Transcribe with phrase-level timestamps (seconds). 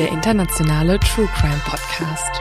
[0.00, 2.40] Der internationale True Crime Podcast.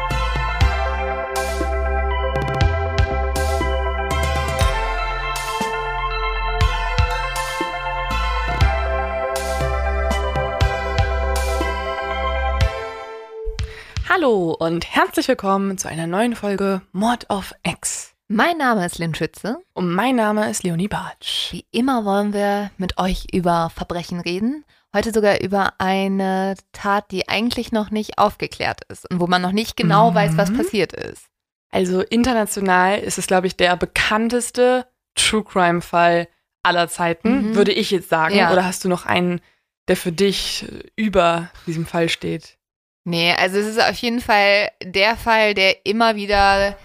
[14.07, 18.13] Hallo und herzlich willkommen zu einer neuen Folge Mord of X.
[18.29, 19.57] Mein Name ist Lynn Schütze.
[19.73, 21.51] Und mein Name ist Leonie Bartsch.
[21.51, 24.63] Wie immer wollen wir mit euch über Verbrechen reden.
[24.95, 29.51] Heute sogar über eine Tat, die eigentlich noch nicht aufgeklärt ist und wo man noch
[29.51, 30.15] nicht genau Mhm.
[30.15, 31.25] weiß, was passiert ist.
[31.71, 36.27] Also international ist es, glaube ich, der bekannteste True Crime Fall
[36.63, 37.55] aller Zeiten, Mhm.
[37.55, 38.35] würde ich jetzt sagen.
[38.35, 38.51] Ja.
[38.51, 39.41] Oder hast du noch einen,
[39.87, 42.57] der für dich über diesem Fall steht?
[43.05, 46.75] Nee, also es ist auf jeden Fall der Fall, der immer wieder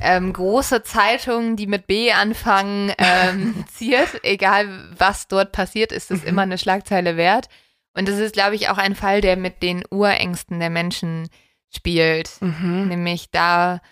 [0.00, 4.08] ähm, große Zeitungen, die mit B anfangen, ähm, ziert.
[4.24, 6.28] Egal was dort passiert, ist es Mhm.
[6.28, 7.48] immer eine Schlagzeile wert.
[7.94, 11.28] Und es ist, glaube ich, auch ein Fall, der mit den Urängsten der Menschen
[11.74, 12.30] spielt.
[12.40, 12.88] Mhm.
[12.88, 13.82] Nämlich damit,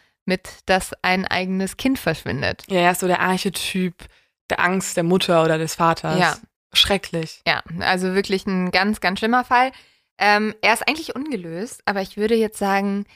[0.67, 2.65] dass ein eigenes Kind verschwindet.
[2.69, 3.95] Ja, er ist so der Archetyp
[4.51, 6.19] der Angst der Mutter oder des Vaters.
[6.19, 6.37] Ja.
[6.75, 7.41] Schrecklich.
[7.47, 9.71] Ja, also wirklich ein ganz, ganz schlimmer Fall.
[10.19, 13.07] Ähm, er ist eigentlich ungelöst, aber ich würde jetzt sagen,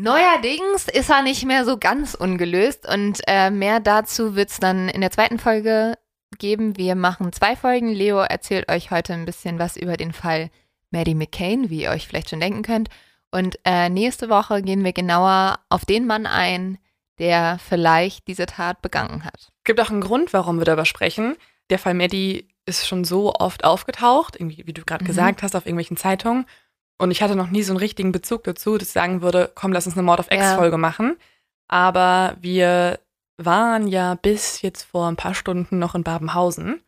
[0.00, 4.88] neuerdings ist er nicht mehr so ganz ungelöst und äh, mehr dazu wird es dann
[4.88, 5.96] in der zweiten Folge
[6.38, 6.76] geben.
[6.76, 7.90] Wir machen zwei Folgen.
[7.92, 10.50] Leo erzählt euch heute ein bisschen was über den Fall
[10.90, 12.88] Maddie McCain, wie ihr euch vielleicht schon denken könnt.
[13.30, 16.78] Und äh, nächste Woche gehen wir genauer auf den Mann ein,
[17.18, 19.36] der vielleicht diese Tat begangen hat.
[19.38, 21.36] Es gibt auch einen Grund, warum wir darüber sprechen.
[21.68, 25.08] Der Fall Maddie ist schon so oft aufgetaucht, irgendwie, wie du gerade Mhm.
[25.08, 26.46] gesagt hast, auf irgendwelchen Zeitungen.
[27.00, 29.72] Und ich hatte noch nie so einen richtigen Bezug dazu, dass ich sagen würde, komm,
[29.72, 30.36] lass uns eine Mord of Ja.
[30.36, 31.16] X-Folge machen.
[31.68, 32.98] Aber wir
[33.38, 36.82] waren ja bis jetzt vor ein paar Stunden noch in Babenhausen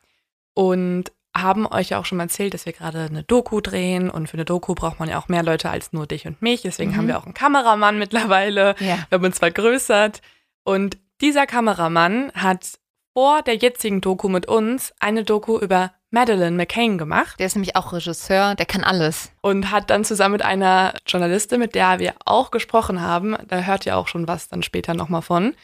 [0.55, 4.11] und haben euch ja auch schon mal erzählt, dass wir gerade eine Doku drehen.
[4.11, 6.61] Und für eine Doku braucht man ja auch mehr Leute als nur dich und mich.
[6.63, 6.97] Deswegen Mhm.
[6.97, 8.75] haben wir auch einen Kameramann mittlerweile.
[8.81, 8.99] Ja.
[9.09, 10.21] Wir haben uns vergrößert.
[10.65, 12.79] Und dieser Kameramann hat
[13.15, 17.75] vor der jetzigen Doku mit uns eine Doku über Madeleine McCain gemacht Der ist nämlich
[17.75, 19.33] auch Regisseur, der kann alles.
[19.41, 23.87] und hat dann zusammen mit einer Journalistin, mit der wir auch gesprochen haben, da hört
[23.87, 25.55] ihr auch schon was dann später nochmal von,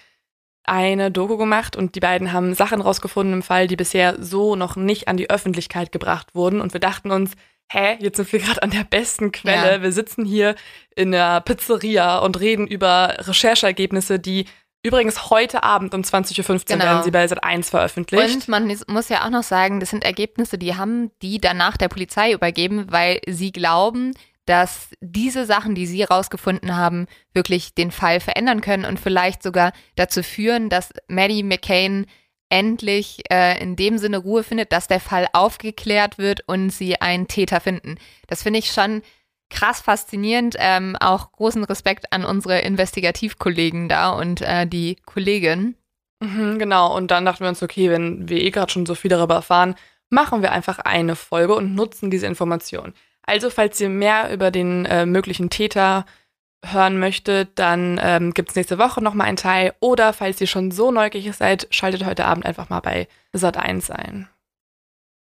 [0.65, 4.77] eine Doku gemacht und die beiden haben Sachen rausgefunden im Fall, die bisher so noch
[4.77, 7.33] nicht an die Öffentlichkeit gebracht wurden und wir dachten uns,
[7.71, 9.73] hä, jetzt sind wir gerade an der besten Quelle.
[9.73, 9.83] Ja.
[9.83, 10.55] Wir sitzen hier
[10.97, 14.47] in der Pizzeria und reden über Rechercheergebnisse, die
[14.83, 16.84] übrigens heute Abend um 20.15 Uhr Genau.
[16.84, 18.34] werden sie bei Sat 1 veröffentlicht.
[18.34, 21.89] Und man muss ja auch noch sagen, das sind Ergebnisse, die haben die danach der
[21.89, 24.15] Polizei übergeben, weil sie glauben,
[24.47, 29.72] dass diese Sachen, die sie rausgefunden haben, wirklich den Fall verändern können und vielleicht sogar
[29.94, 32.06] dazu führen, dass Maddie McCain
[32.49, 37.28] endlich äh, in dem Sinne Ruhe findet, dass der Fall aufgeklärt wird und sie einen
[37.28, 37.97] Täter finden.
[38.27, 39.03] Das finde ich schon
[39.51, 40.57] krass faszinierend.
[40.59, 45.75] Ähm, auch großen Respekt an unsere Investigativkollegen da und äh, die Kollegin.
[46.21, 49.11] Mhm, genau, und dann dachten wir uns, okay, wenn wir eh gerade schon so viel
[49.11, 49.77] darüber erfahren,
[50.11, 52.93] machen wir einfach eine Folge und nutzen diese Information.
[53.23, 56.06] Also, falls ihr mehr über den äh, möglichen Täter
[56.65, 59.75] hören möchtet, dann ähm, gibt es nächste Woche nochmal einen Teil.
[59.81, 64.29] Oder falls ihr schon so neugierig seid, schaltet heute Abend einfach mal bei Sat1 ein.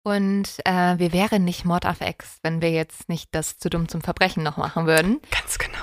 [0.09, 3.87] Und äh, wir wären nicht Mord auf Ex, wenn wir jetzt nicht das zu dumm
[3.87, 5.19] zum Verbrechen noch machen würden.
[5.29, 5.77] Ganz genau.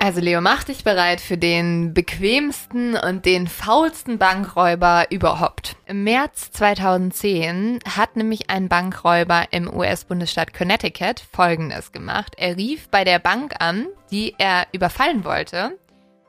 [0.00, 5.76] Also Leo, mach dich bereit für den bequemsten und den faulsten Bankräuber überhaupt.
[5.84, 12.32] Im März 2010 hat nämlich ein Bankräuber im US-Bundesstaat Connecticut Folgendes gemacht.
[12.38, 15.76] Er rief bei der Bank an, die er überfallen wollte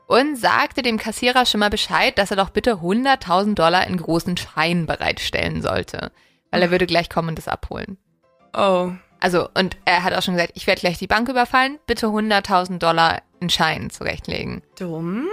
[0.08, 4.36] und sagte dem Kassierer schon mal Bescheid, dass er doch bitte 100.000 Dollar in großen
[4.36, 6.10] Scheinen bereitstellen sollte,
[6.50, 7.98] weil er würde gleich kommen und das abholen.
[8.56, 8.90] Oh.
[9.20, 12.78] Also, und er hat auch schon gesagt, ich werde gleich die Bank überfallen, bitte 100.000
[12.78, 14.62] Dollar in Scheinen zurechtlegen.
[14.78, 15.28] Dumm.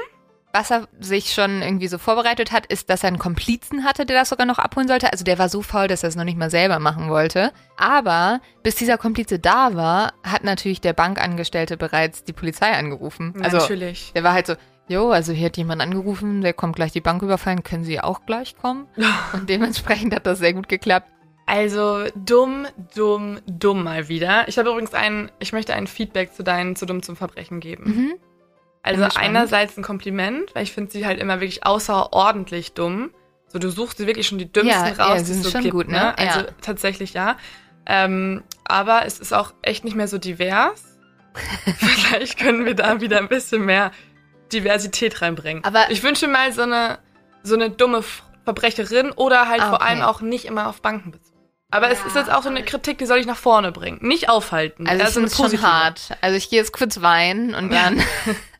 [0.55, 4.17] Was er sich schon irgendwie so vorbereitet hat, ist, dass er einen Komplizen hatte, der
[4.17, 5.11] das sogar noch abholen sollte.
[5.11, 7.51] Also der war so faul, dass er es noch nicht mal selber machen wollte.
[7.75, 13.33] Aber bis dieser Komplize da war, hat natürlich der Bankangestellte bereits die Polizei angerufen.
[13.43, 14.13] Also Natürlich.
[14.15, 14.53] der war halt so,
[14.87, 18.25] jo, also hier hat jemand angerufen, der kommt gleich die Bank überfallen, können Sie auch
[18.25, 18.87] gleich kommen?
[19.33, 21.09] Und dementsprechend hat das sehr gut geklappt.
[21.47, 22.65] Also dumm,
[22.95, 24.47] dumm, dumm mal wieder.
[24.47, 27.83] Ich habe übrigens ein, ich möchte ein Feedback zu deinen zu dumm zum Verbrechen geben.
[27.83, 28.13] Mhm.
[28.85, 33.11] Also einerseits ein Kompliment, weil ich finde sie halt immer wirklich außerordentlich dumm.
[33.47, 35.59] So du suchst sie wirklich schon die dümmsten Ja, raus, ja, die es sind so
[35.59, 35.93] gibt, gut, ne?
[35.99, 36.17] ne?
[36.17, 36.45] Also Ja.
[36.61, 37.37] tatsächlich ja.
[37.85, 40.83] Ähm, aber es ist auch echt nicht mehr so divers.
[41.77, 43.91] Vielleicht können wir da wieder ein bisschen mehr
[44.53, 45.63] Diversität reinbringen.
[45.63, 46.99] Aber- ich wünsche mal so eine
[47.43, 48.03] so eine dumme
[48.43, 49.85] Verbrecherin oder halt Ah, vor okay.
[49.89, 51.35] allem auch nicht immer auf Banken bezogen.
[51.71, 53.99] Aber es Ja, ist jetzt auch so eine Kritik, die soll ich nach vorne bringen.
[54.01, 54.87] Nicht aufhalten.
[54.87, 56.09] Also ich eine es schon hart.
[56.21, 58.01] Also ich gehe jetzt kurz weinen und dann...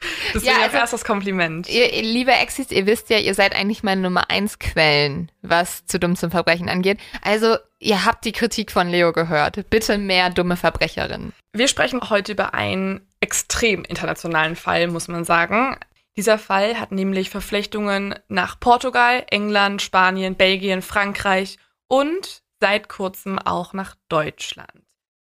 [0.34, 1.68] Deswegen Ja, also- erst das Kompliment.
[1.68, 5.84] Ihr, ihr liebe Exis, ihr wisst ja, ihr seid eigentlich meine Nummer eins Quellen, was
[5.86, 6.98] zu dumm zum Verbrechen angeht.
[7.22, 9.68] Also, ihr habt die Kritik von Leo gehört.
[9.70, 11.32] Bitte mehr dumme Verbrecherinnen.
[11.52, 15.76] Wir sprechen heute über einen extrem internationalen Fall, muss man sagen.
[16.16, 21.56] Dieser Fall hat nämlich Verflechtungen nach Portugal, England, Spanien, Belgien, Frankreich
[21.88, 24.82] und seit kurzem auch nach Deutschland.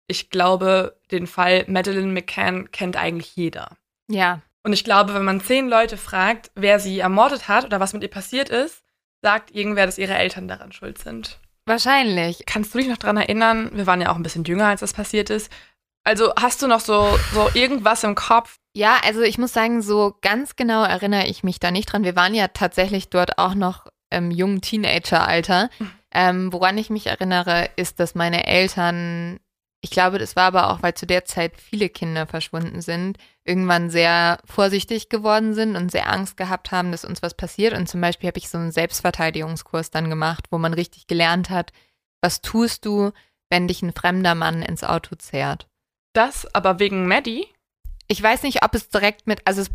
[0.07, 3.77] Ich glaube, den Fall Madeleine McCann kennt eigentlich jeder.
[4.09, 4.41] Ja.
[4.65, 8.03] Und ich glaube, wenn man zehn Leute fragt, wer sie ermordet hat oder was mit
[8.03, 8.83] ihr passiert ist,
[9.23, 11.39] sagt irgendwer, dass ihre Eltern daran schuld sind.
[11.67, 12.45] Wahrscheinlich.
[12.47, 13.71] Kannst du dich noch dran erinnern?
[13.75, 15.53] Wir waren ja auch ein bisschen jünger, als das passiert ist.
[16.05, 18.57] Also hast du noch so, so irgendwas im Kopf?
[18.75, 22.05] Ja, also ich muss sagen, so ganz genau erinnere ich mich da nicht dran.
[22.05, 25.69] Wir waren ja tatsächlich dort auch noch im jungen Teenageralter.
[26.11, 29.39] Ähm, woran ich mich erinnere, ist, dass meine Eltern,
[29.81, 33.91] ich glaube, das war aber auch, weil zu der Zeit viele Kinder verschwunden sind, irgendwann
[33.91, 37.75] sehr vorsichtig geworden sind und sehr Angst gehabt haben, dass uns was passiert.
[37.75, 41.73] Und zum Beispiel habe ich so einen Selbstverteidigungskurs dann gemacht, wo man richtig gelernt hat,
[42.21, 43.13] was tust du,
[43.51, 45.69] wenn dich ein fremder Mann ins Auto zerrt.
[46.13, 47.47] Das aber wegen Maddie?
[48.09, 49.71] Ich weiß nicht, ob es direkt mit, also es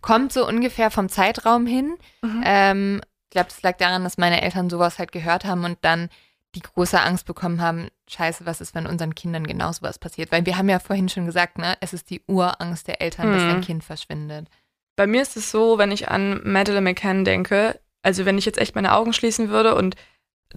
[0.00, 1.98] kommt so ungefähr vom Zeitraum hin.
[2.22, 2.42] Mhm.
[2.44, 6.08] Ähm, ich glaube, das lag daran, dass meine Eltern sowas halt gehört haben und dann
[6.54, 10.30] die große Angst bekommen haben, scheiße, was ist, wenn unseren Kindern genau sowas passiert?
[10.32, 13.42] Weil wir haben ja vorhin schon gesagt, ne, es ist die Urangst der Eltern, dass
[13.42, 13.48] Mhm.
[13.50, 14.48] ein Kind verschwindet.
[14.96, 18.58] Bei mir ist es so, wenn ich an Madeleine McCann denke, also wenn ich jetzt
[18.58, 19.96] echt meine Augen schließen würde und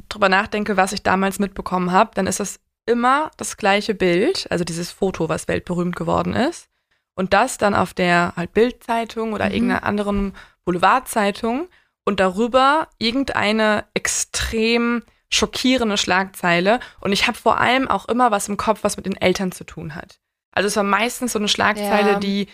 [0.10, 4.66] drüber nachdenke, was ich damals mitbekommen habe, dann ist das immer das gleiche Bild, also
[4.66, 6.68] dieses Foto, was weltberühmt geworden ist.
[7.16, 9.52] Und das dann auf der halt Bildzeitung oder Mhm.
[9.54, 10.34] irgendeiner anderen
[10.66, 11.70] Boulevardzeitung
[12.04, 16.80] und darüber irgendeine extrem schockierende Schlagzeile.
[17.02, 19.64] Und ich habe vor allem auch immer was im Kopf, was mit den Eltern zu
[19.64, 20.20] tun hat.
[20.52, 22.20] Also es war meistens so eine Schlagzeile, Ja.
[22.20, 22.48] die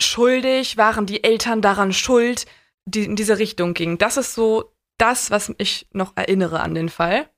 [0.00, 2.46] schuldig, waren die Eltern daran schuld,
[2.86, 3.98] die in diese Richtung ging.
[3.98, 7.28] Das ist so das, was ich noch erinnere an den Fall.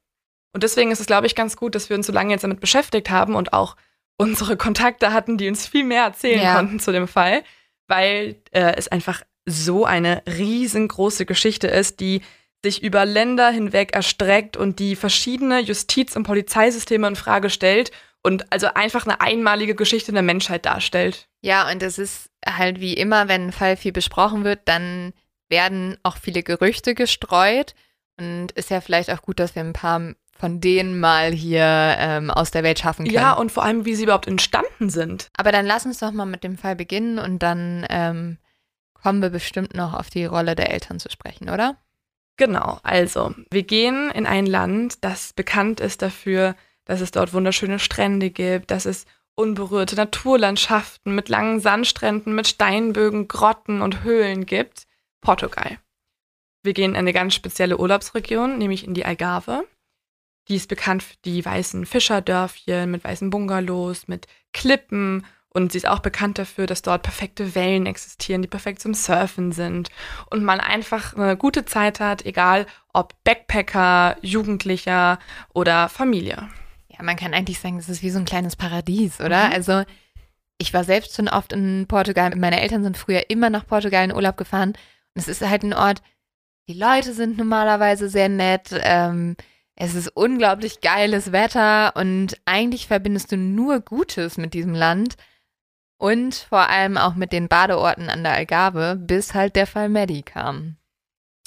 [0.52, 2.60] Und deswegen ist es, glaube ich, ganz gut, dass wir uns so lange jetzt damit
[2.60, 3.76] beschäftigt haben und auch
[4.16, 6.54] unsere Kontakte hatten, die uns viel mehr erzählen Ja.
[6.54, 7.42] konnten zu dem Fall,
[7.88, 12.22] weil äh, es einfach so eine riesengroße Geschichte ist, die
[12.64, 17.92] sich über Länder hinweg erstreckt und die verschiedene Justiz- und Polizeisysteme in Frage stellt
[18.22, 21.28] und also einfach eine einmalige Geschichte der Menschheit darstellt.
[21.42, 25.12] Ja, und es ist halt wie immer, wenn ein Fall viel besprochen wird, dann
[25.48, 27.74] werden auch viele Gerüchte gestreut.
[28.18, 32.30] Und ist ja vielleicht auch gut, dass wir ein paar von denen mal hier ähm,
[32.30, 33.14] aus der Welt schaffen können.
[33.14, 35.28] Ja, und vor allem, wie sie überhaupt entstanden sind.
[35.36, 38.38] Aber dann lass uns doch mal mit dem Fall beginnen und dann ähm,
[38.94, 41.76] kommen wir bestimmt noch auf die Rolle der Eltern zu sprechen, oder?
[42.36, 47.78] Genau, also wir gehen in ein Land, das bekannt ist dafür, dass es dort wunderschöne
[47.78, 54.86] Strände gibt, dass es unberührte Naturlandschaften mit langen Sandstränden, mit Steinbögen, Grotten und Höhlen gibt.
[55.20, 55.78] Portugal.
[56.62, 59.66] Wir gehen in eine ganz spezielle Urlaubsregion, nämlich in die Algarve.
[60.48, 65.24] Die ist bekannt für die weißen Fischerdörfchen mit weißen Bungalows, mit Klippen.
[65.56, 69.52] Und sie ist auch bekannt dafür, dass dort perfekte Wellen existieren, die perfekt zum Surfen
[69.52, 69.88] sind.
[70.28, 75.20] Und man einfach eine gute Zeit hat, egal ob Backpacker, Jugendlicher
[75.54, 76.48] oder Familie.
[76.88, 79.46] Ja, man kann eigentlich sagen, das ist wie so ein kleines Paradies, oder?
[79.46, 79.52] Mhm.
[79.52, 79.82] Also
[80.58, 82.34] ich war selbst schon oft in Portugal.
[82.34, 84.70] Meine Eltern sind früher immer nach Portugal in Urlaub gefahren.
[84.70, 86.02] Und es ist halt ein Ort,
[86.68, 88.70] die Leute sind normalerweise sehr nett.
[88.72, 89.36] Ähm,
[89.76, 95.16] es ist unglaublich geiles Wetter und eigentlich verbindest du nur Gutes mit diesem Land.
[95.98, 100.22] Und vor allem auch mit den Badeorten an der Algarve, bis halt der Fall Maddie
[100.22, 100.76] kam.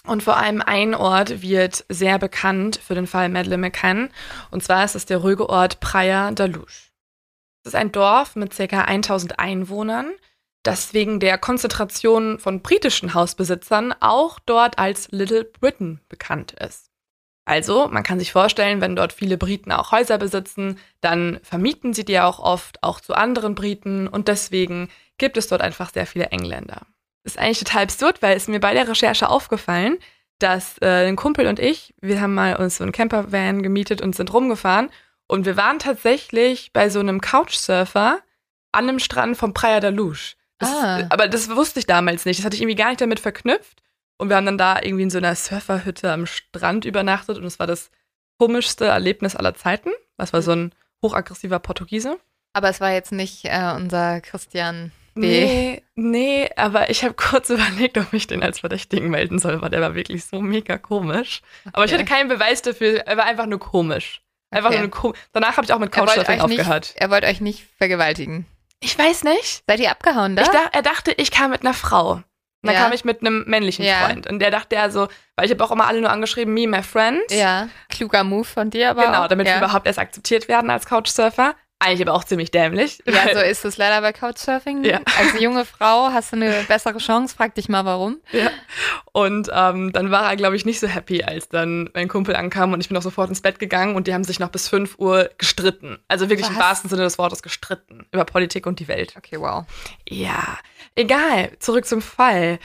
[0.08, 4.10] Und vor allem ein Ort wird sehr bekannt für den Fall Madeleine McCann.
[4.52, 6.94] Und zwar ist es der ruhige Ort Praia da Luz.
[7.64, 8.84] Es ist ein Dorf mit ca.
[8.84, 10.12] 1000 Einwohnern,
[10.64, 16.87] das wegen der Konzentration von britischen Hausbesitzern auch dort als Little Britain bekannt ist.
[17.48, 22.04] Also, man kann sich vorstellen, wenn dort viele Briten auch Häuser besitzen, dann vermieten sie
[22.04, 26.26] die auch oft auch zu anderen Briten und deswegen gibt es dort einfach sehr viele
[26.26, 26.82] Engländer.
[27.24, 29.98] Das ist eigentlich total absurd, weil es mir bei der Recherche aufgefallen,
[30.40, 34.14] dass äh, ein Kumpel und ich, wir haben mal uns so einen Campervan gemietet und
[34.14, 34.90] sind rumgefahren
[35.26, 38.20] und wir waren tatsächlich bei so einem Couchsurfer
[38.74, 40.36] an einem Strand vom Praia da Luz.
[40.60, 41.08] Das, ah.
[41.10, 42.40] Aber das wusste ich damals nicht.
[42.40, 43.82] Das hatte ich irgendwie gar nicht damit verknüpft.
[44.18, 47.60] Und wir haben dann da irgendwie in so einer Surferhütte am Strand übernachtet und es
[47.60, 47.92] war das
[48.40, 49.90] komischste Erlebnis aller Zeiten.
[50.18, 52.18] Das war so ein hochaggressiver Portugiese.
[52.54, 55.22] Aber es war jetzt nicht äh, unser Christian B.
[55.22, 59.70] Nee, nee, aber ich habe kurz überlegt, ob ich den als Verdächtigen melden soll, weil
[59.70, 61.42] der war wirklich so mega komisch.
[61.62, 61.72] Okay.
[61.74, 64.22] Aber ich hatte keinen Beweis dafür, er war einfach nur komisch.
[64.50, 64.80] Einfach okay.
[64.80, 65.20] nur komisch.
[65.34, 66.86] Danach habe ich auch mit Couchsurfing aufgehört.
[66.86, 68.46] Nicht, er wollte euch nicht vergewaltigen.
[68.80, 69.64] Ich weiß nicht.
[69.68, 70.44] Seid ihr abgehauen da?
[70.44, 72.22] Ich da, er dachte, ich kam mit einer Frau.
[72.68, 72.84] Und dann ja.
[72.84, 74.06] kam ich mit einem männlichen ja.
[74.06, 74.28] Freund.
[74.28, 76.84] Und der dachte ja so, weil ich habe auch immer alle nur angeschrieben, me, my
[76.84, 77.22] friend.
[77.32, 79.28] Ja, kluger Move von dir aber Genau, auch.
[79.28, 79.54] damit ja.
[79.54, 81.56] wir überhaupt erst akzeptiert werden als Couchsurfer.
[81.80, 83.04] Eigentlich aber auch ziemlich dämlich.
[83.06, 84.84] Ja, so ist es leider bei Couchsurfing.
[84.84, 85.00] Ja.
[85.20, 87.36] Als junge Frau hast du eine bessere Chance.
[87.36, 88.18] Frag dich mal, warum.
[88.32, 88.50] Ja.
[89.12, 92.74] Und ähm, dann war er, glaube ich, nicht so happy, als dann mein Kumpel ankam
[92.74, 94.98] und ich bin auch sofort ins Bett gegangen und die haben sich noch bis 5
[94.98, 96.00] Uhr gestritten.
[96.08, 96.56] Also wirklich Was?
[96.56, 98.08] im wahrsten Sinne des Wortes gestritten.
[98.12, 99.14] Über Politik und die Welt.
[99.16, 99.66] Okay, wow.
[100.10, 100.58] Ja,
[100.96, 101.52] egal.
[101.60, 102.58] Zurück zum Fall.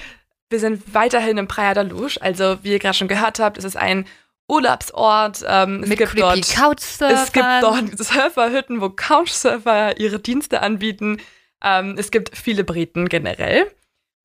[0.48, 2.18] Wir sind weiterhin im Praia da Luz.
[2.18, 4.06] Also, wie ihr gerade schon gehört habt, ist es ein
[4.52, 5.44] Urlaubsort.
[5.46, 11.18] Ähm, es, Mit gibt dort, es gibt dort Surferhütten, wo Couchsurfer ihre Dienste anbieten.
[11.62, 13.66] Ähm, es gibt viele Briten generell.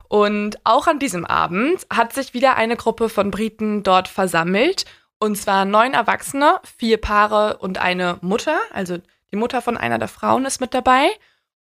[0.10, 4.86] Und auch an diesem Abend hat sich wieder eine Gruppe von Briten dort versammelt.
[5.20, 8.60] Und zwar neun Erwachsene, vier Paare und eine Mutter.
[8.72, 8.98] Also
[9.32, 11.08] die Mutter von einer der Frauen ist mit dabei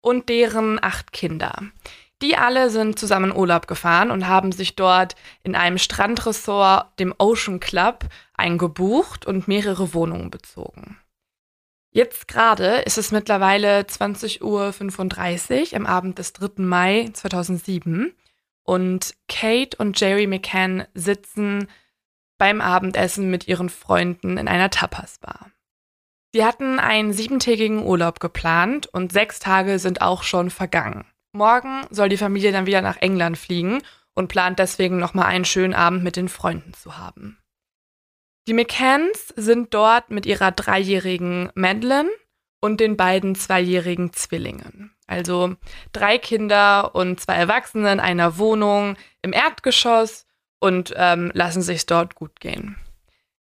[0.00, 1.62] und deren acht Kinder.
[2.22, 7.60] Die alle sind zusammen Urlaub gefahren und haben sich dort in einem Strandressort, dem Ocean
[7.60, 10.98] Club, eingebucht und mehrere Wohnungen bezogen.
[11.90, 14.42] Jetzt gerade ist es mittlerweile 20.35
[15.72, 16.62] Uhr am Abend des 3.
[16.62, 18.14] Mai 2007
[18.62, 21.68] und Kate und Jerry McCann sitzen
[22.38, 25.50] beim Abendessen mit ihren Freunden in einer Tapas-Bar.
[26.32, 31.06] Sie hatten einen siebentägigen Urlaub geplant und sechs Tage sind auch schon vergangen.
[31.36, 33.82] Morgen soll die Familie dann wieder nach England fliegen
[34.14, 37.38] und plant deswegen nochmal einen schönen Abend mit den Freunden zu haben.
[38.48, 42.10] Die McCanns sind dort mit ihrer dreijährigen Madeline
[42.60, 44.92] und den beiden zweijährigen Zwillingen.
[45.06, 45.54] Also
[45.92, 50.26] drei Kinder und zwei Erwachsene in einer Wohnung im Erdgeschoss
[50.58, 52.76] und ähm, lassen sich dort gut gehen.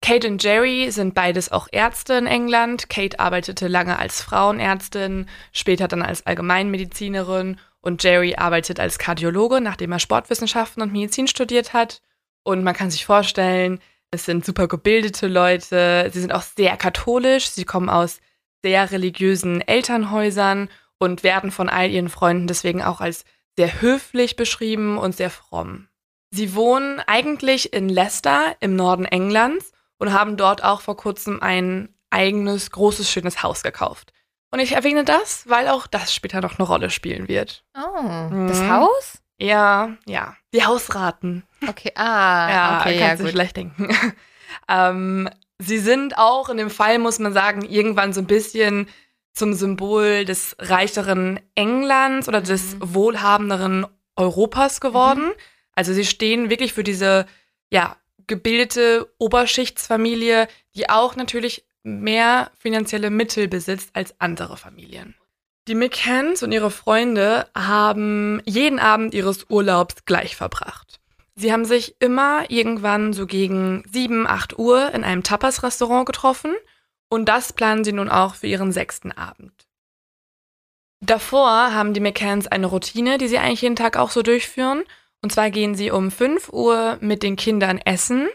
[0.02, 2.90] Kate und Jerry sind beides auch Ärzte in England.
[2.90, 9.92] Kate arbeitete lange als Frauenärztin, später dann als Allgemeinmedizinerin und Jerry arbeitet als Kardiologe, nachdem
[9.92, 12.02] er Sportwissenschaften und Medizin studiert hat.
[12.44, 13.80] Und man kann sich vorstellen,
[14.12, 16.10] es sind super gebildete Leute.
[16.12, 17.50] Sie sind auch sehr katholisch.
[17.50, 18.20] Sie kommen aus
[18.64, 23.24] sehr religiösen Elternhäusern und werden von all ihren Freunden deswegen auch als
[23.56, 25.88] sehr höflich beschrieben und sehr fromm.
[26.32, 31.90] Sie wohnen eigentlich in Leicester im Norden Englands und haben dort auch vor kurzem ein
[32.10, 34.14] eigenes, großes, schönes Haus gekauft.
[34.52, 37.64] Und ich erwähne das, weil auch das später noch eine Rolle spielen wird.
[37.76, 38.48] Oh, mhm.
[38.48, 39.22] das Haus?
[39.38, 40.36] Ja, ja.
[40.54, 41.44] Die Hausraten.
[41.68, 43.90] Okay, ah, ja, okay, kannst ja, du schlecht denken.
[44.68, 45.30] ähm,
[45.60, 48.88] sie sind auch in dem Fall, muss man sagen, irgendwann so ein bisschen
[49.34, 52.94] zum Symbol des reicheren Englands oder des mhm.
[52.94, 55.28] wohlhabenderen Europas geworden.
[55.28, 55.34] Mhm.
[55.76, 57.26] Also sie stehen wirklich für diese,
[57.72, 57.96] ja,
[58.28, 65.16] gebildete Oberschichtsfamilie, die auch natürlich mehr finanzielle Mittel besitzt als andere Familien.
[65.68, 71.00] Die McCanns und ihre Freunde haben jeden Abend ihres Urlaubs gleich verbracht.
[71.36, 76.54] Sie haben sich immer irgendwann so gegen 7, 8 Uhr in einem Tapas-Restaurant getroffen
[77.10, 79.54] und das planen sie nun auch für ihren sechsten Abend.
[81.02, 84.84] Davor haben die McCanns eine Routine, die sie eigentlich jeden Tag auch so durchführen.
[85.22, 88.28] Und zwar gehen sie um 5 Uhr mit den Kindern essen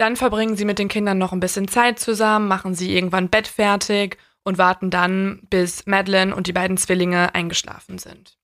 [0.00, 3.46] dann verbringen sie mit den Kindern noch ein bisschen Zeit zusammen, machen sie irgendwann Bett
[3.46, 8.38] fertig und warten dann, bis Madeline und die beiden Zwillinge eingeschlafen sind.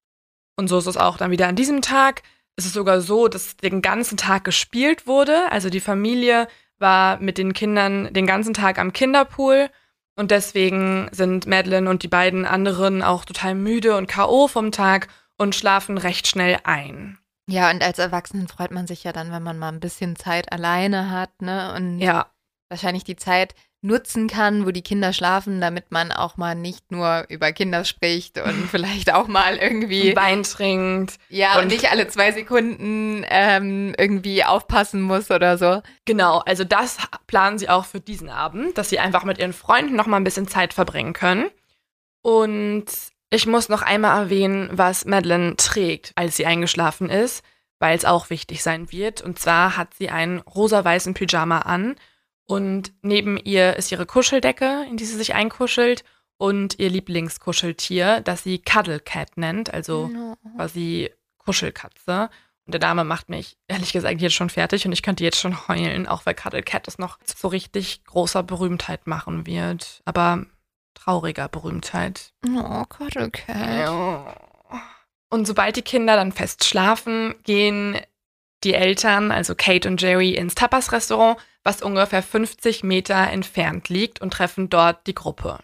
[0.57, 2.23] Und so ist es auch dann wieder an diesem Tag.
[2.57, 5.51] Es ist sogar so, dass den ganzen Tag gespielt wurde.
[5.51, 6.49] Also die Familie
[6.79, 9.71] war mit den Kindern den ganzen Tag am Kinderpool
[10.19, 14.49] Und deswegen sind Madeline und die beiden anderen auch total müde und K.O.
[14.49, 17.19] vom Tag und schlafen recht schnell ein.
[17.49, 20.51] Ja, und als Erwachsenen freut man sich ja dann, wenn man mal ein bisschen Zeit
[20.53, 21.73] alleine hat, ne?
[21.77, 22.27] Und Ja,
[22.69, 27.25] wahrscheinlich die Zeit nutzen kann, wo die Kinder schlafen, damit man auch mal nicht nur
[27.29, 31.19] über Kinder spricht und vielleicht auch mal irgendwie Wein trinkt.
[31.29, 35.83] ja und, und- nicht alle zwei Sekunden ähm, irgendwie aufpassen muss oder so.
[36.05, 36.97] Genau, also das
[37.29, 40.25] planen sie auch für diesen Abend, dass sie einfach mit ihren Freunden noch mal ein
[40.25, 41.49] bisschen Zeit verbringen können.
[42.23, 42.87] Und
[43.31, 47.45] ich muss noch einmal erwähnen, was Madeline trägt, als sie eingeschlafen ist,
[47.79, 49.21] weil es auch wichtig sein wird.
[49.21, 51.97] Und zwar hat sie einen rosa-weißen Pyjama an
[52.47, 56.05] und neben ihr ist ihre Kuscheldecke, in die sie sich einkuschelt
[56.39, 60.11] und ihr Lieblingskuscheltier, das sie Cuddle Cat nennt, also
[60.55, 62.31] quasi Kuschelkatze.
[62.67, 65.69] Und der Name macht mich ehrlich gesagt jetzt schon fertig und ich könnte jetzt schon
[65.69, 70.03] heulen, auch weil Cuddle Cat es noch zu richtig großer Berühmtheit machen wird.
[70.05, 70.47] Aber
[70.97, 72.33] trauriger Berühmtheit.
[72.47, 74.41] Oh, Cuddle Cat.
[75.31, 77.99] Und sobald die Kinder dann fest schlafen, gehen
[78.65, 84.33] die Eltern, also Kate und Jerry, ins Tapas-Restaurant, was ungefähr 50 Meter entfernt liegt und
[84.33, 85.59] treffen dort die Gruppe.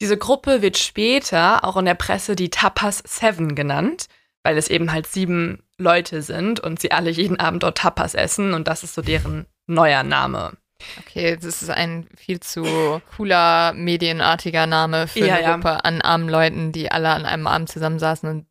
[0.00, 4.06] Diese Gruppe wird später auch in der Presse die Tapas Seven genannt,
[4.42, 8.52] weil es eben halt sieben Leute sind und sie alle jeden Abend dort Tapas essen
[8.52, 10.56] und das ist so deren neuer Name.
[11.00, 15.54] Okay, das ist ein viel zu cooler, medienartiger Name für Ja, eine ja.
[15.54, 18.46] Gruppe an armen Leuten, die alle an einem Abend zusammensaßen und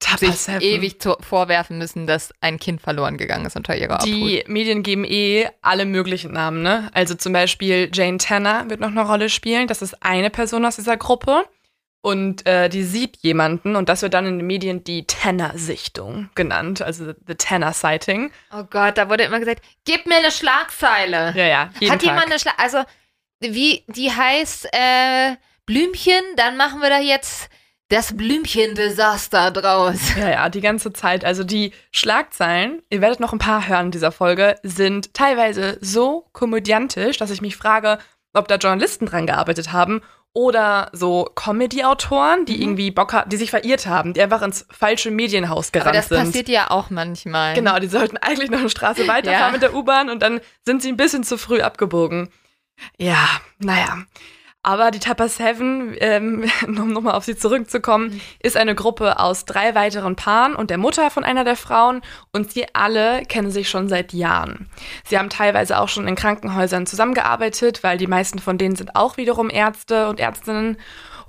[0.00, 4.06] Tapas sich ewig vorwerfen müssen, dass ein Kind verloren gegangen ist unter ihrer Obhut.
[4.06, 6.90] Die Medien geben eh alle möglichen Namen, ne?
[6.92, 9.66] Also zum Beispiel Jane Tanner wird noch eine Rolle spielen.
[9.66, 11.44] Das ist eine Person aus dieser Gruppe.
[12.04, 16.82] Und äh, die sieht jemanden und das wird dann in den Medien die Tanner-Sichtung genannt,
[16.82, 18.30] also the Tanner-Sighting.
[18.52, 21.32] Oh Gott, da wurde immer gesagt, gib mir eine Schlagzeile.
[21.34, 22.30] Ja, ja, jeden Hat jemand Tag.
[22.30, 22.54] eine Schlag...
[22.58, 22.82] Also,
[23.40, 27.48] wie, die heißt äh, Blümchen, dann machen wir da jetzt
[27.88, 29.98] das Blümchen-Desaster draus.
[30.18, 31.24] Ja, ja, die ganze Zeit.
[31.24, 36.28] Also die Schlagzeilen, ihr werdet noch ein paar hören in dieser Folge, sind teilweise so
[36.34, 37.96] komödiantisch, dass ich mich frage,
[38.34, 40.02] ob da Journalisten dran gearbeitet haben
[40.34, 42.62] oder so Comedy-Autoren, die Mhm.
[42.62, 46.08] irgendwie Bock haben, die sich verirrt haben, die einfach ins falsche Medienhaus Aber gerannt das
[46.08, 46.18] sind.
[46.18, 47.54] passiert ja auch manchmal.
[47.54, 49.52] Genau, die sollten eigentlich noch eine Straße weiterfahren Ja.
[49.52, 52.28] mit der U-Bahn und dann sind sie ein bisschen zu früh abgebogen.
[52.98, 53.98] Ja, naja.
[54.64, 59.74] Aber die Tapas Heaven, ähm, um nochmal auf sie zurückzukommen, ist eine Gruppe aus drei
[59.74, 62.00] weiteren Paaren und der Mutter von einer der Frauen
[62.32, 64.70] und sie alle kennen sich schon seit Jahren.
[65.04, 69.18] Sie haben teilweise auch schon in Krankenhäusern zusammengearbeitet, weil die meisten von denen sind auch
[69.18, 70.78] wiederum Ärzte und Ärztinnen.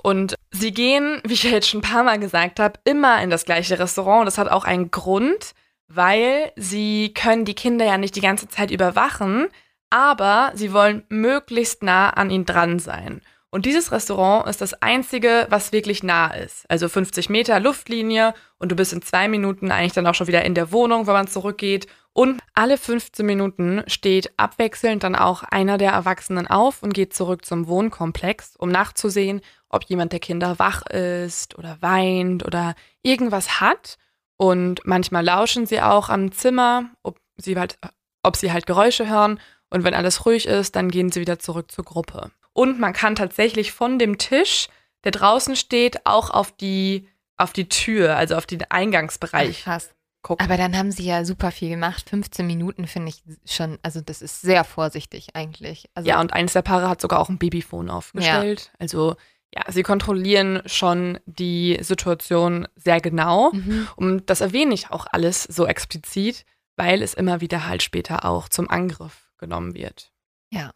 [0.02, 3.30] Und sie gehen, wie ich ja jetzt schon ein paar Mal gesagt habe, immer in
[3.30, 4.26] das gleiche Restaurant.
[4.26, 5.52] Das hat auch einen Grund,
[5.90, 9.50] weil sie können die Kinder ja nicht die ganze Zeit überwachen,
[9.96, 13.22] aber sie wollen möglichst nah an ihnen dran sein.
[13.50, 16.70] Und dieses Restaurant ist das einzige, was wirklich nah ist.
[16.70, 20.44] Also 50 Meter Luftlinie und du bist in zwei Minuten eigentlich dann auch schon wieder
[20.44, 21.88] in der Wohnung, wenn man zurückgeht.
[22.12, 27.46] Und alle 15 Minuten steht abwechselnd dann auch einer der Erwachsenen auf und geht zurück
[27.46, 33.98] zum Wohnkomplex, um nachzusehen, ob jemand der Kinder wach ist oder weint oder irgendwas hat.
[34.36, 37.80] Und manchmal lauschen sie auch am Zimmer, ob sie halt,
[38.24, 39.40] ob sie halt Geräusche hören.
[39.76, 42.32] Und wenn alles ruhig ist, dann gehen sie wieder zurück zur Gruppe.
[42.54, 44.70] Und man kann tatsächlich von dem Tisch,
[45.04, 49.94] der draußen steht, auch auf die, auf die Tür, also auf den Eingangsbereich Krass.
[50.22, 50.46] gucken.
[50.46, 52.10] Aber dann haben sie ja super viel gemacht.
[52.10, 55.90] 15 Minuten finde ich schon, also das ist sehr vorsichtig eigentlich.
[55.94, 58.72] Also, ja, und eines der Paare hat sogar auch ein Babyphone aufgestellt.
[58.80, 59.18] Also
[59.54, 63.52] ja, sie kontrollieren schon die Situation sehr genau.
[63.52, 63.90] Mhm.
[63.98, 66.46] Und das erwähne ich auch alles so explizit,
[66.78, 70.12] weil es immer wieder halt später auch zum Angriff genommen wird.
[70.52, 70.72] Ja.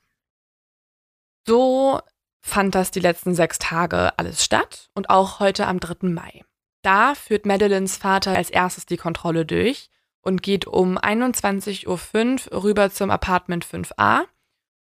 [1.46, 2.00] So
[2.42, 6.08] fand das die letzten sechs Tage alles statt und auch heute am 3.
[6.08, 6.44] Mai.
[6.84, 9.90] Da führt Madeleines Vater als erstes die Kontrolle durch
[10.22, 14.26] und geht um 21.05 Uhr rüber zum Apartment 5a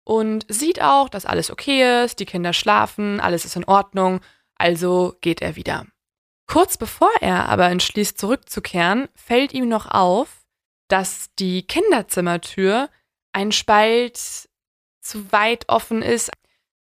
[0.03, 4.19] und sieht auch, dass alles okay ist, die Kinder schlafen, alles ist in Ordnung,
[4.55, 5.85] also geht er wieder.
[6.47, 10.45] Kurz bevor er aber entschließt zurückzukehren, fällt ihm noch auf,
[10.87, 12.89] dass die Kinderzimmertür
[13.37, 14.17] ein Spalt
[14.99, 16.31] zu weit offen ist.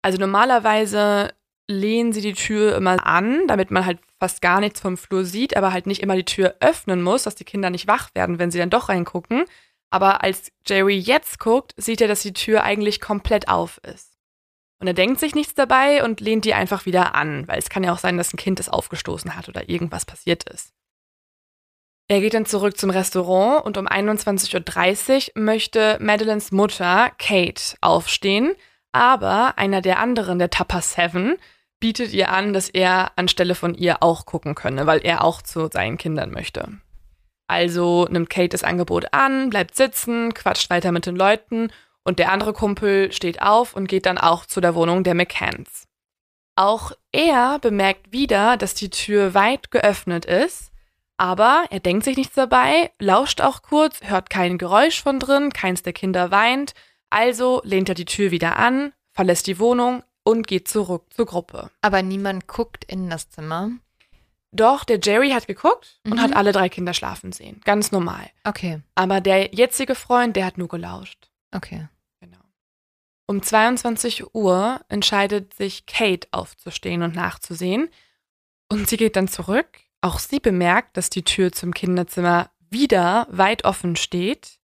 [0.02, 1.32] Also normalerweise
[1.68, 5.56] lehnen sie die Tür immer an, damit man halt fast gar nichts vom Flur sieht,
[5.56, 8.50] aber halt nicht immer die Tür öffnen muss, dass die Kinder nicht wach werden, wenn
[8.50, 9.44] sie dann doch reingucken.
[9.90, 14.18] Aber als Jerry jetzt guckt, sieht er, dass die Tür eigentlich komplett auf ist.
[14.80, 17.84] Und er denkt sich nichts dabei und lehnt die einfach wieder an, weil es kann
[17.84, 20.72] ja auch sein, dass ein Kind es aufgestoßen hat oder irgendwas passiert ist.
[22.12, 28.54] Er geht dann zurück zum Restaurant und um 21.30 Uhr möchte Madeleines Mutter, Kate, aufstehen,
[28.92, 31.38] Aber einer der anderen, der Tupper Seven,
[31.80, 35.70] bietet ihr an, dass er anstelle von ihr auch gucken könne, weil er auch zu
[35.72, 36.68] seinen Kindern möchte.
[37.46, 41.72] Also nimmt Kate das Angebot an, bleibt sitzen, quatscht weiter mit den Leuten
[42.04, 45.88] und der andere Kumpel steht auf und geht dann auch zu der Wohnung der McCanns.
[46.56, 50.71] Auch er bemerkt wieder, dass die Tür weit geöffnet ist,
[51.22, 55.82] aber er denkt sich nichts dabei, lauscht auch kurz, hört kein Geräusch von drin, keins
[55.84, 56.74] der Kinder weint,
[57.10, 61.70] also lehnt er die Tür wieder an, verlässt die Wohnung und geht zurück zur Gruppe.
[61.80, 63.70] Aber niemand guckt in das Zimmer.
[64.50, 66.12] Doch, der Jerry hat geguckt Mhm.
[66.12, 67.60] und hat alle drei Kinder schlafen sehen.
[67.64, 68.28] Ganz normal.
[68.42, 71.30] Okay, Aber der jetzige Freund, der hat nur gelauscht.
[71.54, 71.86] okay.
[72.20, 72.38] Genau.
[73.28, 77.88] Um 22 Uhr entscheidet sich Kate aufzustehen und nachzusehen.
[78.68, 79.68] Und sie geht dann zurück.
[80.02, 84.58] Auch sie bemerkt, dass die Tür zum Kinderzimmer wieder weit offen steht.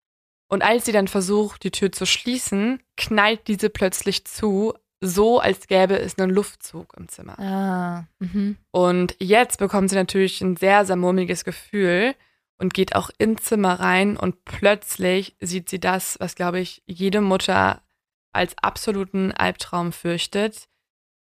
[0.49, 5.69] Und als sie dann versucht, die Tür zu schließen, knallt diese plötzlich zu, so als
[5.69, 7.39] gäbe es einen Luftzug im Zimmer.
[7.39, 8.57] Ah, mhm.
[8.71, 12.15] Und jetzt bekommt sie natürlich ein sehr, sehr mulmiges Gefühl
[12.59, 17.21] und geht auch ins Zimmer rein und plötzlich sieht sie das, was, glaube ich, jede
[17.21, 17.83] Mutter
[18.33, 20.69] als absoluten Albtraum fürchtet.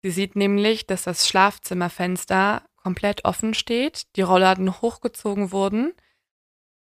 [0.03, 5.93] Sie sieht nämlich, dass das Schlafzimmerfenster komplett offen steht, die Rollladen hochgezogen wurden,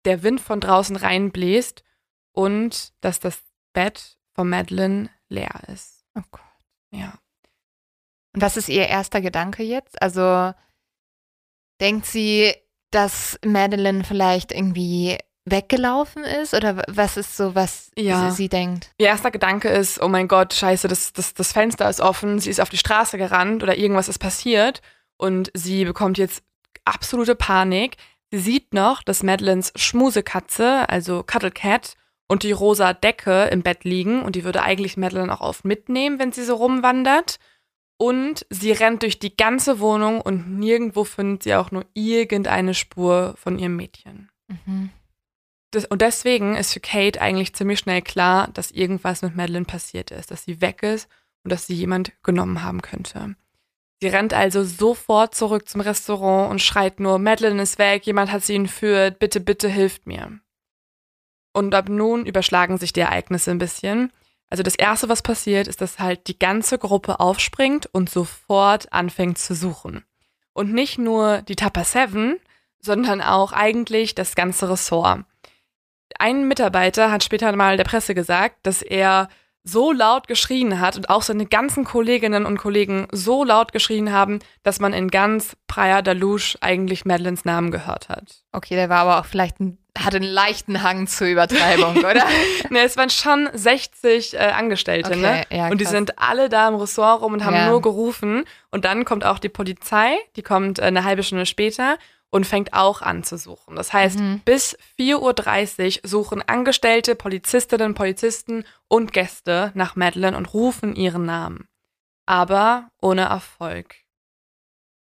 [0.05, 1.83] der Wind von draußen reinbläst
[2.33, 3.41] und dass das
[3.73, 6.05] Bett von Madeline leer ist.
[6.15, 6.41] Oh Gott.
[6.93, 7.15] Ja.
[8.35, 10.01] Und was ist ihr erster Gedanke jetzt?
[10.01, 10.53] Also
[11.81, 12.55] denkt sie,
[12.91, 16.55] dass Madeline vielleicht irgendwie weggelaufen ist?
[16.55, 18.31] Oder was ist so, was Ja.
[18.31, 18.93] sie, sie denkt?
[18.99, 22.51] Ihr erster Gedanke ist, oh mein Gott, scheiße, das, das, das Fenster ist offen, sie
[22.51, 24.81] ist auf die Straße gerannt oder irgendwas ist passiert
[25.19, 26.43] und sie bekommt jetzt
[26.85, 27.97] absolute Panik.
[28.31, 31.97] Sie sieht noch, dass Madeleines Schmusekatze, also Cuddle Cat,
[32.29, 36.19] und die rosa Decke im Bett liegen und die würde eigentlich Madeleine auch oft mitnehmen,
[36.19, 37.39] wenn sie so rumwandert.
[37.97, 43.35] Und sie rennt durch die ganze Wohnung und nirgendwo findet sie auch nur irgendeine Spur
[43.37, 44.31] von ihrem Mädchen.
[44.47, 44.91] Mhm.
[45.73, 50.13] Das, und deswegen ist für Kate eigentlich ziemlich schnell klar, dass irgendwas mit Madeline passiert
[50.13, 51.09] ist, dass sie weg ist
[51.43, 53.35] und dass sie jemand genommen haben könnte.
[54.01, 58.45] Sie rennt also sofort zurück zum Restaurant und schreit nur, Madeline ist weg, jemand hat
[58.45, 60.39] sie entführt, bitte, bitte hilft mir.
[61.53, 64.13] Und ab nun überschlagen sich die Ereignisse ein bisschen.
[64.51, 69.39] Also das Erste, was passiert, ist, dass halt die ganze Gruppe aufspringt und sofort anfängt
[69.39, 70.05] zu suchen.
[70.53, 72.39] Und nicht nur die Tupper Seven,
[72.81, 75.25] sondern auch eigentlich das ganze Ressort.
[76.19, 79.29] Ein Mitarbeiter hat später mal der Presse gesagt, dass er
[79.69, 84.39] so laut geschrien hat und auch seine ganzen Kolleginnen und Kollegen so laut geschrien haben,
[84.63, 88.37] dass man in ganz Praia da Luz eigentlich Madeleines Namen gehört hat.
[88.53, 92.25] Okay, der war aber auch vielleicht ein, hatte einen leichten Hang zur Übertreibung, oder?
[92.71, 95.45] ne, es waren schon 60 äh, Angestellte, Okay, ne?
[95.51, 95.93] ja, und die krass.
[95.93, 97.69] sind alle da im Ressort rum und haben Ja.
[97.69, 98.45] nur gerufen.
[98.71, 101.99] Und dann kommt auch die Polizei, die kommt äh, eine halbe Stunde später
[102.31, 103.77] und fängt auch an zu suchen.
[103.77, 104.41] Das heißt, Mhm.
[104.45, 111.69] bis 4.30 Uhr suchen Angestellte, Polizistinnen, Polizisten und Gäste nach Madeleine und rufen ihren Namen.
[112.27, 113.97] Aber ohne Erfolg.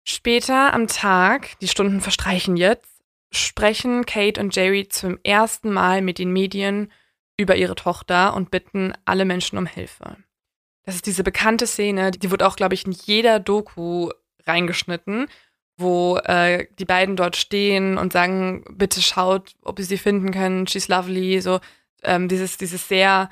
[0.05, 6.18] Später am Tag, die Stunden verstreichen jetzt, sprechen Kate und Jerry zum ersten Mal mit
[6.18, 6.90] den Medien
[7.37, 10.16] über ihre Tochter und bitten alle Menschen um Hilfe.
[10.85, 14.11] Das ist diese bekannte Szene, die wird auch, glaube ich, in jeder Doku
[14.46, 15.29] reingeschnitten,
[15.77, 20.67] wo äh, die beiden dort stehen und sagen, bitte schaut, ob ihr sie finden können,
[20.67, 21.61] she's lovely, so
[22.03, 23.31] ähm, dieses, dieses sehr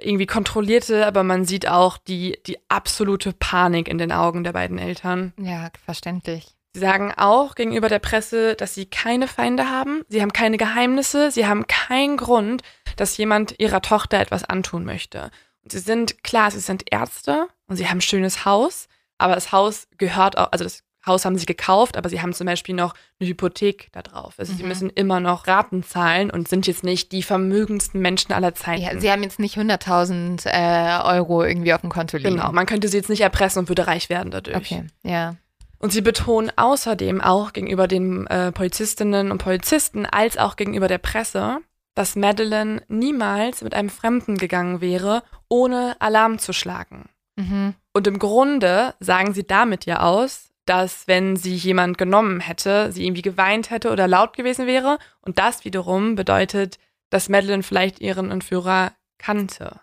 [0.00, 4.78] irgendwie kontrollierte, aber man sieht auch die, die absolute Panik in den Augen der beiden
[4.78, 5.32] Eltern.
[5.38, 6.54] ja, verständlich.
[6.72, 11.30] Sie sagen auch gegenüber der Presse, dass sie keine Feinde haben, sie haben keine Geheimnisse,
[11.30, 12.62] sie haben keinen Grund,
[12.96, 15.30] dass jemand ihrer Tochter etwas antun möchte.
[15.62, 19.52] Und sie sind, klar, sie sind Ärzte und sie haben ein schönes Haus, aber das
[19.52, 22.94] Haus gehört auch, also das Haus haben sie gekauft, aber sie haben zum Beispiel noch
[23.20, 24.34] eine Hypothek da drauf.
[24.38, 24.68] Also sie Mhm.
[24.68, 28.82] müssen immer noch Raten zahlen und sind jetzt nicht die vermögendsten Menschen aller Zeiten.
[28.82, 32.36] Ja, sie haben jetzt nicht 100.000 äh, Euro irgendwie auf dem Konto liegen.
[32.36, 34.56] genau, man könnte sie jetzt nicht erpressen und würde reich werden dadurch.
[34.56, 35.36] Okay, ja.
[35.78, 40.96] Und sie betonen außerdem auch gegenüber den äh, Polizistinnen und Polizisten als auch gegenüber der
[40.98, 41.58] Presse,
[41.94, 47.10] dass Madeleine niemals mit einem Fremden gegangen wäre, ohne Alarm zu schlagen.
[47.36, 47.74] Mhm.
[47.92, 53.04] Und im Grunde sagen sie damit ja aus, dass wenn sie jemand genommen hätte, sie
[53.04, 54.98] irgendwie geweint hätte oder laut gewesen wäre.
[55.20, 56.78] Und das wiederum bedeutet,
[57.10, 59.80] dass Madeleine vielleicht ihren Entführer kannte.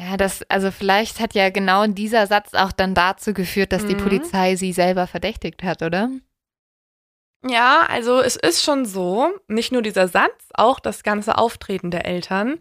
[0.00, 3.94] Ja, das, also vielleicht hat ja genau dieser Satz auch dann dazu geführt, dass die
[3.96, 4.02] Mhm.
[4.04, 6.08] Polizei sie selber verdächtigt hat, oder?
[7.46, 12.04] Ja, also es ist schon so, nicht nur dieser Satz, auch das ganze Auftreten der
[12.06, 12.60] Eltern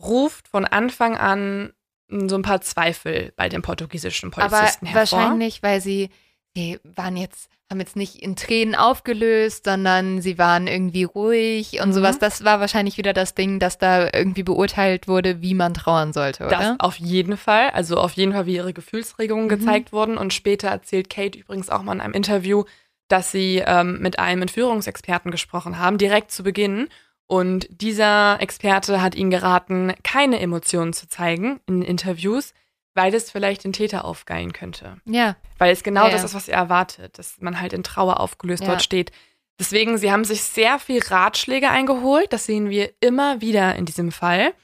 [0.00, 1.72] ruft von Anfang an
[2.08, 5.18] so ein paar Zweifel bei den portugiesischen Polizisten Aber hervor.
[5.18, 6.10] wahrscheinlich, weil sie,
[6.56, 11.90] sie waren jetzt, haben jetzt nicht in Tränen aufgelöst, sondern sie waren irgendwie ruhig und
[11.90, 11.92] Mhm.
[11.92, 12.18] sowas.
[12.18, 16.46] Das war wahrscheinlich wieder das Ding, dass da irgendwie beurteilt wurde, wie man trauern sollte,
[16.46, 16.58] oder?
[16.58, 17.70] Das auf jeden Fall.
[17.70, 19.48] Also auf jeden Fall, wie ihre Gefühlsregungen Mhm.
[19.50, 20.18] gezeigt wurden.
[20.18, 22.64] Und später erzählt Kate übrigens auch mal in einem Interview,
[23.08, 26.88] dass sie ähm, mit einem Entführungsexperten gesprochen haben, direkt zu Beginn.
[27.26, 32.54] Und dieser Experte hat ihnen geraten, keine Emotionen zu zeigen in Interviews,
[33.00, 34.96] weil es vielleicht den Täter aufgeilen könnte.
[35.06, 35.36] ja.
[35.58, 38.62] Weil es genau Ja, das ist, was er erwartet, dass man halt in Trauer aufgelöst
[38.62, 38.68] Ja.
[38.70, 39.12] dort steht.
[39.58, 42.32] Deswegen, sie haben sich sehr viel Ratschläge eingeholt.
[42.32, 44.54] Das sehen wir immer wieder in diesem Fall.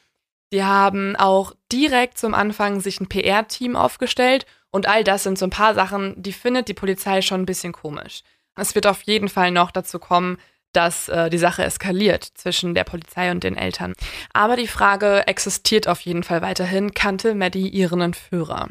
[0.51, 5.45] Sie haben auch direkt zum Anfang sich ein PR-Team aufgestellt und all das sind so
[5.47, 8.23] ein paar Sachen, die findet die Polizei schon ein bisschen komisch.
[8.55, 10.39] Es wird auf jeden Fall noch dazu kommen,
[10.73, 13.95] dass äh, die Sache eskaliert zwischen der Polizei und den Eltern.
[14.33, 18.69] Aber die Frage existiert auf jeden Fall weiterhin, kannte Maddie ihren Entführer?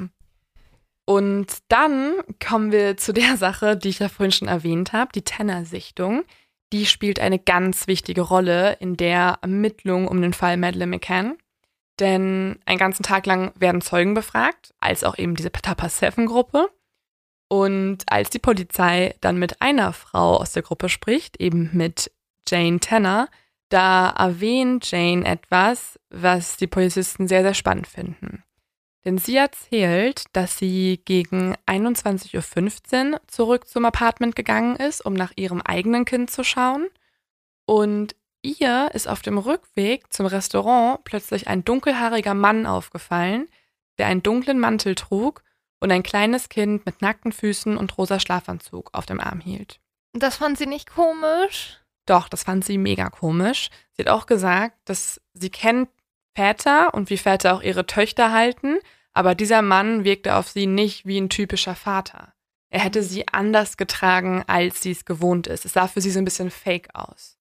[1.06, 2.14] Und dann
[2.46, 6.24] kommen wir zu der Sache, die ich ja vorhin schon erwähnt habe, die Tanner-Sichtung.
[6.74, 11.38] Die spielt eine ganz wichtige Rolle in der Ermittlung um den Fall Madeleine McCann.
[12.00, 16.70] Denn einen ganzen Tag lang werden Zeugen befragt, als auch eben diese Tapa 7-Gruppe.
[17.56, 22.12] Und als die Polizei dann mit einer Frau aus der Gruppe spricht, eben mit
[22.46, 23.30] Jane Tanner,
[23.70, 28.44] da erwähnt Jane etwas, was die Polizisten sehr, sehr spannend finden.
[29.06, 35.32] Denn sie erzählt, dass sie gegen 21.15 Uhr zurück zum Apartment gegangen ist, um nach
[35.38, 36.90] ihrem eigenen Kind zu schauen.
[37.66, 43.48] Und ihr ist auf dem Rückweg zum Restaurant plötzlich ein dunkelhaariger Mann aufgefallen,
[43.98, 45.45] der einen dunklen Mantel trug
[45.80, 49.80] und ein kleines Kind mit nackten Füßen und rosa Schlafanzug auf dem Arm hielt.
[50.14, 51.80] Das fand sie nicht komisch.
[52.06, 53.70] Doch, das fand sie mega komisch.
[53.94, 55.90] Sie hat auch gesagt, dass sie kennt
[56.36, 58.78] Väter und wie Väter auch ihre Töchter halten,
[59.14, 62.34] aber dieser Mann wirkte auf sie nicht wie ein typischer Vater.
[62.70, 65.66] Er hätte sie anders getragen, als sie es gewohnt ist.
[65.66, 67.38] Es sah für sie so ein bisschen fake aus.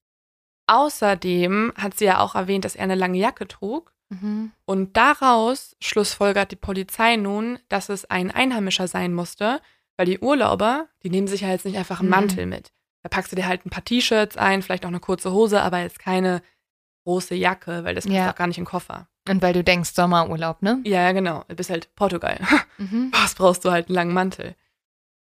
[0.66, 3.92] Außerdem hat sie ja auch erwähnt, dass er eine lange Jacke trug.
[4.10, 4.52] Mhm.
[4.64, 9.60] Und daraus schlussfolgert die Polizei nun, dass es ein Einheimischer sein musste,
[9.96, 12.14] weil die Urlauber, die nehmen sich ja jetzt nicht einfach einen Mhm.
[12.14, 12.72] Mantel mit.
[13.02, 15.80] Da packst du dir halt ein paar T-Shirts ein, vielleicht auch eine kurze Hose, aber
[15.80, 16.42] jetzt keine
[17.04, 18.30] große Jacke, weil das passt Ja.
[18.30, 19.08] auch gar nicht in den Koffer.
[19.28, 20.80] Und weil du denkst, Sommerurlaub, ne?
[20.84, 21.44] Ja, ja, genau.
[21.48, 22.38] Du bist halt Portugal.
[22.78, 23.12] Mhm.
[23.12, 24.56] Was brauchst du halt einen langen Mantel?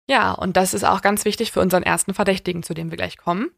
[0.10, 3.18] Ja, und das ist auch ganz wichtig für unseren ersten Verdächtigen, zu dem wir gleich
[3.18, 3.52] kommen.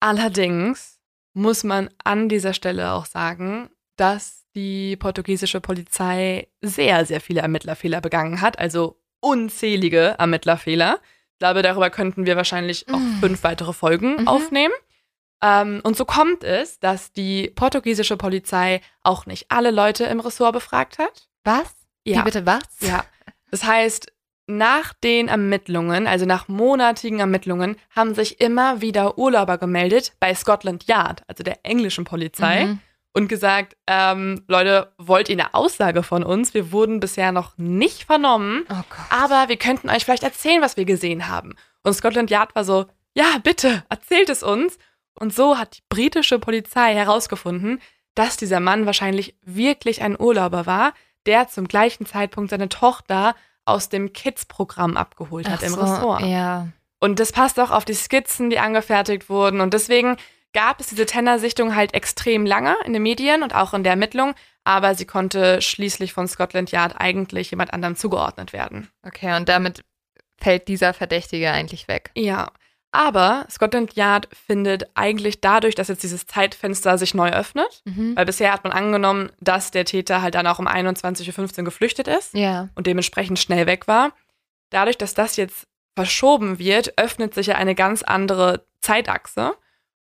[0.00, 1.00] Allerdings
[1.34, 8.00] muss man an dieser Stelle auch sagen, dass die portugiesische Polizei sehr, sehr viele Ermittlerfehler
[8.00, 10.98] begangen hat, also unzählige Ermittlerfehler.
[11.32, 13.20] Ich glaube, darüber könnten wir wahrscheinlich auch Mm.
[13.20, 14.28] fünf weitere Folgen Mhm.
[14.28, 14.74] aufnehmen.
[15.42, 20.52] Ähm, und so kommt es, dass die portugiesische Polizei auch nicht alle Leute im Ressort
[20.52, 21.28] befragt hat.
[21.44, 21.74] Was?
[22.04, 22.62] Wie bitte was?
[22.80, 23.04] Ja.
[23.50, 24.12] Das heißt,
[24.46, 30.84] nach den Ermittlungen, also nach monatigen Ermittlungen, haben sich immer wieder Urlauber gemeldet bei Scotland
[30.86, 32.80] Yard, also der englischen Polizei, Mhm.
[33.12, 36.54] Und gesagt, ähm, Leute, wollt ihr eine Aussage von uns?
[36.54, 40.84] Wir wurden bisher noch nicht vernommen, Oh aber wir könnten euch vielleicht erzählen, was wir
[40.84, 41.54] gesehen haben.
[41.82, 44.78] Und Scotland Yard war so, ja, bitte, erzählt es uns.
[45.14, 47.80] Und so hat die britische Polizei herausgefunden,
[48.14, 50.94] dass dieser Mann wahrscheinlich wirklich ein Urlauber war,
[51.26, 56.22] der zum gleichen Zeitpunkt seine Tochter aus dem Kids-Programm abgeholt hat Ach im so, Ressort.
[56.22, 56.68] Ja.
[56.98, 59.60] Und das passt auch auf die Skizzen, die angefertigt wurden.
[59.60, 60.16] Und deswegen
[60.54, 64.34] gab es diese Tenor-Sichtung halt extrem lange in den Medien und auch in der Ermittlung.
[64.64, 68.88] Aber sie konnte schließlich von Scotland Yard eigentlich jemand anderem zugeordnet werden.
[69.02, 69.82] Okay, und damit
[70.40, 72.10] fällt dieser Verdächtige eigentlich weg.
[72.14, 72.50] Ja.
[72.94, 78.14] Aber Scotland Yard findet eigentlich dadurch, dass jetzt dieses Zeitfenster sich neu öffnet, Mhm.
[78.14, 82.06] weil bisher hat man angenommen, dass der Täter halt dann auch um 21.15 Uhr geflüchtet
[82.06, 82.68] ist Ja.
[82.74, 84.12] und dementsprechend schnell weg war.
[84.70, 89.54] Dadurch, dass das jetzt verschoben wird, öffnet sich ja eine ganz andere Zeitachse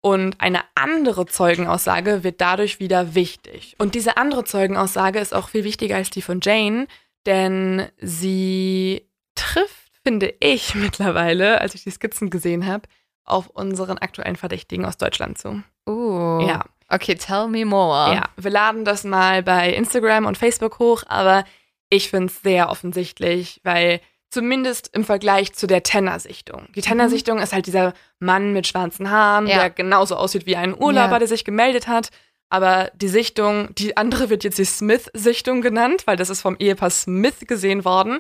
[0.02, 3.76] und eine andere Zeugenaussage wird dadurch wieder wichtig.
[3.78, 6.88] Und diese andere Zeugenaussage ist auch viel wichtiger als die von Jane,
[7.26, 12.88] denn sie trifft, finde ich mittlerweile, als ich die Skizzen gesehen habe,
[13.26, 15.62] auf unseren aktuellen Verdächtigen aus Deutschland zu.
[15.88, 16.46] Uh.
[16.48, 16.64] Ja.
[16.90, 18.14] Okay, tell me more.
[18.14, 21.44] Ja, wir laden das mal bei Instagram und Facebook hoch, aber
[21.90, 26.68] ich finde es sehr offensichtlich, weil zumindest im Vergleich zu der Tenner-Sichtung.
[26.76, 29.58] Die Tenner-Sichtung ist halt dieser Mann mit schwarzen Haaren, Ja.
[29.60, 31.20] der genauso aussieht wie ein Urlauber, Ja.
[31.20, 32.10] der sich gemeldet hat.
[32.50, 36.90] Aber die Sichtung, die andere wird jetzt die Smith-Sichtung genannt, weil das ist vom Ehepaar
[36.90, 38.20] Smith gesehen worden.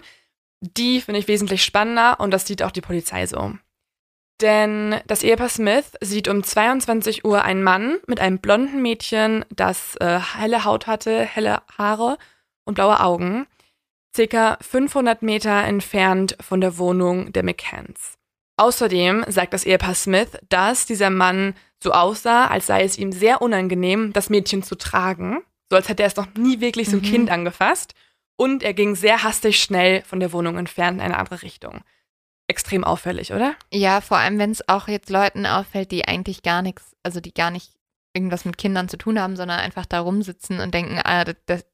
[0.61, 3.53] Die finde ich wesentlich spannender und das sieht auch die Polizei so.
[4.41, 9.95] Denn das Ehepaar Smith sieht um 22 Uhr einen Mann mit einem blonden Mädchen, das
[9.95, 12.17] äh, helle Haut hatte, helle Haare
[12.65, 13.47] und blaue Augen,
[14.17, 18.17] circa 500 Meter entfernt von der Wohnung der McCanns.
[18.57, 23.43] Außerdem sagt das Ehepaar Smith, dass dieser Mann so aussah, als sei es ihm sehr
[23.43, 27.03] unangenehm, das Mädchen zu tragen, so als hätte er es noch nie wirklich so ein
[27.03, 27.11] mhm.
[27.11, 27.93] Kind angefasst.
[28.39, 31.81] Und er ging sehr hastig schnell von der Wohnung entfernt in eine andere Richtung.
[32.47, 33.55] Extrem auffällig, oder?
[33.71, 37.33] Ja, vor allem, wenn es auch jetzt Leuten auffällt, die eigentlich gar nichts, also die
[37.33, 37.71] gar nicht
[38.17, 41.23] irgendwas mit Kindern zu tun haben, sondern einfach da rumsitzen und denken, ah,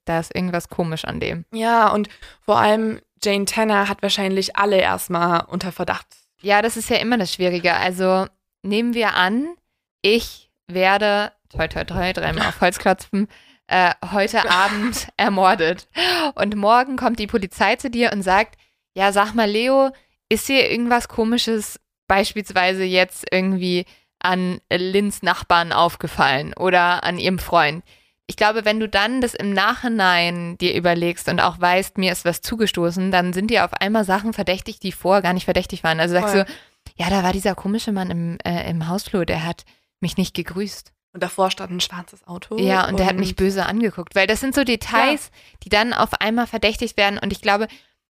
[0.06, 1.46] da ist irgendwas komisch an dem.
[1.54, 2.10] Ja, und
[2.42, 6.08] vor allem Jane Tanner hat wahrscheinlich alle erstmal unter Verdacht.
[6.42, 7.74] Ja, das ist ja immer das Schwierige.
[7.74, 8.28] Also
[8.64, 9.56] nehmen wir an,
[10.02, 13.30] ich werde, toi, toi, toi, dreimal auf Holz klopfen,
[13.68, 15.88] äh, heute Abend ermordet.
[16.36, 18.60] Und morgen kommt die Polizei zu dir und sagt,
[18.94, 19.92] ja, sag mal, Leo,
[20.28, 23.86] ist dir irgendwas komisches beispielsweise jetzt irgendwie
[24.24, 27.84] an Lins Nachbarn aufgefallen oder an ihrem Freund?
[28.26, 32.24] Ich glaube, wenn du dann das im Nachhinein dir überlegst und auch weißt, mir ist
[32.24, 36.00] was zugestoßen, dann sind dir auf einmal Sachen verdächtig, die vorher gar nicht verdächtig waren.
[36.00, 36.46] Also sagst Voll.
[36.46, 36.52] du,
[36.96, 39.66] ja, da war dieser komische Mann im, äh, im Hausflur, der hat
[40.00, 40.94] mich nicht gegrüßt.
[41.14, 42.58] Und davor stand ein schwarzes Auto.
[42.58, 44.16] Ja, und, und der hat mich böse angeguckt.
[44.16, 45.58] Weil das sind so Details, ja.
[45.64, 47.20] die dann auf einmal verdächtigt werden.
[47.20, 47.68] Und ich glaube,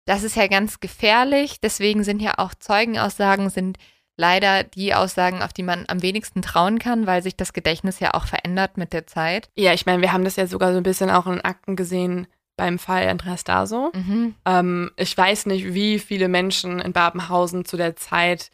[0.05, 1.61] das ist ja ganz gefährlich.
[1.61, 3.77] Deswegen sind ja auch Zeugenaussagen sind
[4.19, 8.13] leider die Aussagen, auf die man am wenigsten trauen kann, weil sich das Gedächtnis ja
[8.13, 9.49] auch verändert mit der Zeit.
[9.55, 12.27] Ja, ich meine, wir haben das ja sogar so ein bisschen auch in Akten gesehen
[12.57, 13.91] beim Fall Andreas Daso.
[13.93, 14.35] Mhm.
[14.45, 18.51] Ähm, ich weiß nicht, wie viele Menschen in Babenhausen zu der Zeit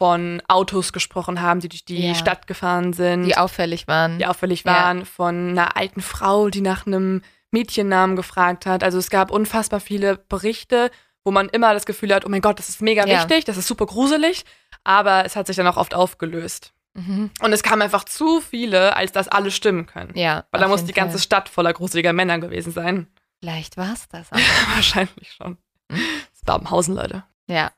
[0.00, 2.14] von Autos gesprochen haben, die durch die ja.
[2.14, 3.24] Stadt gefahren sind.
[3.24, 4.18] Die auffällig waren.
[4.18, 5.04] Die auffällig waren, ja.
[5.04, 8.84] von einer alten Frau, die nach einem Mädchennamen gefragt hat.
[8.84, 10.92] Also es gab unfassbar viele Berichte,
[11.24, 13.18] wo man immer das Gefühl hat, oh mein Gott, das ist mega ja.
[13.18, 14.44] wichtig, das ist super gruselig,
[14.84, 16.72] aber es hat sich dann auch oft aufgelöst.
[16.94, 17.30] Mhm.
[17.40, 20.12] Und es kamen einfach zu viele, als dass alle stimmen können.
[20.16, 20.44] Ja.
[20.50, 21.22] Weil da muss die ganze Fall.
[21.22, 23.06] Stadt voller gruseliger Männer gewesen sein.
[23.40, 24.32] Vielleicht war es das.
[24.32, 24.38] Auch.
[24.74, 25.58] Wahrscheinlich schon.
[25.88, 26.00] Mhm.
[26.32, 27.24] Das Babenhausen, Leute.
[27.46, 27.72] Ja.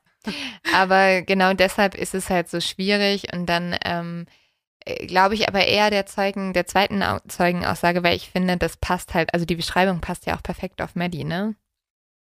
[0.73, 4.27] Aber genau deshalb ist es halt so schwierig und dann ähm,
[4.85, 9.13] äh, glaube ich aber eher der Zeugen, der zweiten Zeugenaussage, weil ich finde, das passt
[9.13, 11.55] halt, also die Beschreibung passt ja auch perfekt auf Maddie, ne?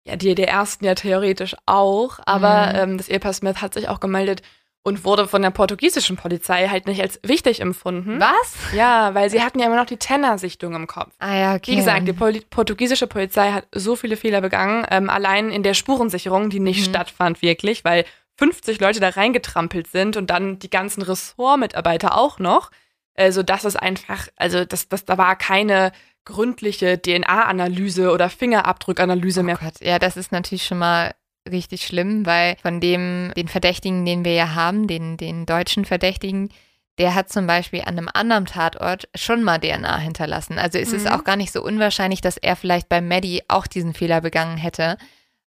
[0.04, 2.90] Ja, die der ersten ja theoretisch auch, aber mhm.
[2.90, 4.42] ähm, das Ehepaar Smith hat sich auch gemeldet,
[4.88, 8.18] und wurde von der portugiesischen Polizei halt nicht als wichtig empfunden.
[8.20, 8.56] Was?
[8.74, 11.12] Ja, weil sie hatten ja immer noch die Tenner-Sichtung im Kopf.
[11.18, 11.72] Ah ja, okay.
[11.72, 15.74] Wie gesagt, die Pol portugiesische Polizei hat so viele Fehler begangen, ähm, allein in der
[15.74, 16.90] Spurensicherung, die nicht mhm.
[16.90, 18.04] stattfand wirklich, weil
[18.38, 22.70] 50 Leute da reingetrampelt sind und dann die ganzen Ressortmitarbeiter auch noch.
[23.14, 25.92] Also das ist einfach, also das, das, da war keine
[26.28, 29.56] gründliche DNA-Analyse oder Fingerabdrückanalyse oh mehr.
[29.56, 29.80] Gott.
[29.80, 31.14] Ja, das ist natürlich schon mal
[31.50, 36.50] richtig schlimm, weil von dem, den Verdächtigen, den wir ja haben, den, den deutschen Verdächtigen,
[36.98, 40.58] der hat zum Beispiel an einem anderen Tatort schon mal DNA hinterlassen.
[40.58, 40.98] Also ist mhm.
[40.98, 44.58] es auch gar nicht so unwahrscheinlich, dass er vielleicht bei Maddie auch diesen Fehler begangen
[44.58, 44.98] hätte.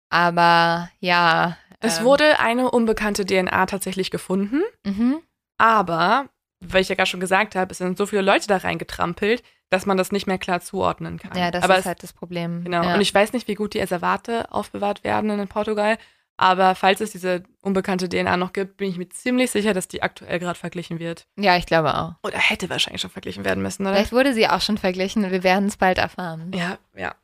[0.09, 1.59] Aber ja.
[1.81, 4.63] Es ähm, wurde eine unbekannte DNA tatsächlich gefunden.
[4.87, 5.19] Mhm.
[5.59, 9.43] Aber, weil ich ja gerade schon gesagt habe, es sind so viele Leute da reingetrampelt,
[9.71, 11.39] dass man das nicht mehr klar zuordnen kann.
[11.39, 12.65] Ja, das aber ist halt das Problem.
[12.65, 12.83] Genau.
[12.83, 12.95] Ja.
[12.95, 15.97] Und ich weiß nicht, wie gut die Asservate aufbewahrt werden in Portugal.
[16.37, 20.03] Aber falls es diese unbekannte DNA noch gibt, bin ich mir ziemlich sicher, dass die
[20.03, 21.27] aktuell gerade verglichen wird.
[21.37, 22.15] Ja, ich glaube auch.
[22.23, 23.95] Oder hätte wahrscheinlich schon verglichen werden müssen, oder?
[23.95, 26.51] Vielleicht wurde sie auch schon verglichen und wir werden es bald erfahren.
[26.55, 27.15] Ja, ja.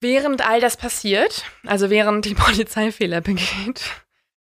[0.00, 3.90] Während all das passiert, also während die Polizei Fehler begeht,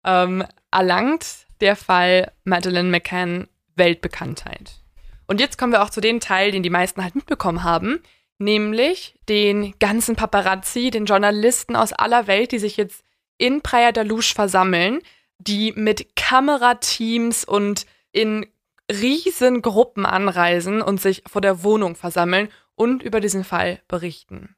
[0.03, 1.25] ähm, erlangt
[1.61, 4.81] der Fall Madeleine McCann Weltbekanntheit.
[5.27, 8.01] Und jetzt kommen wir auch zu dem Teil, den die meisten halt mitbekommen haben,
[8.37, 13.03] nämlich den ganzen Paparazzi, den Journalisten aus aller Welt, die sich jetzt
[13.37, 15.01] in Praia da Luz versammeln,
[15.37, 18.45] die mit Kamerateams und in
[18.91, 24.55] riesen Gruppen anreisen und sich vor der Wohnung versammeln und über diesen Fall berichten.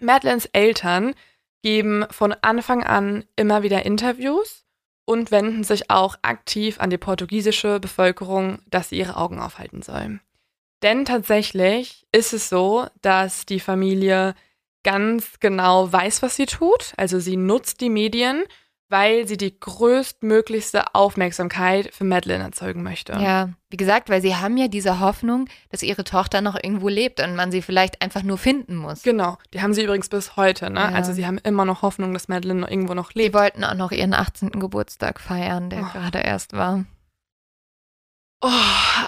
[0.00, 1.14] Madeleines Eltern
[1.62, 4.63] geben von Anfang an immer wieder Interviews
[5.04, 10.20] und wenden sich auch aktiv an die portugiesische Bevölkerung, dass sie ihre Augen aufhalten soll.
[10.82, 14.34] Denn tatsächlich ist es so, dass die Familie
[14.82, 16.92] ganz genau weiß, was sie tut.
[16.96, 18.44] Also sie nutzt die Medien
[18.94, 23.14] weil sie die größtmöglichste Aufmerksamkeit für Madeline erzeugen möchte.
[23.14, 27.20] Ja, wie gesagt, weil sie haben ja diese Hoffnung, dass ihre Tochter noch irgendwo lebt
[27.20, 29.02] und man sie vielleicht einfach nur finden muss.
[29.02, 30.78] Genau, die haben sie übrigens bis heute, ne?
[30.78, 30.88] Ja.
[30.90, 33.34] Also sie haben immer noch Hoffnung, dass Madeline noch irgendwo noch lebt.
[33.34, 34.50] Sie wollten auch noch ihren 18.
[34.50, 35.92] Geburtstag feiern, der oh.
[35.92, 36.84] gerade erst war.
[38.42, 38.48] Oh,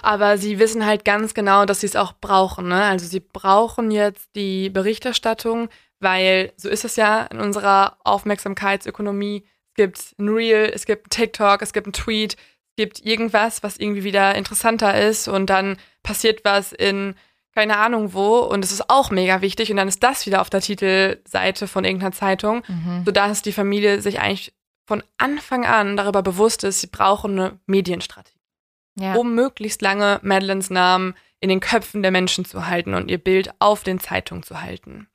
[0.01, 2.67] aber sie wissen halt ganz genau, dass sie es auch brauchen.
[2.67, 2.83] Ne?
[2.83, 5.69] Also sie brauchen jetzt die Berichterstattung,
[6.01, 9.45] weil so ist es ja in unserer Aufmerksamkeitsökonomie
[9.77, 13.77] gibt ein Reel, es gibt ein TikTok, es gibt ein Tweet, es gibt irgendwas, was
[13.77, 17.15] irgendwie wieder interessanter ist und dann passiert was in,
[17.55, 20.49] keine Ahnung wo und es ist auch mega wichtig und dann ist das wieder auf
[20.49, 23.03] der Titelseite von irgendeiner Zeitung, Mhm.
[23.05, 24.53] sodass die Familie sich eigentlich
[24.85, 28.37] von Anfang an darüber bewusst ist, sie brauchen eine Medienstrategie,
[28.99, 29.15] Ja.
[29.15, 33.51] um möglichst lange Madeleines Namen in den Köpfen der Menschen zu halten und ihr Bild
[33.59, 35.07] auf den Zeitungen zu halten.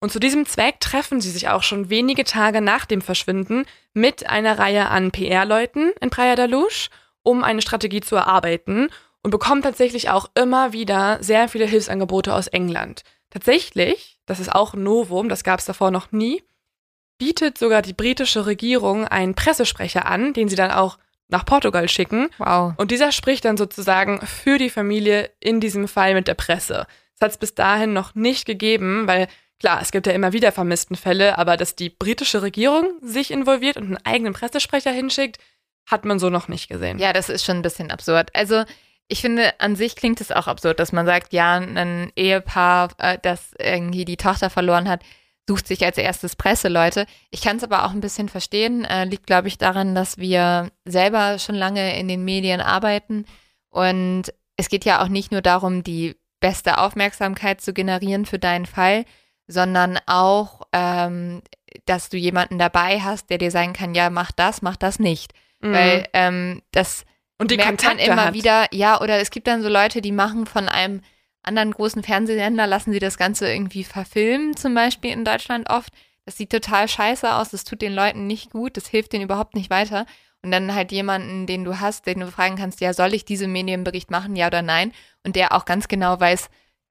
[0.00, 4.28] Und zu diesem Zweck treffen sie sich auch schon wenige Tage nach dem Verschwinden mit
[4.28, 6.90] einer Reihe an PR-Leuten in Praia da Luz,
[7.22, 8.90] um eine Strategie zu erarbeiten
[9.22, 13.02] und bekommen tatsächlich auch immer wieder sehr viele Hilfsangebote aus England.
[13.30, 16.42] Tatsächlich, das ist auch ein Novum, das gab es davor noch nie,
[17.18, 22.30] bietet sogar die britische Regierung einen Pressesprecher an, den sie dann auch nach Portugal schicken.
[22.38, 22.72] Wow.
[22.76, 26.86] Und dieser spricht dann sozusagen für die Familie in diesem Fall mit der Presse.
[27.18, 29.26] Das hat es bis dahin noch nicht gegeben, weil
[29.60, 33.76] klar, es gibt ja immer wieder vermissten Fälle, aber dass die britische Regierung sich involviert
[33.76, 35.38] und einen eigenen Pressesprecher hinschickt,
[35.86, 36.98] hat man so noch nicht gesehen.
[36.98, 38.30] Ja, das ist schon ein bisschen absurd.
[38.34, 38.64] Also
[39.08, 43.18] ich finde, an sich klingt es auch absurd, dass man sagt, ja, ein Ehepaar, äh,
[43.20, 45.02] das irgendwie die Tochter verloren hat,
[45.48, 47.06] sucht sich als erstes Presseleute.
[47.30, 48.84] Ich kann es aber auch ein bisschen verstehen.
[48.84, 53.24] Äh, liegt, glaube ich, daran, dass wir selber schon lange in den Medien arbeiten.
[53.70, 54.24] Und
[54.56, 59.06] es geht ja auch nicht nur darum, die beste Aufmerksamkeit zu generieren für deinen Fall,
[59.48, 61.42] sondern auch, ähm,
[61.86, 65.32] dass du jemanden dabei hast, der dir sagen kann, ja, mach das, mach das nicht.
[65.60, 65.72] Mhm.
[65.72, 67.04] Weil ähm, das
[67.38, 68.34] und die merkt man immer hat.
[68.34, 71.02] wieder, ja, oder es gibt dann so Leute, die machen von einem
[71.42, 75.92] anderen großen Fernsehsender, lassen sie das Ganze irgendwie verfilmen, zum Beispiel in Deutschland oft.
[76.24, 79.54] Das sieht total scheiße aus, das tut den Leuten nicht gut, das hilft denen überhaupt
[79.54, 80.04] nicht weiter.
[80.42, 83.50] Und dann halt jemanden, den du hast, den du fragen kannst, ja, soll ich diesen
[83.50, 84.92] Medienbericht machen, ja oder nein?
[85.24, 86.48] Und der auch ganz genau weiß,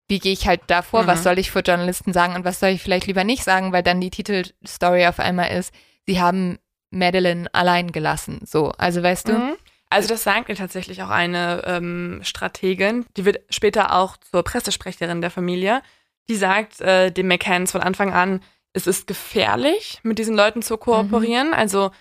[0.07, 1.07] wie gehe ich halt da vor, Mhm.
[1.07, 3.83] was soll ich vor Journalisten sagen und was soll ich vielleicht lieber nicht sagen, weil
[3.83, 5.73] dann die Titelstory auf einmal ist,
[6.05, 8.39] sie haben Madeline allein gelassen.
[8.45, 9.33] So, also weißt du?
[9.33, 9.55] Mhm.
[9.89, 15.21] Also das sagt mir tatsächlich auch eine ähm, Strategin, die wird später auch zur Pressesprecherin
[15.21, 15.81] der Familie,
[16.29, 18.41] die sagt äh, dem McCanns von Anfang an,
[18.73, 21.53] es ist gefährlich, mit diesen Leuten zu kooperieren.
[21.53, 21.91] Also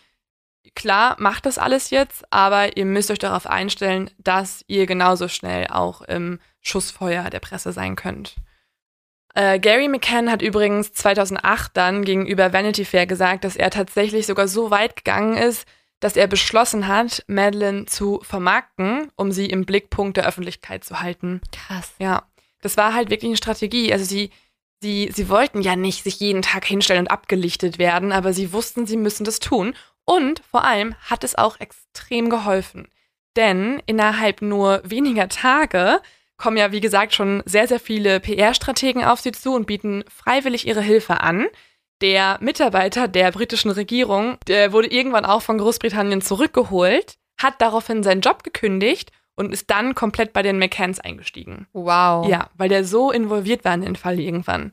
[0.75, 5.69] klar, macht das alles jetzt, aber ihr müsst euch darauf einstellen, dass ihr genauso schnell
[5.69, 8.37] auch im Schussfeuer der Presse sein könnt.
[9.35, 14.49] Äh, Gary McCann hat übrigens 2008 dann gegenüber Vanity Fair gesagt, dass er tatsächlich sogar
[14.49, 15.67] so weit gegangen ist,
[16.01, 21.41] dass er beschlossen hat, Madeline zu vermarkten, um sie im Blickpunkt der Öffentlichkeit zu halten.
[21.53, 21.95] Krass.
[21.99, 22.25] Ja,
[22.63, 23.93] das war halt wirklich eine Strategie.
[23.93, 24.31] Also sie,
[24.81, 28.87] sie, sie wollten ja nicht sich jeden Tag hinstellen und abgelichtet werden, aber sie wussten,
[28.87, 29.75] sie müssen das tun.
[30.05, 32.89] Und vor allem hat es auch extrem geholfen.
[33.37, 36.01] Denn innerhalb nur weniger Tage
[36.37, 40.67] kommen ja, wie gesagt, schon sehr, sehr viele PR-Strategen auf sie zu und bieten freiwillig
[40.67, 41.47] ihre Hilfe an.
[42.03, 48.21] Der Mitarbeiter der britischen Regierung, der wurde irgendwann auch von Großbritannien zurückgeholt, hat daraufhin seinen
[48.21, 51.67] Job gekündigt und ist dann komplett bei den McCanns eingestiegen.
[51.73, 52.29] Wow.
[52.29, 54.73] Ja, weil der so involviert war in den Fall irgendwann.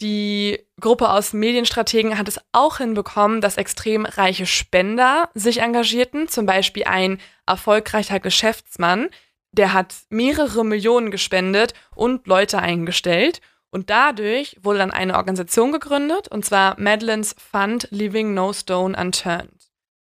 [0.00, 6.26] Die Gruppe aus Medienstrategen hat es auch hinbekommen, dass extrem reiche Spender sich engagierten.
[6.26, 9.10] Zum Beispiel ein erfolgreicher Geschäftsmann,
[9.52, 13.40] der hat mehrere Millionen gespendet und Leute eingestellt.
[13.70, 19.70] Und dadurch wurde dann eine Organisation gegründet, und zwar Madeline's Fund Leaving No Stone Unturned.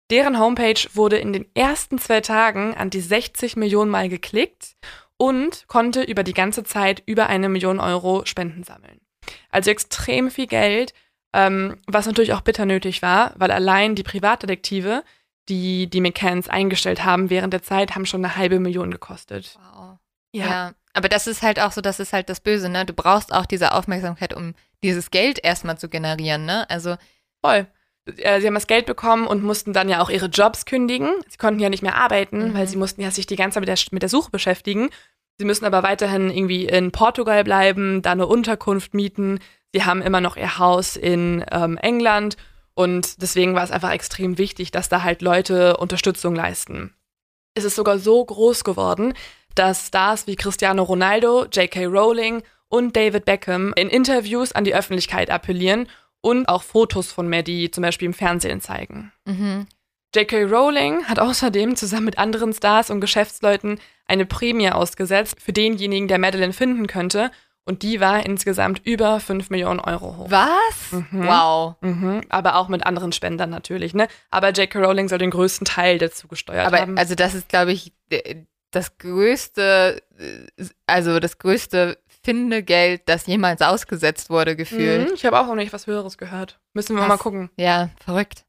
[0.09, 4.75] Deren Homepage wurde in den ersten zwei Tagen an die 60 Millionen Mal geklickt
[5.17, 8.99] und konnte über die ganze Zeit über eine Million Euro Spenden sammeln.
[9.49, 10.93] Also extrem viel Geld,
[11.33, 15.03] ähm, was natürlich auch bitter nötig war, weil allein die Privatdetektive,
[15.49, 19.57] die die McCanns eingestellt haben während der Zeit, haben schon eine halbe Million gekostet.
[19.73, 19.97] Wow.
[20.33, 20.73] Ja.
[20.93, 22.85] Aber das ist halt auch so, das ist halt das Böse, ne?
[22.85, 26.69] Du brauchst auch diese Aufmerksamkeit, um dieses Geld erstmal zu generieren, ne?
[26.69, 26.95] Also,
[27.43, 27.67] voll.
[28.17, 31.09] Äh, Sie haben das Geld bekommen und mussten dann ja auch ihre Jobs kündigen.
[31.29, 32.53] Sie konnten ja nicht mehr arbeiten, Mhm.
[32.55, 34.89] weil sie mussten ja sich die ganze Zeit mit der, mit der Suche beschäftigen.
[35.37, 39.39] Sie müssen aber weiterhin irgendwie in Portugal bleiben, da eine Unterkunft mieten.
[39.73, 42.35] Sie haben immer noch ihr Haus in ähm, England
[42.73, 46.93] und deswegen war es einfach extrem wichtig, dass da halt Leute Unterstützung leisten.
[47.53, 49.13] Es ist sogar so groß geworden,
[49.55, 51.85] dass Stars wie Cristiano Ronaldo, J.K.
[51.85, 55.87] Rowling und David Beckham in Interviews an die Öffentlichkeit appellieren
[56.21, 59.11] und auch Fotos von Maddie zum Beispiel im Fernsehen zeigen.
[59.25, 59.67] mhm.
[60.13, 60.43] J.K.
[60.43, 66.19] Rowling hat außerdem zusammen mit anderen Stars und Geschäftsleuten eine Prämie ausgesetzt für denjenigen, der
[66.19, 67.31] Madeline finden könnte.
[67.63, 70.31] Und die war insgesamt über 5 Millionen Euro hoch.
[70.31, 70.91] was?
[70.91, 71.27] Mhm.
[71.27, 71.75] Wow.
[71.81, 74.07] Mhm, aber auch mit anderen Spendern natürlich, ne?
[74.31, 74.79] Aber J.K.
[74.79, 76.97] Rowling soll den größten Teil dazu gesteuert Aber haben.
[76.97, 77.93] also das ist, glaube ich,
[78.71, 85.09] das größte, äh, also das größte Findegeld, das jemals ausgesetzt wurde, gefühlt.
[85.09, 86.59] Mhm, ich habe auch noch nicht was Höheres gehört.
[86.73, 87.09] Müssen wir Krass.
[87.09, 87.49] mal gucken.
[87.57, 88.43] Ja, verrückt.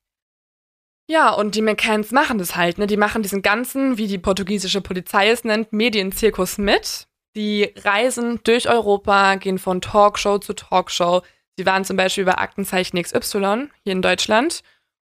[1.09, 2.87] Ja, und die McCanns machen das halt, ne?
[2.87, 7.09] Die machen diesen ganzen, wie die portugiesische Polizei es nennt, Medienzirkus mit.
[7.35, 11.23] Die reisen durch Europa, gehen von Talkshow zu Talkshow.
[11.57, 14.63] Sie waren zum Beispiel bei Aktenzeichen XY hier in Deutschland.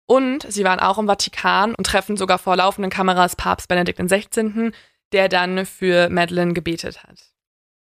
[0.08, 4.72] Und sie waren auch im Vatikan und treffen sogar vor laufenden Kameras Papst Benedikt XVI.,
[5.12, 7.20] der dann für Madeleine gebetet hat.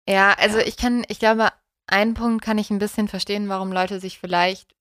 [0.09, 0.66] Ja, also ja.
[0.66, 1.49] ich kann, ich glaube,
[1.87, 4.74] einen Punkt kann ich ein bisschen verstehen, warum Leute sich vielleicht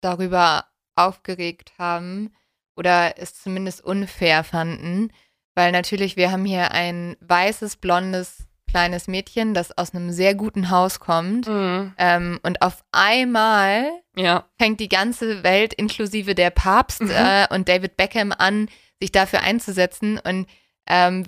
[0.00, 2.34] darüber aufgeregt haben
[2.76, 5.12] oder es zumindest unfair fanden,
[5.54, 10.70] weil natürlich wir haben hier ein weißes, blondes, kleines Mädchen, das aus einem sehr guten
[10.70, 11.94] Haus kommt mhm.
[11.98, 14.44] ähm, und auf einmal ja.
[14.58, 17.10] fängt die ganze Welt inklusive der Papst mhm.
[17.10, 18.68] äh, und David Beckham an,
[19.00, 20.46] sich dafür einzusetzen und
[20.86, 21.24] ähm,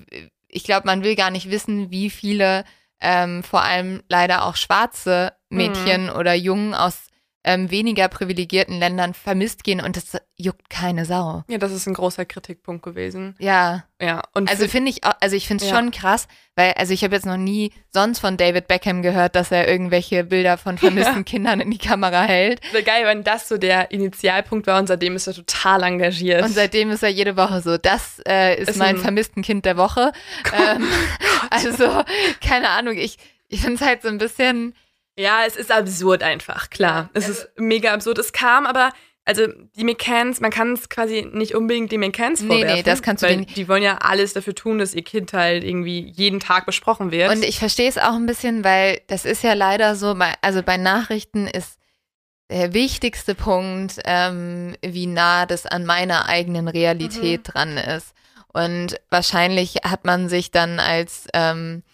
[0.49, 2.64] ich glaube, man will gar nicht wissen, wie viele
[3.01, 6.11] ähm, vor allem leider auch schwarze Mädchen mhm.
[6.11, 7.09] oder Jungen aus
[7.43, 11.43] ähm, weniger privilegierten Ländern vermisst gehen und das juckt keine Sau.
[11.49, 13.34] Ja, das ist ein großer Kritikpunkt gewesen.
[13.38, 13.84] Ja.
[14.01, 14.22] Ja.
[14.34, 15.76] Und also finde ich, also ich finde es ja.
[15.76, 19.51] schon krass, weil also ich habe jetzt noch nie sonst von David Beckham gehört, dass
[19.51, 21.22] er irgendwelche Bilder von vermissten ja.
[21.22, 22.61] Kindern in die Kamera hält.
[22.72, 26.43] So geil, wenn das so der Initialpunkt war und seitdem ist er total engagiert.
[26.43, 29.76] Und seitdem ist er jede Woche so, das äh, ist, ist mein vermissten Kind der
[29.76, 30.12] Woche.
[30.53, 30.86] ähm,
[31.51, 32.03] also
[32.41, 33.18] keine Ahnung, ich
[33.51, 34.74] ich finde es halt so ein bisschen
[35.20, 37.10] ja, es ist absurd einfach, klar.
[37.12, 38.18] Es ist mega absurd.
[38.18, 38.90] Es kam aber,
[39.24, 39.46] also
[39.76, 42.66] die McCanns, man kann es quasi nicht unbedingt den McCanns vorwerfen.
[42.66, 45.32] Nee, nee, das kannst du weil Die wollen ja alles dafür tun, dass ihr Kind
[45.32, 47.30] halt irgendwie jeden Tag besprochen wird.
[47.30, 50.78] Und ich verstehe es auch ein bisschen, weil das ist ja leider so, also bei
[50.78, 51.78] Nachrichten ist
[52.50, 57.52] der wichtigste Punkt, ähm, wie nah das an meiner eigenen Realität mhm.
[57.52, 58.14] dran ist.
[58.52, 61.84] Und wahrscheinlich hat man sich dann als ähm,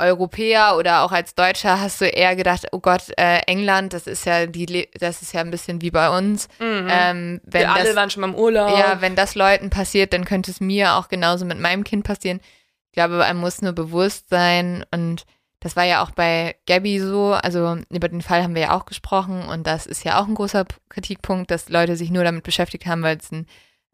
[0.00, 4.26] Europäer oder auch als Deutscher hast du eher gedacht, oh Gott, äh, England, das ist
[4.26, 6.48] ja die, das ist ja ein bisschen wie bei uns.
[6.58, 6.88] Mhm.
[6.90, 8.78] Ähm, wenn Wir das, alle waren schon mal im Urlaub.
[8.78, 12.40] Ja, wenn das Leuten passiert, dann könnte es mir auch genauso mit meinem Kind passieren.
[12.86, 15.24] Ich glaube, man muss nur bewusst sein und
[15.60, 18.86] das war ja auch bei Gabby so, also über den Fall haben wir ja auch
[18.86, 22.86] gesprochen und das ist ja auch ein großer Kritikpunkt, dass Leute sich nur damit beschäftigt
[22.86, 23.46] haben, weil es ein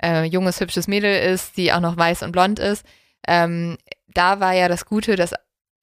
[0.03, 2.87] äh, junges, hübsches Mädel ist, die auch noch weiß und blond ist.
[3.27, 3.77] Ähm,
[4.15, 5.35] da war ja das Gute, dass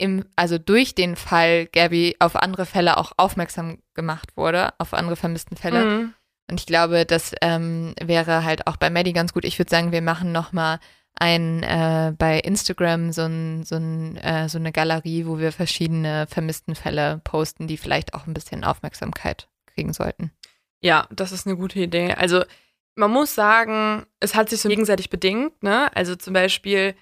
[0.04, 5.16] im, also durch den Fall Gabby auf andere Fälle auch aufmerksam gemacht wurde, auf andere
[5.16, 5.86] vermissten Fälle.
[5.86, 6.14] Mhm.
[6.52, 9.46] Und ich glaube, das ähm, wäre halt auch bei Maddie ganz gut.
[9.46, 10.80] Ich würde sagen, wir machen nochmal
[11.16, 16.28] ein äh, bei Instagram so, ein, so, ein, äh, so eine Galerie, wo wir verschiedene
[16.28, 20.32] vermissten Fälle posten, die vielleicht auch ein bisschen Aufmerksamkeit kriegen sollten.
[20.82, 22.14] Ja, das ist eine gute Idee.
[22.14, 22.44] Also
[22.96, 25.64] man muss sagen, es hat sich so gegenseitig bedingt.
[25.64, 25.96] Ne?
[25.96, 26.94] Also zum Beispiel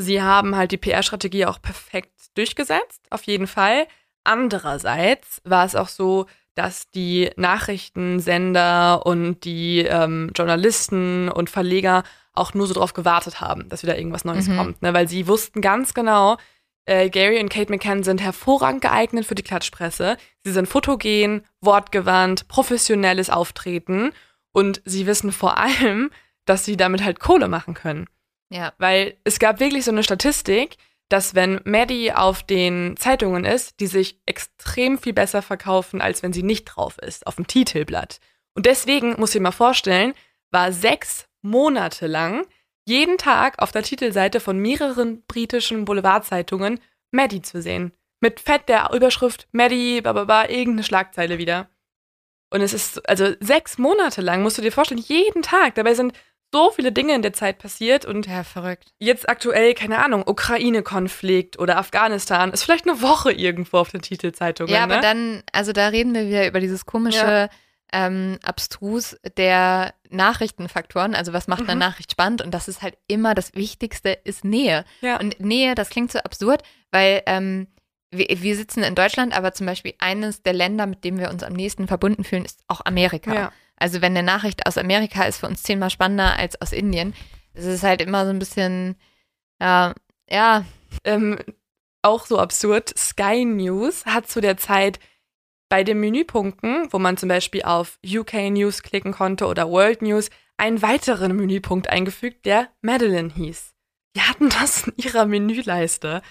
[0.00, 3.86] sie haben halt die PR-Strategie auch perfekt durchgesetzt, auf jeden Fall.
[4.24, 12.02] Andererseits war es auch so, dass die Nachrichtensender und die ähm, Journalisten und Verleger
[12.34, 14.56] auch nur so drauf gewartet haben, dass wieder irgendwas Neues mhm.
[14.56, 14.92] kommt, ne?
[14.92, 16.36] weil sie wussten ganz genau,
[16.86, 20.16] äh, Gary und Kate McCann sind hervorragend geeignet für die Klatschpresse.
[20.44, 24.12] Sie sind fotogen, wortgewandt, professionelles Auftreten
[24.52, 26.10] und sie wissen vor allem,
[26.44, 28.06] dass sie damit halt Kohle machen können.
[28.50, 28.72] Ja.
[28.78, 30.76] Weil es gab wirklich so eine Statistik,
[31.08, 36.32] dass wenn Maddie auf den Zeitungen ist, die sich extrem viel besser verkaufen, als wenn
[36.32, 38.20] sie nicht drauf ist, auf dem Titelblatt.
[38.54, 40.14] Und deswegen, muss ich mal vorstellen,
[40.50, 42.46] war sechs Monate lang
[42.86, 46.80] jeden Tag auf der Titelseite von mehreren britischen Boulevardzeitungen
[47.10, 47.92] Maddie zu sehen.
[48.20, 51.68] Mit fett der Überschrift Maddie, bababa, irgendeine Schlagzeile wieder.
[52.50, 55.76] Und es ist, also sechs Monate lang, musst du dir vorstellen, jeden Tag.
[55.76, 56.12] Dabei sind
[56.52, 58.92] so viele Dinge in der Zeit passiert und ja, verrückt.
[58.98, 64.72] Jetzt aktuell, keine Ahnung, Ukraine-Konflikt oder Afghanistan ist vielleicht eine Woche irgendwo auf den Titelzeitungen.
[64.72, 65.02] Ja, aber ne?
[65.02, 67.48] dann, also da reden wir wieder über dieses komische ja.
[67.92, 71.14] ähm, Abstrus der Nachrichtenfaktoren.
[71.14, 71.80] Also was macht eine mhm.
[71.80, 72.42] Nachricht spannend?
[72.42, 74.84] Und das ist halt immer das Wichtigste, ist Nähe.
[75.02, 75.20] Ja.
[75.20, 77.68] Und Nähe, das klingt so absurd, weil ähm,
[78.10, 81.44] wir, wir, sitzen in Deutschland, aber zum Beispiel eines der Länder, mit dem wir uns
[81.44, 83.32] am nächsten verbunden fühlen, ist auch Amerika.
[83.32, 83.52] Ja.
[83.80, 87.14] Also wenn eine Nachricht aus Amerika ist für uns zehnmal spannender als aus Indien.
[87.54, 88.96] Es ist halt immer so ein bisschen,
[89.60, 89.94] ja,
[90.28, 90.64] ja.
[91.04, 91.38] Ähm,
[92.02, 92.96] auch so absurd.
[92.96, 95.00] Sky News hat zu der Zeit
[95.68, 100.30] bei den Menüpunkten, wo man zum Beispiel auf UK News klicken konnte oder World News,
[100.56, 103.72] einen weiteren Menüpunkt eingefügt, der Madeline hieß.
[104.16, 106.22] Die hatten das in ihrer Menüleiste.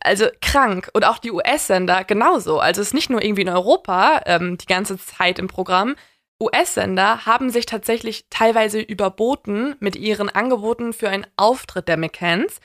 [0.00, 0.88] Also krank.
[0.94, 2.58] Und auch die US-Sender genauso.
[2.58, 5.96] Also es ist nicht nur irgendwie in Europa ähm, die ganze Zeit im Programm,
[6.44, 12.60] US-Sender haben sich tatsächlich teilweise überboten mit ihren Angeboten für einen Auftritt der McCanns.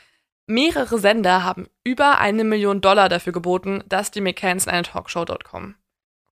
[0.45, 5.25] Mehrere Sender haben über eine Million Dollar dafür geboten, dass die McCanns in eine Talkshow
[5.25, 5.75] dort kommen.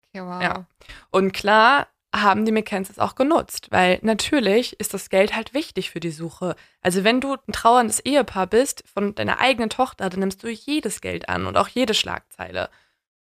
[0.08, 0.42] Okay, wow.
[0.42, 0.66] Ja.
[1.10, 5.90] Und klar, haben die McCanns es auch genutzt, weil natürlich ist das Geld halt wichtig
[5.90, 6.56] für die Suche.
[6.82, 11.02] Also wenn du ein trauerndes Ehepaar bist von deiner eigenen Tochter, dann nimmst du jedes
[11.02, 12.70] Geld an und auch jede Schlagzeile.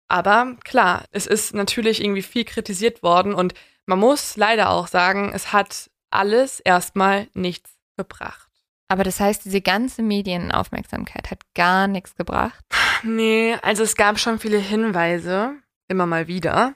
[0.06, 3.54] Aber klar, es ist natürlich irgendwie viel kritisiert worden und
[3.88, 8.50] man muss leider auch sagen, es hat alles erstmal nichts gebracht.
[8.86, 12.64] Aber das heißt, diese ganze Medienaufmerksamkeit hat gar nichts gebracht?
[13.02, 15.54] Nee, also es gab schon viele Hinweise,
[15.88, 16.74] immer mal wieder.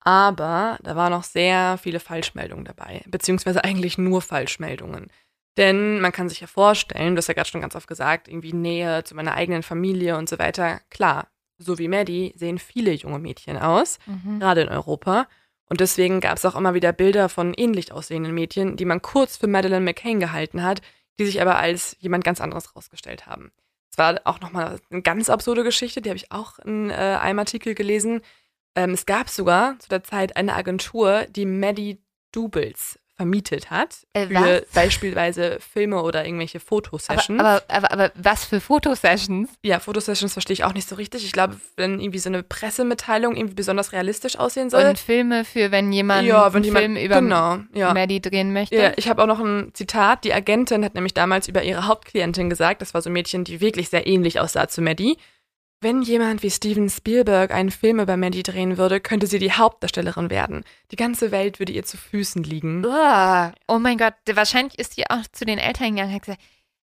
[0.00, 5.10] Aber da waren noch sehr viele Falschmeldungen dabei, beziehungsweise eigentlich nur Falschmeldungen.
[5.56, 8.52] Denn man kann sich ja vorstellen, du hast ja gerade schon ganz oft gesagt, irgendwie
[8.52, 10.80] Nähe zu meiner eigenen Familie und so weiter.
[10.90, 11.28] Klar,
[11.58, 14.38] so wie Maddie sehen viele junge Mädchen aus, mhm.
[14.40, 15.26] gerade in Europa.
[15.68, 19.36] Und deswegen gab es auch immer wieder Bilder von ähnlich aussehenden Mädchen, die man kurz
[19.36, 20.80] für Madeleine McCain gehalten hat,
[21.18, 23.50] die sich aber als jemand ganz anderes herausgestellt haben.
[23.90, 27.38] Es war auch nochmal eine ganz absurde Geschichte, die habe ich auch in äh, einem
[27.38, 28.20] Artikel gelesen.
[28.74, 34.26] Ähm, es gab sogar zu der Zeit eine Agentur, die Maddie Doubles vermietet hat äh,
[34.26, 37.40] für beispielsweise Filme oder irgendwelche Fotosessions.
[37.40, 39.48] Aber, aber, aber, aber, was für Fotosessions?
[39.62, 41.24] Ja, Fotosessions verstehe ich auch nicht so richtig.
[41.24, 44.84] Ich glaube, wenn irgendwie so eine Pressemitteilung irgendwie besonders realistisch aussehen soll.
[44.84, 47.94] Und Filme für, wenn jemand ja, wenn einen jemand, Film über genau, ja.
[47.94, 48.76] Maddie drehen möchte?
[48.76, 50.24] Ja, ich habe auch noch ein Zitat.
[50.24, 53.62] Die Agentin hat nämlich damals über ihre Hauptklientin gesagt, das war so ein Mädchen, die
[53.62, 55.16] wirklich sehr ähnlich aussah zu Maddie.
[55.80, 60.30] Wenn jemand wie Steven Spielberg einen Film über Mandy drehen würde, könnte sie die Hauptdarstellerin
[60.30, 60.64] werden.
[60.90, 62.84] Die ganze Welt würde ihr zu Füßen liegen.
[62.84, 63.52] Uah.
[63.68, 66.40] Oh mein Gott, wahrscheinlich ist sie auch zu den Eltern gegangen und hat gesagt,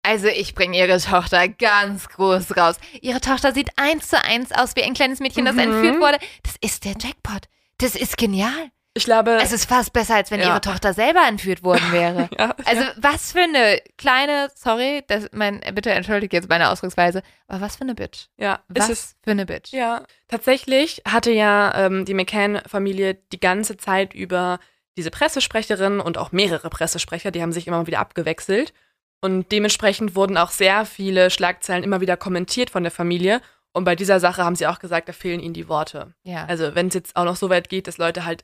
[0.03, 2.75] also ich bringe ihre Tochter ganz groß raus.
[3.01, 5.59] Ihre Tochter sieht eins zu eins aus wie ein kleines Mädchen, das mhm.
[5.59, 6.19] entführt wurde.
[6.43, 7.47] Das ist der Jackpot.
[7.77, 8.69] Das ist genial.
[8.95, 9.39] Ich glaube.
[9.41, 10.49] Es ist fast besser, als wenn ja.
[10.49, 12.29] ihre Tochter selber entführt worden wäre.
[12.37, 12.93] ja, also, ja.
[12.97, 17.81] was für eine kleine, sorry, das, mein, bitte entschuldigt jetzt meine Ausdrucksweise, aber was für
[17.81, 18.27] eine Bitch.
[18.37, 19.73] Ja, was ist für eine Bitch.
[19.73, 24.59] Ja, tatsächlich hatte ja ähm, die McCann-Familie die ganze Zeit über
[24.95, 28.73] diese Pressesprecherin und auch mehrere Pressesprecher, die haben sich immer wieder abgewechselt.
[29.21, 33.41] Und dementsprechend wurden auch sehr viele Schlagzeilen immer wieder kommentiert von der Familie.
[33.71, 36.13] Und bei dieser Sache haben sie auch gesagt, da fehlen ihnen die Worte.
[36.23, 36.45] Ja.
[36.45, 38.43] Also wenn es jetzt auch noch so weit geht, dass Leute halt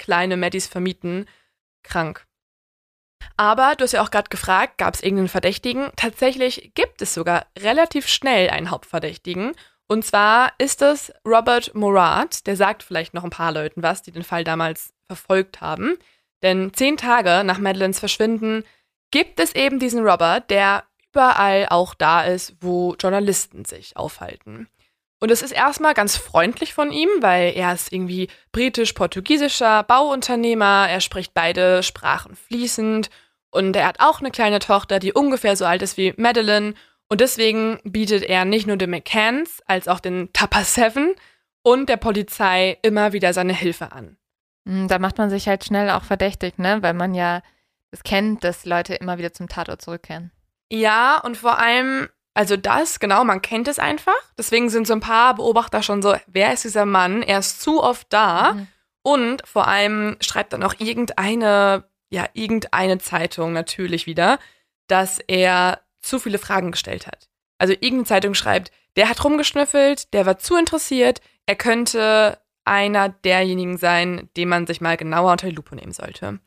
[0.00, 1.26] kleine Maddys vermieten,
[1.84, 2.26] krank.
[3.36, 5.90] Aber du hast ja auch gerade gefragt, gab es irgendeinen Verdächtigen?
[5.96, 9.52] Tatsächlich gibt es sogar relativ schnell einen Hauptverdächtigen.
[9.86, 12.46] Und zwar ist es Robert Morat.
[12.46, 15.98] Der sagt vielleicht noch ein paar Leuten was, die den Fall damals verfolgt haben.
[16.42, 18.64] Denn zehn Tage nach Madeleines Verschwinden
[19.10, 24.68] gibt es eben diesen Robert, der überall auch da ist, wo Journalisten sich aufhalten.
[25.20, 31.00] Und es ist erstmal ganz freundlich von ihm, weil er ist irgendwie britisch-portugiesischer Bauunternehmer, er
[31.00, 33.10] spricht beide Sprachen fließend
[33.50, 36.74] und er hat auch eine kleine Tochter, die ungefähr so alt ist wie Madeline.
[37.08, 41.14] Und deswegen bietet er nicht nur den McCanns als auch den Tapa Seven
[41.62, 44.16] und der Polizei immer wieder seine Hilfe an.
[44.66, 46.78] Hm, da macht man sich halt schnell auch verdächtig, ne?
[46.82, 47.42] Weil man ja
[47.90, 50.30] es kennt, dass Leute immer wieder zum Tatort zurückkehren.
[50.70, 54.12] Ja, und vor allem also das, genau, man kennt es einfach.
[54.38, 57.22] Deswegen sind so ein paar Beobachter schon so, wer ist dieser Mann?
[57.22, 58.54] Er ist zu oft da.
[58.54, 58.66] Mhm.
[59.02, 64.38] Und vor allem schreibt dann auch irgendeine, ja, irgendeine Zeitung natürlich wieder,
[64.86, 67.28] dass er zu viele Fragen gestellt hat.
[67.58, 73.76] Also irgendeine Zeitung schreibt, der hat rumgeschnüffelt, der war zu interessiert, er könnte einer derjenigen
[73.78, 76.40] sein, den man sich mal genauer unter die Lupe nehmen sollte.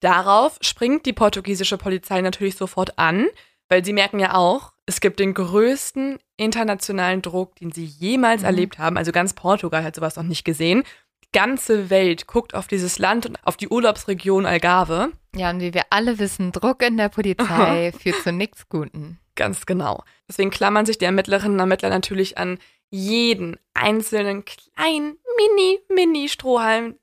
[0.00, 3.26] Darauf springt die portugiesische Polizei natürlich sofort an,
[3.68, 8.46] weil sie merken ja auch, es gibt den größten internationalen Druck, den sie jemals mhm.
[8.46, 8.96] erlebt haben.
[8.96, 10.82] Also ganz Portugal hat sowas noch nicht gesehen.
[11.24, 15.12] Die ganze Welt guckt auf dieses Land und auf die Urlaubsregion Algarve.
[15.34, 19.18] Ja, und wie wir alle wissen, Druck in der Polizei führt zu nichts Guten.
[19.34, 20.02] Ganz genau.
[20.26, 22.58] Deswegen klammern sich die Ermittlerinnen und Ermittler natürlich an
[22.90, 26.96] jeden einzelnen kleinen, mini, mini Strohhalm.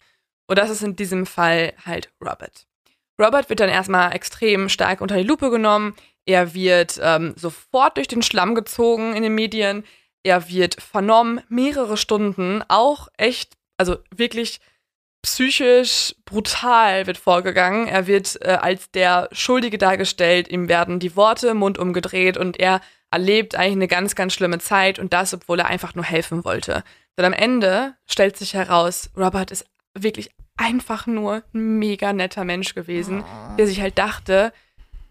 [0.47, 2.67] Und das ist in diesem Fall halt Robert.
[3.19, 5.95] Robert wird dann erstmal extrem stark unter die Lupe genommen.
[6.25, 9.83] Er wird ähm, sofort durch den Schlamm gezogen in den Medien.
[10.23, 14.59] Er wird vernommen, mehrere Stunden, auch echt, also wirklich
[15.21, 17.87] psychisch brutal wird vorgegangen.
[17.87, 22.59] Er wird äh, als der Schuldige dargestellt, ihm werden die Worte im Mund umgedreht und
[22.59, 26.43] er erlebt eigentlich eine ganz, ganz schlimme Zeit und das, obwohl er einfach nur helfen
[26.43, 26.83] wollte.
[27.17, 29.65] Denn am Ende stellt sich heraus, Robert ist
[29.97, 33.23] wirklich einfach nur ein mega netter Mensch gewesen,
[33.57, 34.53] der sich halt dachte,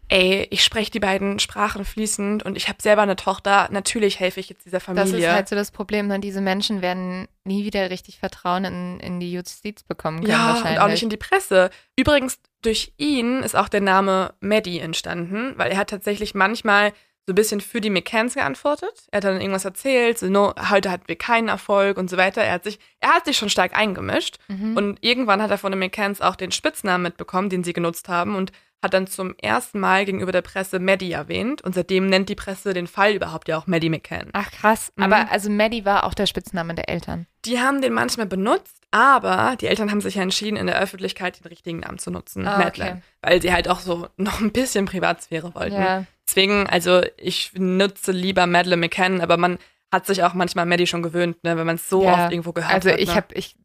[0.09, 4.40] ey, ich spreche die beiden Sprachen fließend und ich habe selber eine Tochter, natürlich helfe
[4.40, 5.12] ich jetzt dieser Familie.
[5.12, 6.20] Das ist halt so das Problem, ne?
[6.20, 10.78] diese Menschen werden nie wieder richtig Vertrauen in, in die Justiz bekommen können ja, wahrscheinlich.
[10.78, 11.70] und auch nicht in die Presse.
[11.96, 16.92] Übrigens, durch ihn ist auch der Name Maddie entstanden, weil er hat tatsächlich manchmal
[17.26, 19.07] so ein bisschen für die McCanns geantwortet.
[19.11, 22.42] Er hat dann irgendwas erzählt, so, no, heute hatten wir keinen Erfolg und so weiter.
[22.42, 24.38] Er hat sich, er hat sich schon stark eingemischt.
[24.48, 24.76] Mhm.
[24.76, 28.36] Und irgendwann hat er von den McCanns auch den Spitznamen mitbekommen, den sie genutzt haben
[28.36, 28.52] und
[28.82, 31.62] hat dann zum ersten Mal gegenüber der Presse Maddie erwähnt.
[31.62, 34.28] Und seitdem nennt die Presse den Fall überhaupt ja auch Maddie McCann.
[34.34, 34.92] Ach krass.
[34.96, 35.04] Mhm.
[35.04, 37.26] Aber also Maddie war auch der Spitzname der Eltern.
[37.46, 41.40] Die haben den manchmal benutzt, aber die Eltern haben sich ja entschieden, in der Öffentlichkeit
[41.42, 42.90] den richtigen Namen zu nutzen, Ah, Madeleine.
[42.92, 43.02] okay.
[43.22, 45.76] Weil sie halt auch so noch ein bisschen Privatsphäre wollten.
[45.76, 46.04] Ja.
[46.28, 49.58] Deswegen, also ich nutze lieber Madeleine McCann, aber man
[49.92, 52.24] hat sich auch manchmal Maddie schon gewöhnt, ne, wenn man es so Ja.
[52.24, 52.98] oft irgendwo gehört Also hat.
[53.00, 53.14] ich ne?
[53.14, 53.56] habe ich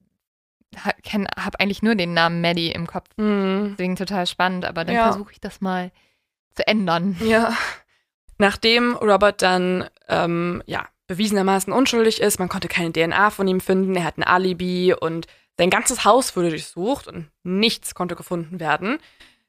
[0.77, 3.07] ha- kenn, hab eigentlich nur den Namen Maddie im Kopf.
[3.17, 3.71] Hm.
[3.77, 5.09] Deswegen total spannend, aber dann Ja.
[5.11, 5.91] versuche ich das mal
[6.55, 7.17] zu ändern.
[7.23, 7.53] Ja.
[8.37, 13.95] Nachdem Robert dann ähm, ja, bewiesenermaßen unschuldig ist, man konnte keine DNA von ihm finden,
[13.95, 18.99] er hat ein Alibi und sein ganzes Haus wurde durchsucht und nichts konnte gefunden werden,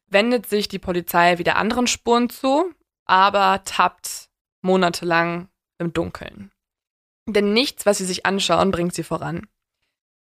[0.08, 2.72] wendet sich die Polizei wieder anderen Spuren zu,
[3.04, 4.28] aber tappt
[4.62, 5.48] monatelang
[5.78, 6.50] im Dunkeln.
[7.26, 9.46] Denn nichts, was sie sich anschauen, bringt sie voran.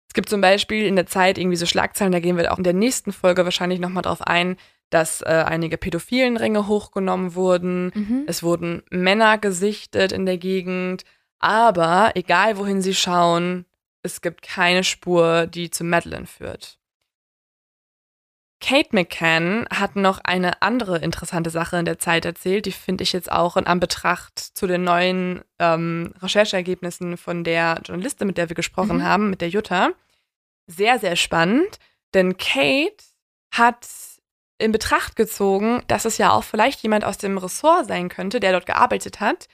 [0.07, 2.63] Es gibt zum Beispiel in der Zeit irgendwie so Schlagzeilen, da gehen wir auch in
[2.63, 4.57] der nächsten Folge wahrscheinlich nochmal drauf ein,
[4.89, 7.91] dass äh, einige pädophilen Ringe hochgenommen wurden.
[7.93, 8.23] Mhm.
[8.25, 11.03] Es wurden Männer gesichtet in der Gegend.
[11.39, 13.65] Aber egal wohin sie schauen,
[14.01, 16.79] es gibt keine Spur, die zu Madeline führt.
[18.59, 23.13] Kate McCann hat noch eine andere interessante Sache in der Zeit erzählt, die finde ich
[23.13, 28.55] jetzt auch in Anbetracht zu den neuen ähm, Rechercheergebnissen von der Journalistin, mit der wir
[28.55, 29.03] gesprochen Mhm.
[29.03, 29.91] haben, mit der Jutta.
[30.65, 31.79] Sehr, sehr spannend,
[32.15, 32.97] denn Kate
[33.51, 33.87] hat
[34.57, 38.53] in Betracht gezogen, dass es ja auch vielleicht jemand aus dem Ressort sein könnte, der
[38.53, 39.47] dort gearbeitet hat.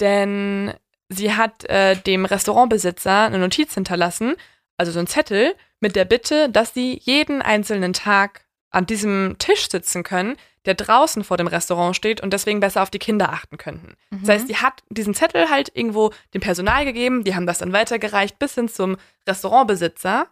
[0.00, 0.72] Denn
[1.08, 4.36] sie hat äh, dem Restaurantbesitzer eine Notiz hinterlassen,
[4.76, 8.43] also so ein Zettel, mit der Bitte, dass sie jeden einzelnen Tag
[8.74, 12.90] an diesem Tisch sitzen können, der draußen vor dem Restaurant steht und deswegen besser auf
[12.90, 13.94] die Kinder achten könnten.
[14.10, 14.20] Mhm.
[14.20, 17.72] Das heißt, die hat diesen Zettel halt irgendwo dem Personal gegeben, die haben das dann
[17.72, 18.96] weitergereicht bis hin zum
[19.26, 20.26] Restaurantbesitzer.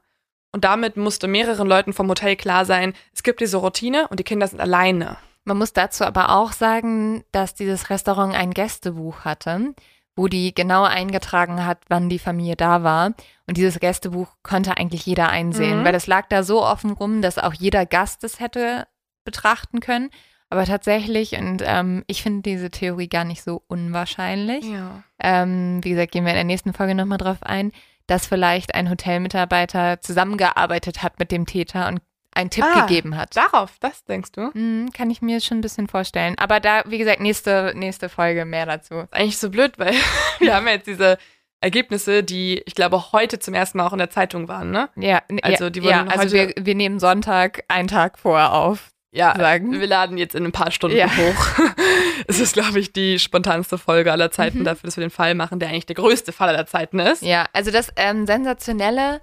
[0.54, 4.24] Und damit musste mehreren Leuten vom Hotel klar sein, es gibt diese Routine und die
[4.24, 5.16] Kinder sind alleine.
[5.44, 9.74] Man muss dazu aber auch sagen, dass dieses Restaurant ein Gästebuch hatte,
[10.16, 13.12] wo die genau eingetragen hat, wann die Familie da war.
[13.46, 15.84] Und dieses Gästebuch konnte eigentlich jeder einsehen, Mhm.
[15.84, 18.86] weil es lag da so offen rum, dass auch jeder Gast es hätte
[19.24, 20.10] betrachten können.
[20.50, 25.02] Aber tatsächlich, und ähm, ich finde diese Theorie gar nicht so unwahrscheinlich, Ja.
[25.22, 27.72] ähm, wie gesagt, gehen wir in der nächsten Folge nochmal drauf ein,
[28.06, 32.02] dass vielleicht ein Hotelmitarbeiter zusammengearbeitet hat mit dem Täter und
[32.34, 32.86] einen Tipp Ah.
[32.86, 33.36] gegeben hat.
[33.36, 34.50] Darauf, das denkst du?
[34.54, 36.36] Mhm, kann ich mir schon ein bisschen vorstellen.
[36.38, 39.04] Aber da, wie gesagt, nächste, nächste Folge mehr dazu.
[39.10, 39.94] eigentlich so blöd, weil
[40.38, 41.18] wir haben ja jetzt diese
[41.60, 44.88] Ergebnisse, die ich glaube heute zum ersten Mal auch in der Zeitung waren, ne?
[44.96, 48.88] Ja, Also die wurden ja, also wir, wir nehmen Sonntag einen Tag vorher auf.
[49.14, 49.78] Ja, Sagen.
[49.78, 51.06] wir laden jetzt in ein paar Stunden Ja.
[51.06, 51.46] hoch.
[52.28, 54.64] es ist, glaube ich, die spontanste Folge aller Zeiten Mhm.
[54.64, 57.20] dafür, dass wir den Fall machen, der eigentlich der größte Fall aller Zeiten ist.
[57.22, 59.20] Ja, also das ähm, Sensationelle,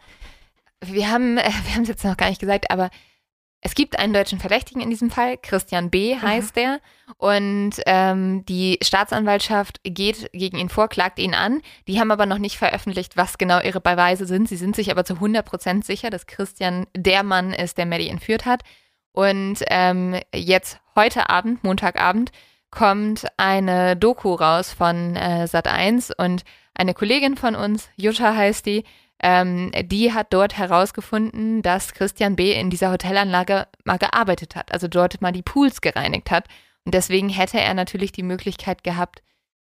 [0.84, 2.90] wir haben äh, wir haben es jetzt noch gar nicht gesagt, aber
[3.62, 6.16] es gibt einen deutschen Verdächtigen in diesem Fall, Christian B.
[6.16, 6.80] heißt der.
[7.18, 11.62] Und ähm, die Staatsanwaltschaft geht gegen ihn vor, klagt ihn an.
[11.88, 14.48] Die haben aber noch nicht veröffentlicht, was genau ihre Beweise sind.
[14.48, 18.08] Sie sind sich aber zu 100 Prozent sicher, dass Christian der Mann ist, der Maddie
[18.08, 18.64] entführt hat.
[19.12, 22.32] Und ähm, jetzt heute Abend, Montagabend,
[22.72, 28.86] kommt eine Doku raus von äh, Sat1 und eine Kollegin von uns, Jutta heißt die,
[29.22, 32.54] ähm, die hat dort herausgefunden, dass Christian B.
[32.54, 36.46] in dieser Hotelanlage mal gearbeitet hat, also dort mal die Pools gereinigt hat.
[36.86, 39.22] Und deswegen hätte er natürlich die Möglichkeit gehabt,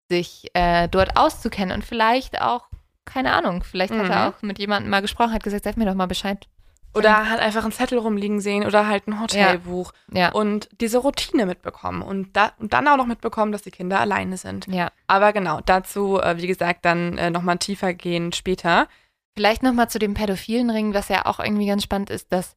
[0.08, 2.68] sich äh, dort auszukennen und vielleicht auch,
[3.04, 4.32] keine Ahnung, vielleicht hat er Mhm.
[4.34, 6.46] auch mit jemandem mal gesprochen, hat gesagt, sag mir doch mal Bescheid.
[6.94, 11.46] Oder hat einfach einen Zettel rumliegen sehen oder halt ein Hotelbuch Ja, und diese Routine
[11.46, 14.66] mitbekommen und, da, und dann auch noch mitbekommen, dass die Kinder alleine sind.
[14.66, 14.90] ja.
[15.06, 18.88] Aber genau, dazu, äh, wie gesagt, dann äh, nochmal tiefer gehen später.
[19.34, 22.56] Vielleicht nochmal zu dem pädophilen Ring, was ja auch irgendwie ganz spannend ist, dass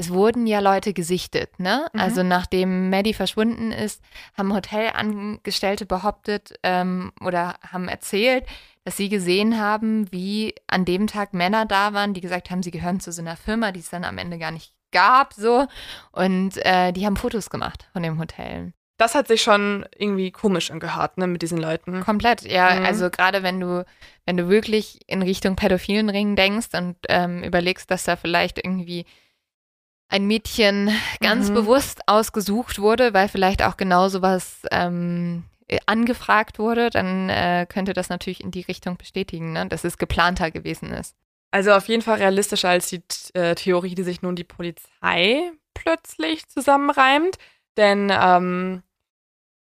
[0.00, 1.88] es wurden ja Leute gesichtet, ne?
[1.92, 2.00] Mhm.
[2.00, 4.00] Also nachdem Maddie verschwunden ist,
[4.36, 8.46] haben Hotelangestellte behauptet ähm, oder haben erzählt,
[8.84, 12.70] dass sie gesehen haben, wie an dem Tag Männer da waren, die gesagt haben, sie
[12.70, 15.66] gehören zu so einer Firma, die es dann am Ende gar nicht gab, so.
[16.12, 18.72] Und äh, die haben Fotos gemacht von dem Hotel.
[18.98, 22.00] Das hat sich schon irgendwie komisch angehört, ne, mit diesen Leuten.
[22.04, 22.74] Komplett, ja.
[22.74, 22.84] Mhm.
[22.84, 23.86] Also gerade wenn du,
[24.26, 29.06] wenn du wirklich in Richtung pädophilen Ring denkst und ähm, überlegst, dass da vielleicht irgendwie
[30.08, 30.90] ein Mädchen
[31.20, 31.54] ganz Mhm.
[31.54, 37.92] bewusst ausgesucht wurde, weil vielleicht auch genau sowas ähm, äh, angefragt wurde, dann äh, könnte
[37.92, 39.66] das natürlich in die Richtung bestätigen, ne?
[39.68, 41.14] dass es geplanter gewesen ist.
[41.50, 43.02] Also auf jeden Fall realistischer als die
[43.34, 47.36] äh, Theorie, die sich nun die Polizei plötzlich zusammenreimt.
[47.76, 48.82] Denn ähm,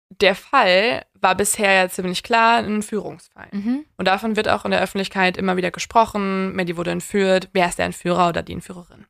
[0.10, 3.48] der Fall war bisher ja ziemlich klar ein Entführungsfall.
[3.52, 3.86] Mhm.
[3.98, 6.56] Und davon wird auch in der Öffentlichkeit immer wieder gesprochen.
[6.56, 7.50] Maddie wurde entführt.
[7.54, 9.06] Wer ist der Entführer oder die Entführerin?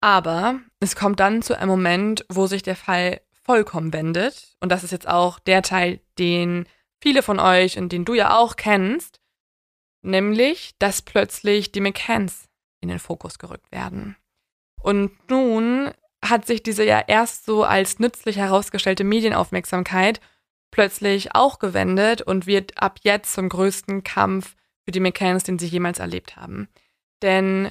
[0.00, 4.54] Aber es kommt dann zu einem Moment, wo sich der Fall vollkommen wendet.
[4.60, 6.66] Und das ist jetzt auch der Teil, den
[7.00, 9.20] viele von euch und den du ja auch kennst.
[10.02, 12.48] Nämlich, dass plötzlich die McCanns
[12.80, 14.16] in den Fokus gerückt werden.
[14.82, 15.90] Und nun
[16.24, 20.20] hat sich diese ja erst so als nützlich herausgestellte Medienaufmerksamkeit
[20.70, 25.66] plötzlich auch gewendet und wird ab jetzt zum größten Kampf für die McCanns, den sie
[25.66, 26.68] jemals erlebt haben.
[27.22, 27.70] Denn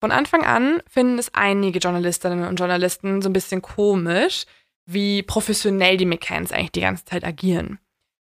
[0.00, 4.44] von Anfang an finden es einige Journalistinnen und Journalisten so ein bisschen komisch,
[4.84, 7.78] wie professionell die McCanns eigentlich die ganze Zeit agieren.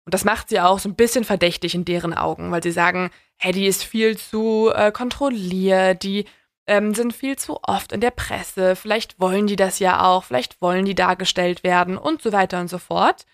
[0.04, 3.10] Und das macht sie auch so ein bisschen verdächtig in deren Augen, weil sie sagen,
[3.36, 6.26] hey, die ist viel zu äh, kontrolliert, die
[6.66, 10.60] ähm, sind viel zu oft in der Presse, vielleicht wollen die das ja auch, vielleicht
[10.60, 13.26] wollen die dargestellt werden und so weiter und so fort.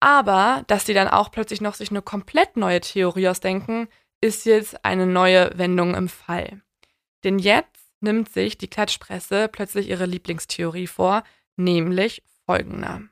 [0.00, 3.88] Aber dass die dann auch plötzlich noch sich eine komplett neue Theorie ausdenken,
[4.20, 6.62] ist jetzt eine neue Wendung im Fall.
[7.24, 7.68] Denn jetzt
[8.00, 11.22] nimmt sich die Klatschpresse plötzlich ihre Lieblingstheorie vor,
[11.56, 13.02] nämlich folgender.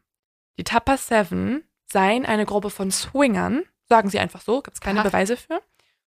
[0.59, 5.03] Die Tupper Seven seien eine Gruppe von Swingern, sagen sie einfach so, gibt es keine.
[5.03, 5.63] Beweise für.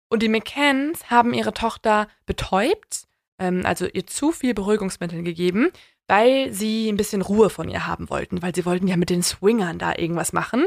[0.09, 3.07] Und die McCanns haben ihre Tochter betäubt,
[3.41, 5.71] ähm, also ihr zu viel Beruhigungsmittel gegeben,
[6.07, 9.23] weil sie ein bisschen Ruhe von ihr haben wollten, weil sie wollten ja mit den
[9.23, 10.67] Swingern da irgendwas machen.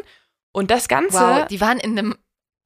[0.51, 1.17] Und das Ganze.
[1.19, 2.15] Wow, die waren in einem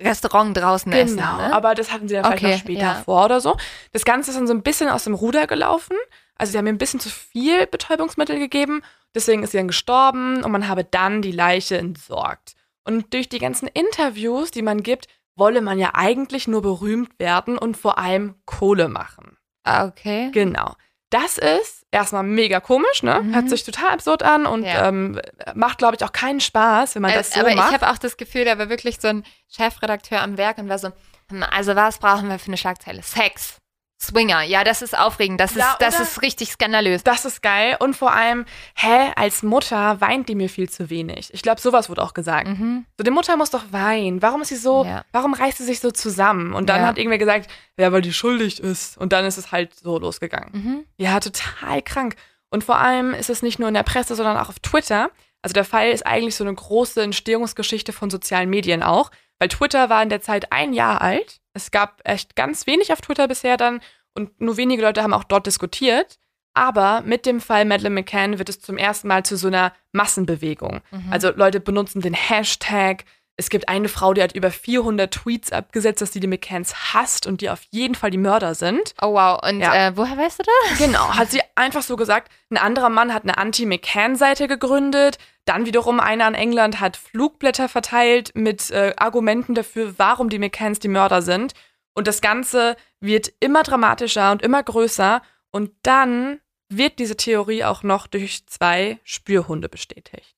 [0.01, 1.15] Restaurant draußen Genau, essen.
[1.15, 1.53] Ne?
[1.53, 3.01] aber das hatten sie dann vielleicht Okay, noch später ja.
[3.03, 3.57] vor oder so.
[3.93, 5.95] Das Ganze ist dann so ein bisschen aus dem Ruder gelaufen.
[6.35, 8.83] Also sie haben ihr ein bisschen zu viel Betäubungsmittel gegeben.
[9.15, 12.53] Deswegen ist sie dann gestorben und man habe dann die Leiche entsorgt.
[12.83, 17.57] Und durch die ganzen Interviews, die man gibt, wolle man ja eigentlich nur berühmt werden
[17.57, 19.36] und vor allem Kohle machen.
[19.67, 20.29] Ah, okay.
[20.31, 20.73] Genau.
[21.09, 23.21] Das ist erstmal mega komisch, ne?
[23.21, 23.33] Mhm.
[23.33, 24.89] Hört sich total absurd an und Ja.
[24.89, 25.19] ähm,
[25.55, 27.69] macht, glaube ich, auch keinen Spaß, wenn man das so aber macht.
[27.73, 30.79] ich habe auch das Gefühl, da war wirklich so ein Chefredakteur am Werk und war
[30.79, 30.89] so,
[31.29, 33.01] hm, also was brauchen wir für eine Schlagzeile?
[33.03, 33.57] Sex.
[33.99, 34.43] Swinger.
[34.43, 35.39] Ja, das ist aufregend.
[35.39, 37.03] Das, Ja, ist, das ist richtig skandalös.
[37.03, 37.75] Das ist geil.
[37.79, 38.45] Und vor allem,
[38.75, 41.33] hä, als Mutter weint die mir viel zu wenig.
[41.33, 42.47] Ich glaube, sowas wurde auch gesagt.
[42.47, 42.85] Mhm.
[42.97, 44.21] So, die Mutter muss doch weinen.
[44.21, 45.03] Warum ist sie so, Ja.
[45.11, 46.53] warum reißt sie sich so zusammen?
[46.53, 46.87] Und dann Ja.
[46.87, 48.97] hat irgendwer gesagt, ja, weil die schuldig ist.
[48.97, 50.49] Und dann ist es halt so losgegangen.
[50.53, 50.83] Mhm.
[50.97, 52.15] Ja, total krank.
[52.49, 55.09] Und vor allem ist es nicht nur in der Presse, sondern auch auf Twitter.
[55.41, 59.89] Also der Fall ist eigentlich so eine große Entstehungsgeschichte von sozialen Medien auch, weil Twitter
[59.89, 61.39] war in der Zeit ein Jahr alt.
[61.53, 63.81] Es gab echt ganz wenig auf Twitter bisher dann
[64.13, 66.17] und nur wenige Leute haben auch dort diskutiert.
[66.53, 70.81] Aber mit dem Fall Madeleine McCann wird es zum ersten Mal zu so einer Massenbewegung.
[70.89, 71.11] Mhm.
[71.11, 73.05] Also Leute benutzen den Hashtag.
[73.39, 77.27] Es gibt eine Frau, die hat über 400 Tweets abgesetzt, dass sie die McCanns hasst
[77.27, 78.95] und die auf jeden Fall die Mörder sind.
[78.99, 79.39] Oh wow.
[79.47, 79.75] Und Ja.
[79.89, 80.77] äh, woher weißt du das?
[80.79, 82.31] Genau, hat sie einfach so gesagt.
[82.49, 85.19] Ein anderer Mann hat eine Anti-McCann-Seite gegründet.
[85.45, 90.79] Dann wiederum einer in England hat Flugblätter verteilt mit äh, Argumenten dafür, warum die McCanns
[90.79, 91.53] die Mörder sind.
[91.93, 95.21] Und das Ganze wird immer dramatischer und immer größer.
[95.51, 100.36] Und dann wird diese Theorie auch noch durch zwei Spürhunde bestätigt.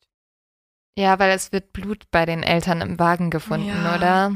[1.00, 3.96] Ja, weil es wird Blut bei den Eltern im Wagen gefunden, Ja.
[3.96, 4.36] oder?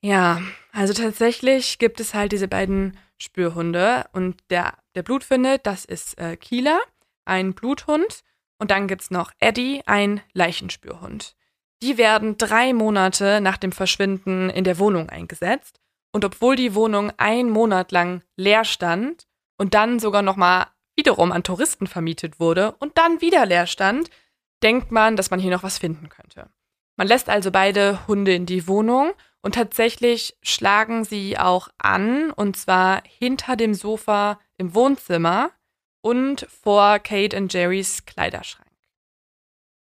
[0.00, 0.40] Ja,
[0.72, 6.36] also tatsächlich gibt es halt diese beiden Spürhunde und der, der Blutfinde, das ist äh,
[6.38, 6.80] Kieler,
[7.26, 8.22] ein Bluthund
[8.58, 11.36] und dann gibt's noch Eddie, ein Leichenspürhund.
[11.82, 15.78] Die werden drei Monate nach dem Verschwinden in der Wohnung eingesetzt
[16.10, 19.26] und obwohl die Wohnung ein Monat lang leer stand
[19.58, 24.08] und dann sogar nochmal wiederum an Touristen vermietet wurde und dann wieder leer stand,
[24.62, 26.48] denkt man, dass man hier noch was finden könnte.
[26.96, 32.56] Man lässt also beide Hunde in die Wohnung und tatsächlich schlagen sie auch an, und
[32.56, 35.50] zwar hinter dem Sofa im Wohnzimmer
[36.00, 38.66] und vor Kate und Jerrys Kleiderschrank.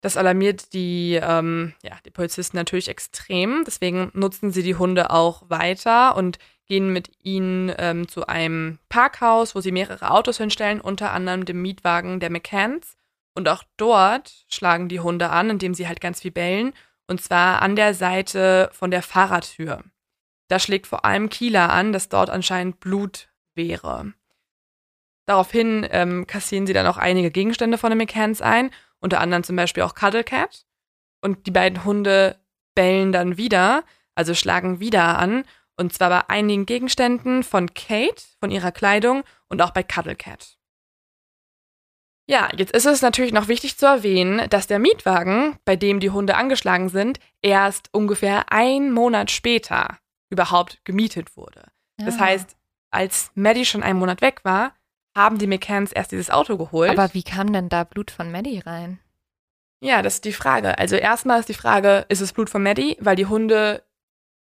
[0.05, 3.64] Das alarmiert die, ähm, ja, die Polizisten natürlich extrem.
[3.64, 9.55] Deswegen nutzen sie die Hunde auch weiter und gehen mit ihnen ähm, zu einem Parkhaus,
[9.55, 12.99] wo sie mehrere Autos hinstellen, unter anderem dem Mietwagen der McCanns.
[13.35, 16.72] Und auch dort schlagen die Hunde an, indem sie halt ganz viel bellen.
[17.07, 19.82] Und zwar an der Seite von der Fahrradtür.
[20.49, 24.12] Da schlägt vor allem Kieler an, dass dort anscheinend Blut wäre.
[25.26, 28.70] Daraufhin ähm, kassieren sie dann auch einige Gegenstände von den McCanns ein,
[29.01, 30.66] unter anderem zum Beispiel auch Cuddle Cat.
[31.22, 32.39] Und die beiden Hunde
[32.74, 35.45] bellen dann wieder, also schlagen wieder an,
[35.76, 40.59] und zwar bei einigen Gegenständen von Kate, von ihrer Kleidung und auch bei Cuddle Cat.
[42.27, 46.11] Ja, jetzt ist es natürlich noch wichtig zu erwähnen, dass der Mietwagen, bei dem die
[46.11, 49.99] Hunde angeschlagen sind, erst ungefähr einen Monat später
[50.31, 51.64] überhaupt gemietet wurde.
[51.99, 52.22] Das Ja.
[52.22, 52.57] heißt,
[52.91, 54.72] als Maddie schon einen Monat weg war,
[55.16, 56.91] haben die McCanns erst dieses Auto geholt.
[56.99, 58.99] Aber wie kam denn da Blut von Maddie rein?
[59.81, 60.79] Ja, das ist die Frage.
[60.79, 62.97] Also erstmal ist die Frage, ist es Blut von Maddie?
[63.01, 63.85] Weil die Hunde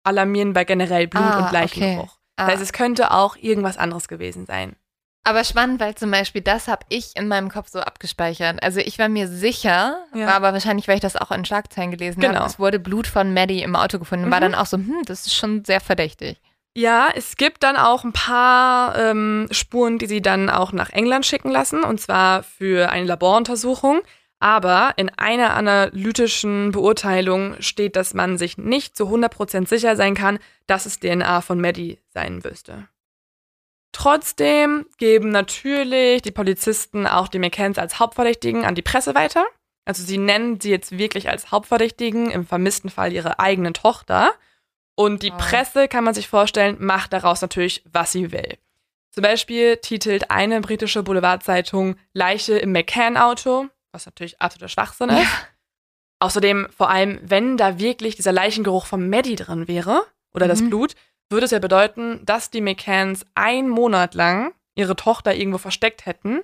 [0.02, 2.02] alarmieren bei generell Blut Ah, und Leichengeruch.
[2.04, 2.12] okay.
[2.36, 2.50] Das Ah.
[2.50, 4.74] heißt, es könnte auch irgendwas anderes gewesen sein.
[5.28, 8.62] Aber spannend, weil zum Beispiel das habe ich in meinem Kopf so abgespeichert.
[8.62, 10.26] Also ich war mir sicher, Ja.
[10.28, 12.36] war aber wahrscheinlich, weil ich das auch in Schlagzeilen gelesen Genau.
[12.40, 14.30] habe, es wurde Blut von Maddie im Auto gefunden.
[14.30, 14.42] War Mhm.
[14.42, 16.40] dann auch so, hm, das ist schon sehr verdächtig.
[16.74, 21.26] Ja, es gibt dann auch ein paar ähm, Spuren, die sie dann auch nach England
[21.26, 24.00] schicken lassen, und zwar für eine Laboruntersuchung.
[24.40, 30.38] Aber in einer analytischen Beurteilung steht, dass man sich nicht zu 100% sicher sein kann,
[30.68, 32.86] dass es DNA von Maddie sein müsste.
[33.92, 39.46] Trotzdem geben natürlich die Polizisten auch die McCanns als Hauptverdächtigen an die Presse weiter.
[39.84, 44.32] Also sie nennen sie jetzt wirklich als Hauptverdächtigen im vermissten Fall ihre eigene Tochter.
[44.94, 45.30] Und die.
[45.30, 48.58] Presse, kann man sich vorstellen, macht daraus natürlich, was sie will.
[49.10, 55.30] Zum Beispiel titelt eine britische Boulevardzeitung Leiche im McCann-Auto, was natürlich absoluter Schwachsinn ist.
[56.20, 60.70] Außerdem, vor allem, wenn da wirklich dieser Leichengeruch von Maddie drin wäre, oder das Mhm.
[60.70, 60.94] Blut,
[61.30, 66.40] würde es ja bedeuten, dass die McCanns einen Monat lang ihre Tochter irgendwo versteckt hätten.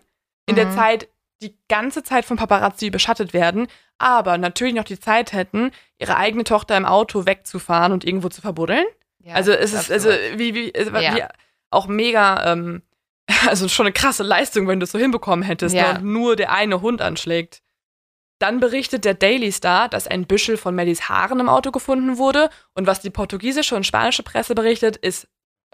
[0.47, 0.73] In der Mhm.
[0.73, 1.09] Zeit,
[1.43, 3.67] die ganze Zeit von Paparazzi beschattet werden,
[3.99, 8.41] aber natürlich noch die Zeit hätten, ihre eigene Tochter im Auto wegzufahren und irgendwo zu
[8.41, 8.85] verbuddeln.
[9.23, 11.17] Ja, also es ist, also wie, wie, es- Ja.
[11.17, 11.23] wie
[11.71, 12.83] auch mega, ähm,
[13.49, 15.93] also schon eine krasse Leistung, wenn du es so hinbekommen hättest Ja.
[15.97, 17.63] und nur der eine Hund anschlägt.
[18.39, 22.51] Dann berichtet der Daily Star, dass ein Büschel von Maddys Haaren im Auto gefunden wurde.
[22.75, 25.29] Und was die portugiesische und spanische Presse berichtet, ist,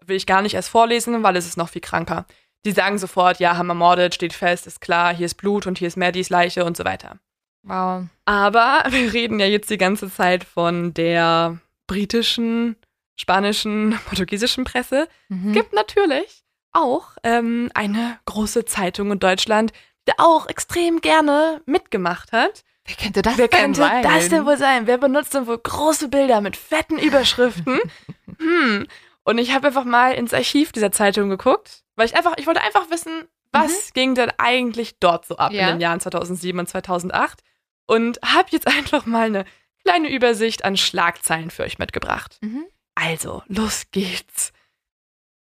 [0.05, 2.27] will ich gar nicht erst vorlesen, weil es ist noch viel kranker.
[2.67, 5.89] Die sagen sofort, ja, haben ermordet, steht fest, ist klar, hier ist Blut und hier
[5.89, 7.19] ist Maddys Leiche und so weiter.
[7.63, 8.05] wow.
[8.27, 12.77] Aber wir reden ja jetzt die ganze Zeit von der britischen,
[13.19, 15.09] spanischen, portugiesischen Presse.
[15.29, 15.49] Mhm.
[15.49, 19.73] Es gibt natürlich auch ähm, eine große Zeitung in Deutschland,
[20.09, 22.65] die auch extrem gerne mitgemacht hat.
[22.87, 24.03] Wer könnte das Wer denn könnte sein?
[24.03, 24.87] das denn wohl sein?
[24.87, 27.79] Wer benutzt denn wohl große Bilder mit fetten Überschriften?
[28.39, 28.87] hm.
[29.25, 32.63] Und ich habe einfach mal ins Archiv dieser Zeitung geguckt, weil ich einfach, ich wollte
[32.63, 35.63] einfach wissen, was ging denn eigentlich dort so ab Ja.
[35.69, 37.41] in den Jahren 2007 und 2008
[37.87, 39.45] und habe jetzt einfach mal eine
[39.85, 42.39] kleine Übersicht an Schlagzeilen für euch mitgebracht.
[42.41, 42.65] Mhm.
[42.95, 44.53] Also, los geht's.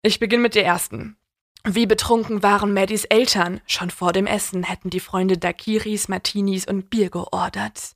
[0.02, 1.18] Ich beginne mit der ersten.
[1.68, 3.60] Wie betrunken waren Maddys Eltern?
[3.66, 7.96] Schon vor dem Essen hätten die Freunde Dakiris, Martinis und Bier geordert.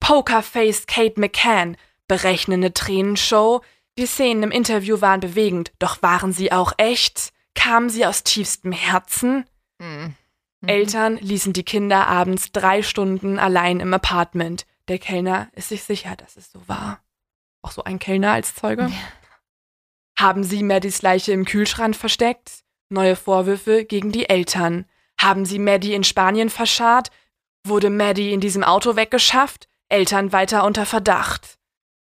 [0.00, 3.62] Pokerface Kate McCann, berechnende Tränenshow.
[3.98, 7.32] Die Szenen im Interview waren bewegend, doch waren sie auch echt?
[7.54, 9.46] Kamen sie aus tiefstem Herzen?
[9.78, 10.14] Mhm.
[10.60, 10.68] Mhm.
[10.68, 14.66] Eltern ließen die Kinder abends drei Stunden allein im Apartment.
[14.88, 17.00] Der Kellner ist sich sicher, dass es so war.
[17.62, 18.82] Auch so ein Kellner als Zeuge.
[18.82, 18.92] Ja.
[20.18, 22.65] Haben sie Maddys Leiche im Kühlschrank versteckt?
[22.88, 24.86] Neue Vorwürfe gegen die Eltern.
[25.20, 27.10] Haben sie Maddie in Spanien verscharrt?
[27.64, 29.68] Wurde Maddie in diesem Auto weggeschafft?
[29.88, 31.58] Eltern weiter unter Verdacht.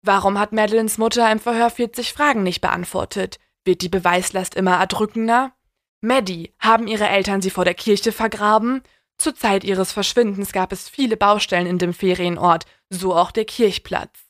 [0.03, 3.39] Warum hat Madeleines Mutter im Verhör 40 Fragen nicht beantwortet?
[3.65, 5.53] Wird die Beweislast immer erdrückender?
[6.01, 8.83] Maddie, haben ihre Eltern sie vor der Kirche vergraben?
[9.19, 14.27] Zur Zeit ihres Verschwindens gab es viele Baustellen in dem Ferienort, so auch der Kirchplatz.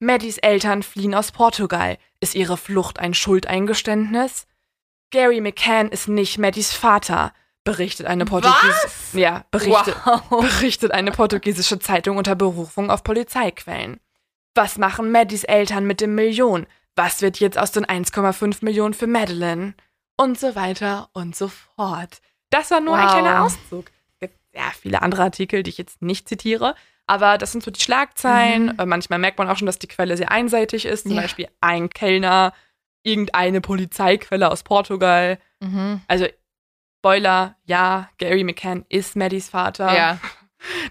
[0.00, 1.98] Maddies Eltern fliehen aus Portugal.
[2.18, 4.46] Ist ihre Flucht ein Schuldeingeständnis?
[5.12, 7.32] Gary McCann ist nicht Maddies Vater,
[7.64, 8.88] berichtet eine Portugiesische
[9.20, 10.40] ja, berichtet, Wow.
[10.40, 14.00] berichtet eine portugiesische Zeitung unter Berufung auf Polizeiquellen.
[14.56, 16.66] Was machen Maddies Eltern mit dem Million?
[16.96, 19.74] Was wird jetzt aus den 1,5 Millionen für Madeline?
[20.16, 22.20] Und so weiter und so fort.
[22.50, 23.12] Das war nur ein Wow.
[23.12, 23.86] kleiner Auszug.
[24.14, 26.74] Es gibt sehr viele andere Artikel, die ich jetzt nicht zitiere,
[27.06, 28.64] aber das sind so die Schlagzeilen.
[28.66, 28.78] Mhm.
[28.78, 31.04] Äh, Manchmal merkt man auch schon, dass die Quelle sehr einseitig ist.
[31.04, 31.22] Zum Ja.
[31.22, 32.52] Beispiel ein Kellner,
[33.02, 35.38] irgendeine Polizeiquelle aus Portugal.
[35.60, 36.00] Mhm.
[36.08, 36.26] Also,
[37.00, 39.94] Spoiler, ja, Gary McCann ist Maddies Vater.
[39.94, 40.18] Ja.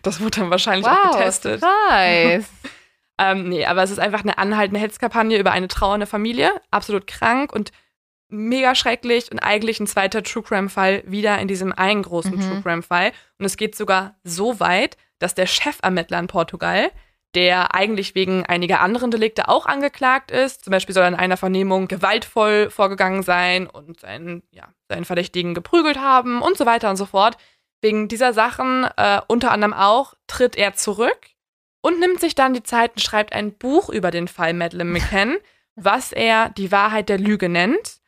[0.01, 1.61] Das wurde dann wahrscheinlich auch Wow, getestet.
[1.61, 2.45] nice.
[3.17, 6.51] Ähm, nee, aber es ist einfach eine anhaltende Hetzkampagne über eine trauernde Familie.
[6.71, 7.71] Absolut krank und
[8.29, 12.41] mega schrecklich und eigentlich ein zweiter True Crime-Fall wieder in diesem einen großen Mhm.
[12.41, 13.11] True Crime-Fall.
[13.37, 16.89] Und es geht sogar so weit, dass der Chefermittler in Portugal,
[17.35, 21.37] der eigentlich wegen einiger anderen Delikte auch angeklagt ist, zum Beispiel soll er in einer
[21.37, 26.97] Vernehmung gewaltvoll vorgegangen sein und seinen, ja, seinen Verdächtigen geprügelt haben und so weiter und
[26.97, 27.37] so fort.
[27.81, 31.29] Wegen dieser Sachen, äh, unter anderem auch, tritt er zurück
[31.81, 35.37] und nimmt sich dann die Zeit und schreibt ein Buch über den Fall Madeleine McCann,
[35.75, 38.01] was er die Wahrheit der Lüge nennt.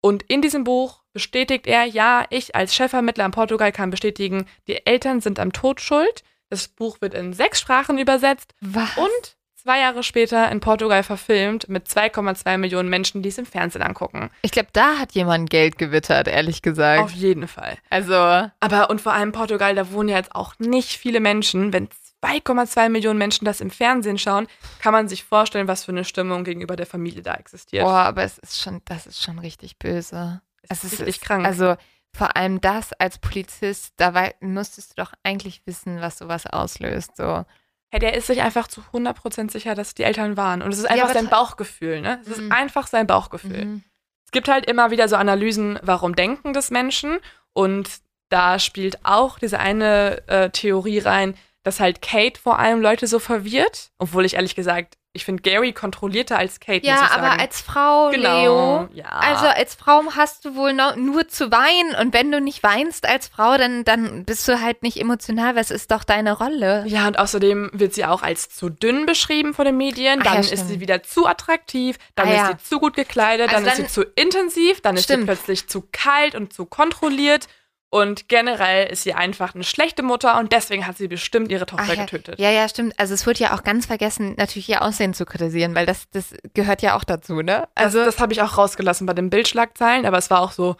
[0.00, 4.86] Und in diesem Buch bestätigt er, ja, ich als Chefermittler in Portugal kann bestätigen, die
[4.86, 6.22] Eltern sind am Tod schuld.
[6.48, 8.96] Das Buch wird in sechs Sprachen übersetzt Was?
[8.96, 13.82] und zwei Jahre später in Portugal verfilmt mit 2,2 Millionen Menschen, die es im Fernsehen
[13.82, 14.30] angucken.
[14.42, 17.02] Ich glaube, da hat jemand Geld gewittert, ehrlich gesagt.
[17.02, 17.76] Auf jeden Fall.
[17.90, 18.14] also,
[18.60, 21.88] Aber und vor allem Portugal, da wohnen ja jetzt auch nicht viele Menschen, wenn
[22.22, 24.46] 2,2 Millionen Menschen das im Fernsehen schauen,
[24.80, 27.84] kann man sich vorstellen, was für eine Stimmung gegenüber der Familie da existiert.
[27.84, 30.40] Boah, aber es ist schon, das ist schon richtig böse.
[30.62, 31.44] es Es ist ist richtig krank.
[31.44, 31.76] Also
[32.16, 37.16] vor allem das als Polizist, da müsstest du doch eigentlich wissen, was sowas auslöst.
[37.16, 37.44] So.
[37.90, 40.62] Hey, der ist sich einfach zu 100% sicher, dass die Eltern waren.
[40.62, 42.18] Und es ist einfach aber sein Bauchgefühl, ne?
[42.22, 42.52] Es ist Mhm.
[42.52, 43.64] einfach sein Bauchgefühl.
[43.64, 43.82] Mhm.
[44.24, 47.18] Es gibt halt immer wieder so Analysen, warum denken das Menschen.
[47.52, 47.88] Und
[48.28, 51.34] da spielt auch diese eine äh, Theorie rein,
[51.66, 53.88] dass halt Kate vor allem Leute so verwirrt.
[53.98, 57.22] Obwohl ich ehrlich gesagt, ich finde Gary kontrollierter als Kate, muss Ja, ich sagen.
[57.24, 59.06] aber als Frau, genau, Leo, ja.
[59.06, 61.94] also als Frau hast du wohl nur zu weinen.
[61.98, 65.62] Und wenn du nicht weinst als Frau, dann, dann bist du halt nicht emotional, weil
[65.62, 66.84] es ist doch deine Rolle.
[66.86, 70.20] Ja, und außerdem wird sie auch als zu dünn beschrieben von den Medien.
[70.20, 70.68] Ach ja, Dann ist stimmt.
[70.68, 71.96] sie wieder zu attraktiv.
[72.14, 72.46] Dann Ah ist ja.
[72.58, 73.48] sie zu gut gekleidet.
[73.54, 74.82] Also dann, ist dann- sie zu intensiv.
[74.82, 75.26] Dann ist sie Stimmt.
[75.28, 77.48] plötzlich zu kalt und zu kontrolliert.
[77.88, 81.86] Und generell ist sie einfach eine schlechte Mutter und deswegen hat sie bestimmt ihre Tochter
[81.88, 82.04] Ach ja.
[82.04, 82.38] getötet.
[82.38, 82.98] Ja, ja, stimmt.
[82.98, 86.34] Also es wird ja auch ganz vergessen, natürlich ihr Aussehen zu kritisieren, weil das, das
[86.52, 87.68] gehört ja auch dazu, ne?
[87.74, 90.52] Also Also das, das habe ich auch rausgelassen bei den Bildschlagzeilen, aber es war auch
[90.52, 90.76] so,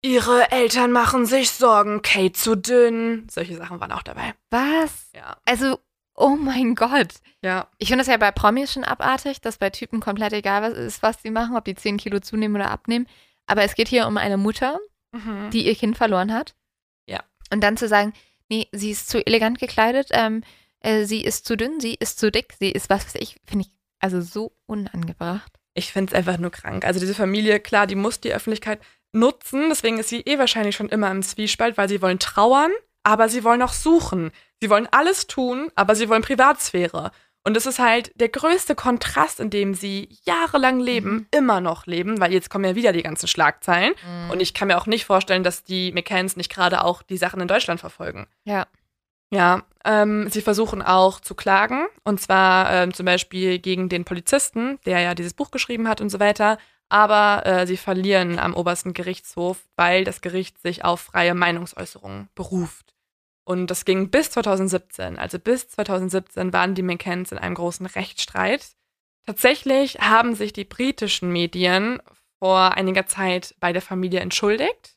[0.00, 3.26] ihre Eltern machen sich Sorgen, Kate zu dünn.
[3.30, 4.32] Solche Sachen waren auch dabei.
[4.50, 5.10] was?
[5.14, 5.36] Ja.
[5.44, 5.78] Also,
[6.14, 7.14] oh mein Gott.
[7.42, 7.68] Ja.
[7.78, 11.02] Ich finde das ja bei Promis schon abartig, dass bei Typen komplett egal was ist,
[11.02, 13.06] was sie machen, ob die 10 Kilo zunehmen oder abnehmen.
[13.46, 14.78] Aber es geht hier um eine Mutter,
[15.12, 15.50] Mhm.
[15.50, 16.54] die ihr Kind verloren hat.
[17.06, 17.22] Ja.
[17.52, 18.12] Und dann zu sagen,
[18.48, 20.42] nee, sie ist zu elegant gekleidet, ähm,
[20.80, 23.66] äh, sie ist zu dünn, sie ist zu dick, sie ist was weiß ich, finde
[23.66, 25.52] ich also so unangebracht.
[25.74, 26.84] Ich finde es einfach nur krank.
[26.84, 28.80] Also diese Familie, klar, die muss die Öffentlichkeit
[29.12, 29.68] nutzen.
[29.68, 32.70] Deswegen ist sie eh wahrscheinlich schon immer im Zwiespalt, weil sie wollen trauern,
[33.02, 34.32] aber sie wollen auch suchen.
[34.60, 37.12] Sie wollen alles tun, aber sie wollen Privatsphäre.
[37.44, 41.26] Und das ist halt der größte Kontrast, in dem sie jahrelang leben, Mhm.
[41.30, 43.94] immer noch leben, weil jetzt kommen ja wieder die ganzen Schlagzeilen.
[44.30, 47.40] Und ich kann mir auch nicht vorstellen, dass die McCanns nicht gerade auch die Sachen
[47.40, 48.26] in Deutschland verfolgen.
[48.44, 48.66] Ja.
[49.30, 51.86] Ja, ähm, sie versuchen auch zu klagen.
[52.04, 56.08] Und zwar ähm, zum Beispiel gegen den Polizisten, der ja dieses Buch geschrieben hat und
[56.10, 56.58] so weiter.
[56.90, 62.94] Aber äh, sie verlieren am obersten Gerichtshof, weil das Gericht sich auf freie Meinungsäußerung beruft.
[63.48, 65.18] Und das ging bis 2017.
[65.18, 68.66] Also bis 2017 waren die McCanns in einem großen Rechtsstreit.
[69.24, 72.02] Tatsächlich haben sich die britischen Medien
[72.38, 74.96] vor einiger Zeit bei der Familie entschuldigt.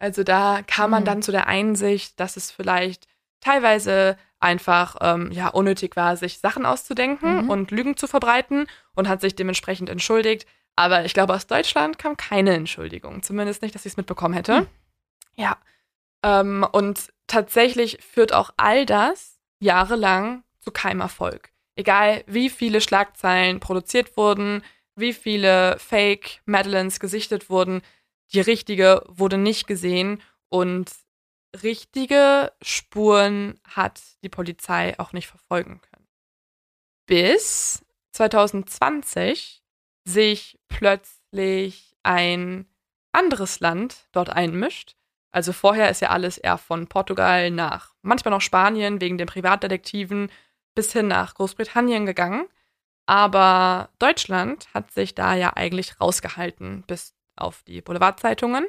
[0.00, 1.06] Also da kam man Mhm.
[1.06, 3.06] dann zu der Einsicht, dass es vielleicht
[3.40, 7.50] teilweise einfach ähm, ja unnötig war, sich Sachen auszudenken Mhm.
[7.50, 8.66] und Lügen zu verbreiten
[8.96, 10.44] und hat sich dementsprechend entschuldigt.
[10.74, 13.22] Aber ich glaube, aus Deutschland kam keine Entschuldigung.
[13.22, 14.56] Zumindest nicht, dass ich es mitbekommen hätte.
[14.58, 14.66] Hm.
[15.36, 15.56] Ja.
[16.24, 21.50] Ähm, und tatsächlich führt auch all das jahrelang zu keinem Erfolg.
[21.76, 24.62] Egal, wie viele Schlagzeilen produziert wurden,
[24.96, 27.82] wie viele Fake Madeleines gesichtet wurden,
[28.32, 30.90] die richtige wurde nicht gesehen und
[31.62, 36.06] richtige Spuren hat die Polizei auch nicht verfolgen können.
[37.06, 39.62] Bis 2020
[40.04, 42.66] sich plötzlich ein
[43.12, 44.95] anderes Land dort einmischt.
[45.36, 50.30] Also vorher ist ja alles eher von Portugal nach manchmal noch Spanien wegen den Privatdetektiven
[50.74, 52.48] bis hin nach Großbritannien gegangen.
[53.04, 58.66] Aber Deutschland hat sich da ja eigentlich rausgehalten bis auf die Boulevardzeitungen,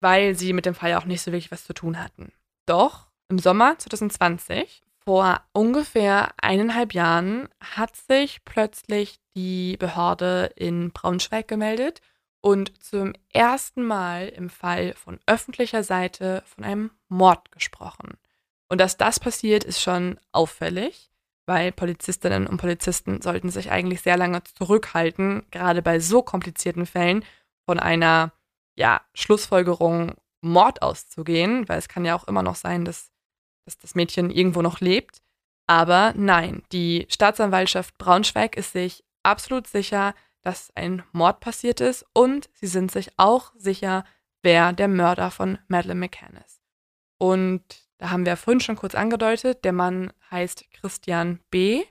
[0.00, 2.32] weil sie mit dem Fall ja auch nicht so wirklich was zu tun hatten.
[2.66, 11.46] Doch im Sommer 2020, vor ungefähr eineinhalb Jahren, hat sich plötzlich die Behörde in Braunschweig
[11.46, 12.00] gemeldet
[12.44, 18.18] und zum ersten Mal im Fall von öffentlicher Seite von einem Mord gesprochen.
[18.68, 21.10] Und dass das passiert, ist schon auffällig,
[21.46, 27.24] weil Polizistinnen und Polizisten sollten sich eigentlich sehr lange zurückhalten, gerade bei so komplizierten Fällen
[27.64, 28.34] von einer
[28.74, 33.10] ja, Schlussfolgerung Mord auszugehen, weil es kann ja auch immer noch sein, dass,
[33.64, 35.22] dass das Mädchen irgendwo noch lebt.
[35.66, 40.14] Aber nein, die Staatsanwaltschaft Braunschweig ist sich absolut sicher,
[40.44, 44.04] dass ein Mord passiert ist und sie sind sich auch sicher,
[44.42, 46.60] wer der Mörder von Madeleine McCann ist.
[47.18, 47.62] Und
[47.98, 51.84] da haben wir vorhin schon kurz angedeutet, der Mann heißt Christian B.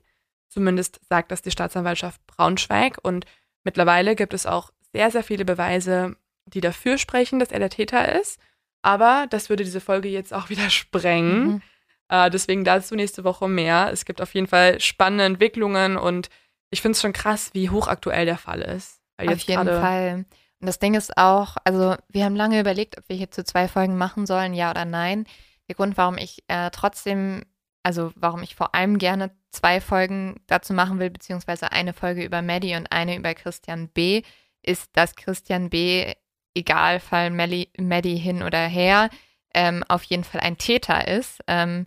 [0.48, 2.98] Zumindest sagt das die Staatsanwaltschaft Braunschweig.
[3.02, 3.26] Und
[3.64, 6.16] mittlerweile gibt es auch sehr, sehr viele Beweise,
[6.46, 8.38] die dafür sprechen, dass er der Täter ist.
[8.82, 11.46] Aber das würde diese Folge jetzt auch wieder sprengen.
[11.46, 11.62] Mhm.
[12.08, 13.90] Äh, deswegen dazu nächste Woche mehr.
[13.92, 16.28] Es gibt auf jeden Fall spannende Entwicklungen und
[16.74, 19.00] ich finde es schon krass, wie hochaktuell der Fall ist.
[19.16, 20.24] Auf jeden Fall.
[20.60, 23.68] Und das Ding ist auch, also wir haben lange überlegt, ob wir hier zu zwei
[23.68, 25.24] Folgen machen sollen, ja oder nein.
[25.68, 27.44] Der Grund, warum ich äh, trotzdem,
[27.84, 32.42] also warum ich vor allem gerne zwei Folgen dazu machen will, beziehungsweise eine Folge über
[32.42, 34.22] Maddie und eine über Christian B.,
[34.62, 36.12] ist, dass Christian B.,
[36.56, 39.10] egal fall Maddie hin oder her,
[39.52, 41.40] ähm, auf jeden Fall ein Täter ist.
[41.46, 41.86] Ähm,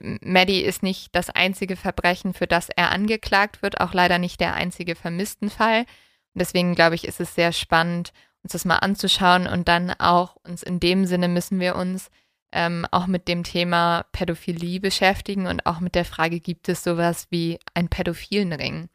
[0.00, 4.54] Maddie ist nicht das einzige Verbrechen, für das er angeklagt wird, auch leider nicht der
[4.54, 5.80] einzige Vermisstenfall.
[5.80, 8.12] Und deswegen glaube ich, ist es sehr spannend,
[8.42, 12.10] uns das mal anzuschauen und dann auch uns in dem Sinne müssen wir uns
[12.52, 17.26] ähm, auch mit dem Thema Pädophilie beschäftigen und auch mit der Frage, gibt es sowas
[17.30, 18.88] wie ein pädophilen Ring?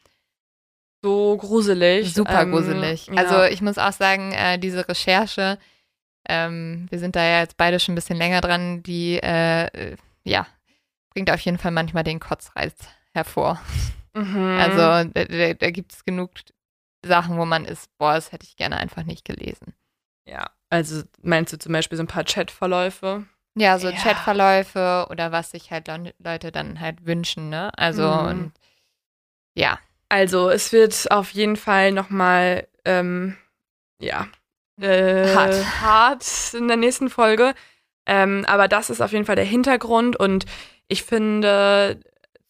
[1.03, 2.13] So gruselig.
[2.13, 3.07] Super ähm, gruselig.
[3.07, 3.15] Ja.
[3.15, 5.57] Also ich muss auch sagen, äh, diese Recherche,
[6.29, 10.47] ähm, wir sind da ja jetzt beide schon ein bisschen länger dran, die, äh, ja,
[11.11, 12.75] bringt auf jeden Fall manchmal den Kotzreiz
[13.13, 13.61] hervor.
[14.13, 14.57] Mhm.
[14.59, 16.31] Also da, da, da gibt es genug
[17.05, 19.73] Sachen, wo man ist, boah, das hätte ich gerne einfach nicht gelesen.
[20.25, 23.25] Ja, also meinst du zum Beispiel so ein paar Chatverläufe?
[23.55, 23.97] Ja, so ja.
[23.97, 25.89] Chatverläufe oder was sich halt
[26.19, 27.71] Leute dann halt wünschen, ne?
[27.77, 28.27] Also mhm.
[28.27, 28.51] und
[29.55, 29.79] ja.
[30.09, 33.37] Also es wird auf jeden Fall nochmal, ähm,
[33.99, 34.27] ja,
[34.79, 35.81] äh, hart.
[35.81, 37.53] hart in der nächsten Folge.
[38.05, 40.45] Ähm, aber das ist auf jeden Fall der Hintergrund und
[40.91, 41.99] ich finde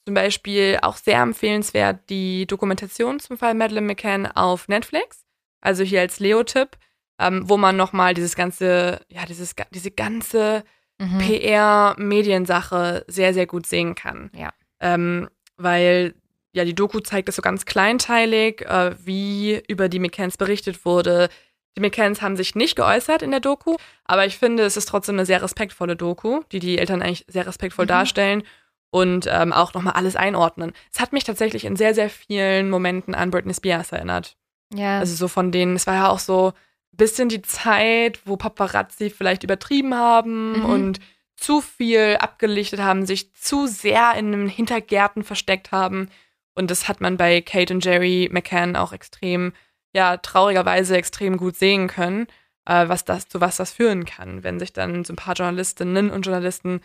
[0.05, 5.25] zum Beispiel auch sehr empfehlenswert die Dokumentation zum Fall Madeleine McCann auf Netflix.
[5.61, 6.77] Also hier als Leo-Tipp,
[7.19, 10.63] ähm, wo man nochmal dieses ganze, ja, dieses, diese ganze
[10.97, 11.19] mhm.
[11.19, 14.31] PR-Mediensache sehr, sehr gut sehen kann.
[14.35, 14.51] Ja.
[14.79, 16.15] Ähm, weil
[16.53, 21.29] ja, die Doku zeigt es so ganz kleinteilig, äh, wie über die McCanns berichtet wurde.
[21.77, 25.15] Die McCanns haben sich nicht geäußert in der Doku, aber ich finde, es ist trotzdem
[25.15, 27.89] eine sehr respektvolle Doku, die die Eltern eigentlich sehr respektvoll mhm.
[27.89, 28.43] darstellen
[28.89, 30.73] und ähm, auch nochmal alles einordnen.
[30.93, 34.35] Es hat mich tatsächlich in sehr, sehr vielen Momenten an Britney Spears erinnert.
[34.73, 34.99] Ja.
[34.99, 36.49] Also so von denen, es war ja auch so
[36.93, 40.65] ein bisschen die Zeit, wo Paparazzi vielleicht übertrieben haben mhm.
[40.65, 40.99] und
[41.37, 46.09] zu viel abgelichtet haben, sich zu sehr in den Hintergärten versteckt haben.
[46.53, 49.53] Und das hat man bei Kate und Jerry McCann auch extrem,
[49.93, 52.27] ja, traurigerweise extrem gut sehen können,
[52.65, 56.09] äh, was das, zu was das führen kann, wenn sich dann so ein paar Journalistinnen
[56.09, 56.81] und Journalisten,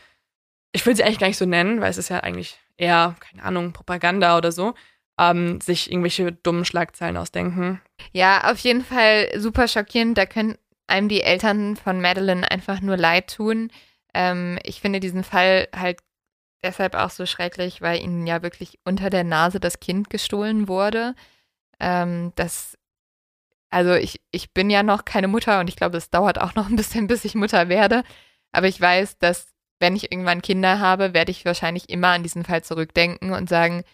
[0.73, 3.45] ich will sie eigentlich gar nicht so nennen, weil es ist ja eigentlich eher, keine
[3.45, 4.75] Ahnung, Propaganda oder so,
[5.19, 7.81] ähm, sich irgendwelche dummen Schlagzeilen ausdenken.
[8.13, 10.19] Ja, auf jeden Fall super schockierend.
[10.19, 13.71] Da können einem die Eltern von Madeline einfach nur leid tun.
[14.15, 16.01] Ähm, ich finde diesen Fall halt
[16.63, 21.15] deshalb auch so schrecklich, weil ihnen ja wirklich unter der Nase das Kind gestohlen wurde.
[21.81, 22.77] Ähm, das,
[23.71, 26.69] also ich, ich bin ja noch keine Mutter und ich glaube, es dauert auch noch
[26.69, 28.05] ein bisschen, bis ich Mutter werde.
[28.53, 29.49] Aber ich weiß, dass
[29.79, 33.85] wenn ich irgendwann Kinder habe, werde ich wahrscheinlich immer an diesen Fall zurückdenken und sagen,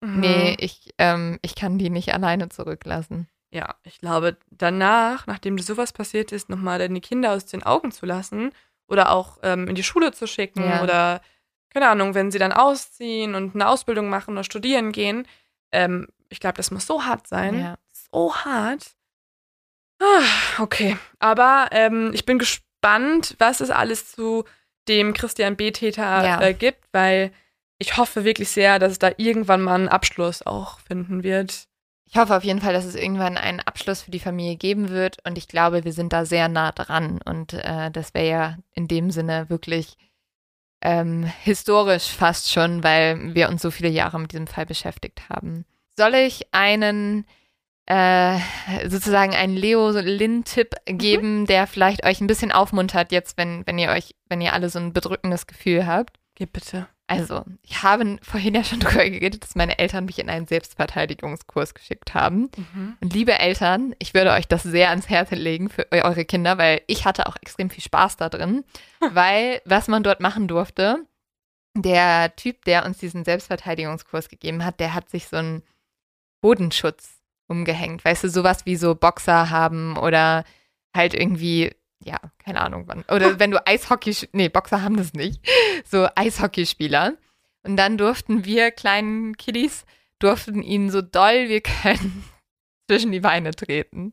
[0.00, 0.20] mhm.
[0.20, 3.28] nee, ich, ähm, ich kann die nicht alleine zurücklassen.
[3.50, 8.04] Ja, ich glaube, danach, nachdem sowas passiert ist, nochmal deine Kinder aus den Augen zu
[8.06, 8.50] lassen
[8.88, 10.82] oder auch ähm, in die Schule zu schicken ja.
[10.82, 11.20] oder
[11.70, 15.26] keine Ahnung, wenn sie dann ausziehen und eine Ausbildung machen oder studieren gehen,
[15.72, 17.58] ähm, ich glaube, das muss so hart sein.
[17.58, 17.78] Ja.
[17.92, 18.94] So hart.
[20.04, 24.44] Ah, okay, aber ähm, ich bin gespannt, was es alles zu
[24.86, 26.40] dem Christian B-Täter ja.
[26.42, 27.32] äh, gibt, weil
[27.78, 31.68] ich hoffe wirklich sehr, dass es da irgendwann mal einen Abschluss auch finden wird.
[32.06, 35.16] Ich hoffe auf jeden Fall, dass es irgendwann einen Abschluss für die Familie geben wird
[35.26, 38.86] und ich glaube, wir sind da sehr nah dran und äh, das wäre ja in
[38.88, 39.96] dem Sinne wirklich
[40.82, 45.64] ähm, historisch fast schon, weil wir uns so viele Jahre mit diesem Fall beschäftigt haben.
[45.96, 47.26] Soll ich einen
[47.86, 48.38] äh,
[48.88, 50.98] sozusagen einen Leo Lin-Tipp mhm.
[50.98, 51.46] geben, mhm.
[51.46, 54.78] der vielleicht euch ein bisschen aufmuntert, jetzt, wenn, wenn ihr euch, wenn ihr alle so
[54.78, 56.18] ein bedrückendes Gefühl habt?
[56.34, 56.88] Gib bitte.
[57.06, 61.74] Also, ich habe vorhin ja schon darüber geredet, dass meine Eltern mich in einen Selbstverteidigungskurs
[61.74, 62.50] geschickt haben.
[62.56, 62.96] Mhm.
[63.00, 66.80] Und liebe Eltern, ich würde euch das sehr ans Herz legen für eure Kinder, weil
[66.86, 68.64] ich hatte auch extrem viel Spaß da drin.
[69.10, 71.04] weil was man dort machen durfte,
[71.76, 75.62] der Typ, der uns diesen Selbstverteidigungskurs gegeben hat, der hat sich so einen
[76.40, 77.13] Bodenschutz
[77.48, 78.04] umgehängt.
[78.04, 80.44] Weißt du, sowas wie so Boxer haben oder
[80.94, 81.72] halt irgendwie
[82.04, 83.04] ja, keine Ahnung wann.
[83.10, 85.40] Oder wenn du Eishockey, nee, Boxer haben das nicht,
[85.84, 87.14] so Eishockeyspieler.
[87.62, 89.86] Und dann durften wir kleinen Kiddies,
[90.18, 92.24] durften ihn so doll wir können
[92.88, 94.12] zwischen die Beine treten.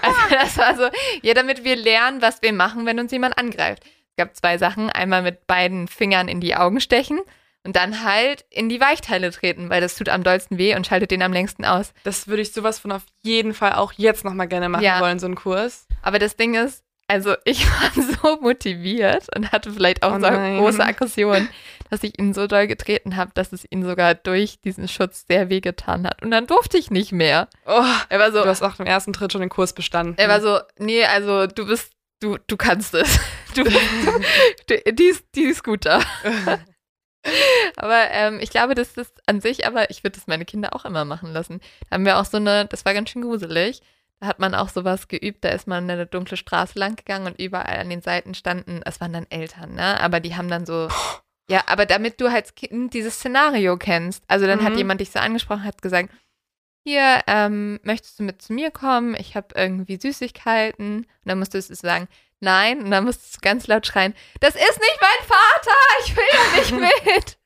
[0.00, 0.88] Also das war so,
[1.22, 3.84] ja, damit wir lernen, was wir machen, wenn uns jemand angreift.
[4.10, 7.20] Es gab zwei Sachen, einmal mit beiden Fingern in die Augen stechen
[7.66, 11.10] und dann halt in die Weichteile treten, weil das tut am dollsten weh und schaltet
[11.10, 11.92] den am längsten aus.
[12.04, 15.00] Das würde ich sowas von auf jeden Fall auch jetzt nochmal gerne machen ja.
[15.00, 15.86] wollen, so einen Kurs.
[16.00, 20.28] Aber das Ding ist, also ich war so motiviert und hatte vielleicht auch oh so
[20.28, 21.48] große Aggression,
[21.90, 25.48] dass ich ihn so doll getreten habe, dass es ihn sogar durch diesen Schutz sehr
[25.48, 26.22] wehgetan hat.
[26.22, 27.48] Und dann durfte ich nicht mehr.
[27.66, 28.42] Oh, er war so.
[28.42, 30.14] Du hast auch im ersten Tritt schon den Kurs bestanden.
[30.18, 33.18] Er war so, nee, also du bist, du, du kannst es.
[33.54, 33.70] Du, du,
[34.68, 36.00] du, die, ist, die ist gut da.
[37.76, 40.84] aber ähm, ich glaube, das ist an sich, aber ich würde das meine Kinder auch
[40.84, 41.60] immer machen lassen.
[41.88, 43.82] Da haben wir auch so eine, das war ganz schön gruselig.
[44.20, 47.38] Da hat man auch sowas geübt, da ist man eine dunkle Straße lang gegangen und
[47.40, 50.00] überall an den Seiten standen, es waren dann Eltern, ne?
[50.00, 50.88] Aber die haben dann so
[51.48, 54.24] Ja, aber damit du als Kind dieses Szenario kennst.
[54.26, 54.78] Also dann hat Mhm.
[54.78, 56.10] jemand dich so angesprochen, hat gesagt,
[56.84, 59.14] hier, ähm, möchtest du mit zu mir kommen?
[59.18, 60.98] Ich habe irgendwie Süßigkeiten.
[60.98, 62.08] Und dann musstest du sagen,
[62.40, 62.82] nein.
[62.82, 66.58] Und dann musstest du ganz laut schreien, das ist nicht mein Vater, ich will da
[66.78, 67.38] nicht mit.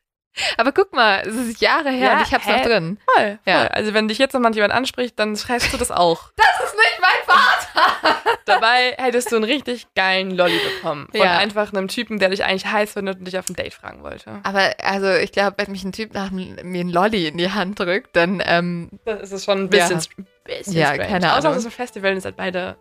[0.57, 2.53] Aber guck mal, es ist Jahre her Ja, und ich hab's hä?
[2.59, 2.99] noch drin.
[3.17, 3.39] Voll, voll.
[3.53, 3.67] Ja.
[3.67, 6.31] Also wenn dich jetzt noch mal jemand anspricht, dann schreist du das auch.
[6.61, 8.23] Das ist nicht mein Vater!
[8.47, 11.09] Dabei hättest du einen richtig geilen Lolli bekommen.
[11.11, 11.39] Von Ja.
[11.39, 14.41] einfach einem Typen, der dich eigentlich heiß findet und dich auf ein Date fragen wollte.
[14.45, 17.81] Aber also ich glaube, wenn mich ein Typ nach mir ein Lolli in die Hand
[17.81, 20.25] drückt, dann ähm, Das ist es schon ein bisschen, Ja.
[20.45, 21.09] bisschen Ja, strange.
[21.09, 21.53] keine Außer Ahnung.
[21.53, 22.77] es ist ein Festival ihr seid beide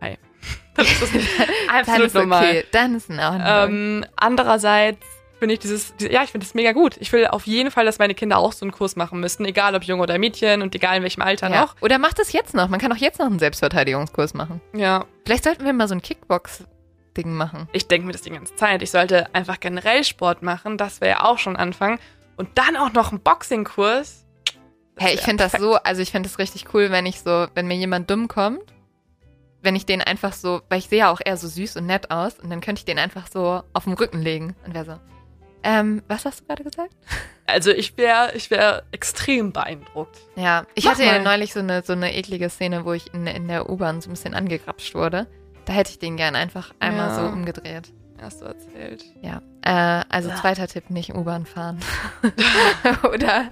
[0.00, 0.18] hi.
[0.74, 2.44] Dann ist das dann absolut ist normal.
[2.44, 2.64] okay.
[2.70, 3.42] Dann ist in Ordnung.
[3.44, 5.04] Ähm, andererseits
[5.38, 6.96] finde ich dieses, diese, ja, ich finde das mega gut.
[6.98, 9.74] Ich will auf jeden Fall, dass meine Kinder auch so einen Kurs machen müssten, egal
[9.74, 11.62] ob Junge oder Mädchen und egal in welchem Alter ja.
[11.62, 11.76] noch.
[11.80, 12.68] Oder macht es jetzt noch.
[12.68, 14.60] Man kann auch jetzt noch einen Selbstverteidigungskurs machen.
[14.72, 17.68] Ja, Vielleicht sollten wir mal so ein Kickbox-Ding machen.
[17.72, 18.82] ich denke mir das die ganze Zeit.
[18.82, 21.98] Ich sollte einfach generell Sport machen, das wäre ja auch schon Anfang.
[22.36, 24.24] Und dann auch noch einen Boxingkurs.
[24.94, 27.46] Das Hey, ich finde das so, also ich finde das richtig cool, wenn ich so,
[27.54, 28.62] wenn mir jemand dumm kommt,
[29.62, 32.10] wenn ich den einfach so, weil ich sehe ja auch eher so süß und nett
[32.10, 34.94] aus und dann könnte ich den einfach so auf den Rücken legen und wäre so,
[35.64, 36.94] ähm, was hast du gerade gesagt?
[37.46, 40.16] Also ich wäre ich wär extrem beeindruckt.
[40.36, 41.22] Ja, ich Mach hatte ja mal.
[41.24, 44.12] neulich so eine, so eine eklige Szene, wo ich in, in der U-Bahn so ein
[44.12, 45.26] bisschen angegrapscht wurde.
[45.64, 47.14] Da hätte ich den gern einfach einmal Ja.
[47.14, 47.92] so umgedreht.
[48.18, 49.04] Du erzählt.
[49.22, 50.34] Ja, äh, also Ja.
[50.36, 51.78] zweiter Tipp, nicht U-Bahn fahren.
[53.14, 53.48] oder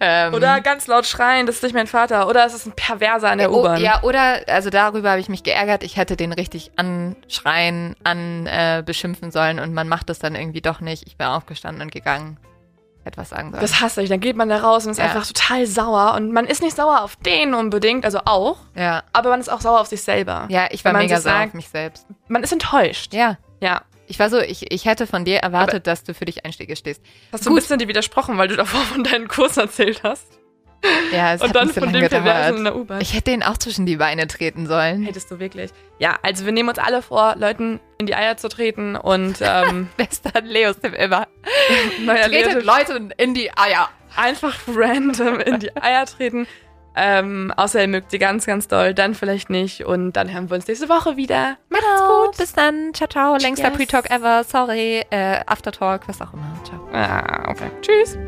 [0.00, 2.26] ähm, Oder ganz laut schreien, das ist nicht mein Vater.
[2.28, 3.80] Oder es ist ein Perverser an der oh, U-Bahn.
[3.80, 8.82] Ja, oder, also darüber habe ich mich geärgert, ich hätte den richtig anschreien, an äh,
[8.84, 11.06] beschimpfen sollen und man macht das dann irgendwie doch nicht.
[11.06, 12.38] Ich bin aufgestanden und gegangen.
[13.04, 13.60] Etwas sagen sollen.
[13.60, 14.08] Das hasse ich.
[14.08, 15.04] Dann geht man da raus und ist Ja.
[15.04, 16.14] einfach total sauer.
[16.14, 19.02] Und man ist nicht sauer auf den unbedingt, also auch, ja.
[19.12, 20.46] aber man ist auch sauer auf sich selber.
[20.50, 22.06] ja, ich war mega sauer auf sagt- mich selbst.
[22.28, 23.12] Man ist enttäuscht.
[23.12, 23.38] Ja.
[23.62, 23.82] Ja.
[24.08, 27.00] Ich war so, ich, ich hätte von dir erwartet, dass du für dich Einstiege stehst.
[27.32, 27.62] Hast du ein Gut.
[27.62, 30.26] bisschen dir widersprochen, weil du davor von deinen Kurs erzählt hast.
[31.12, 32.66] Ja, es und hat dann nicht so von dem Perversen in gedauert.
[32.66, 33.00] der U-Bahn.
[33.00, 35.04] Ich hätte den auch zwischen die Beine treten sollen.
[35.04, 35.70] Hättest du wirklich.
[36.00, 39.88] Ja, also wir nehmen uns alle vor, Leuten in die Eier zu treten und ähm,
[39.96, 41.28] Bester Leos Tipp immer.
[42.04, 43.88] neuer Tretet Leute in die Eier.
[44.16, 46.48] einfach random in die Eier treten.
[46.94, 49.84] Ähm, außer ihr mögt sie ganz, ganz doll, dann vielleicht nicht.
[49.84, 51.56] Und dann hören wir uns nächste Woche wieder.
[51.68, 52.36] Macht's Genau, gut.
[52.36, 52.92] Bis dann.
[52.94, 53.36] Ciao, ciao.
[53.36, 53.76] Längster Yes.
[53.76, 54.44] Pre-Talk ever.
[54.44, 55.04] Sorry.
[55.10, 56.54] Äh, Aftertalk, was auch immer.
[56.64, 56.80] Ciao.
[56.92, 57.70] Ah, okay.
[57.80, 58.18] Tschüss.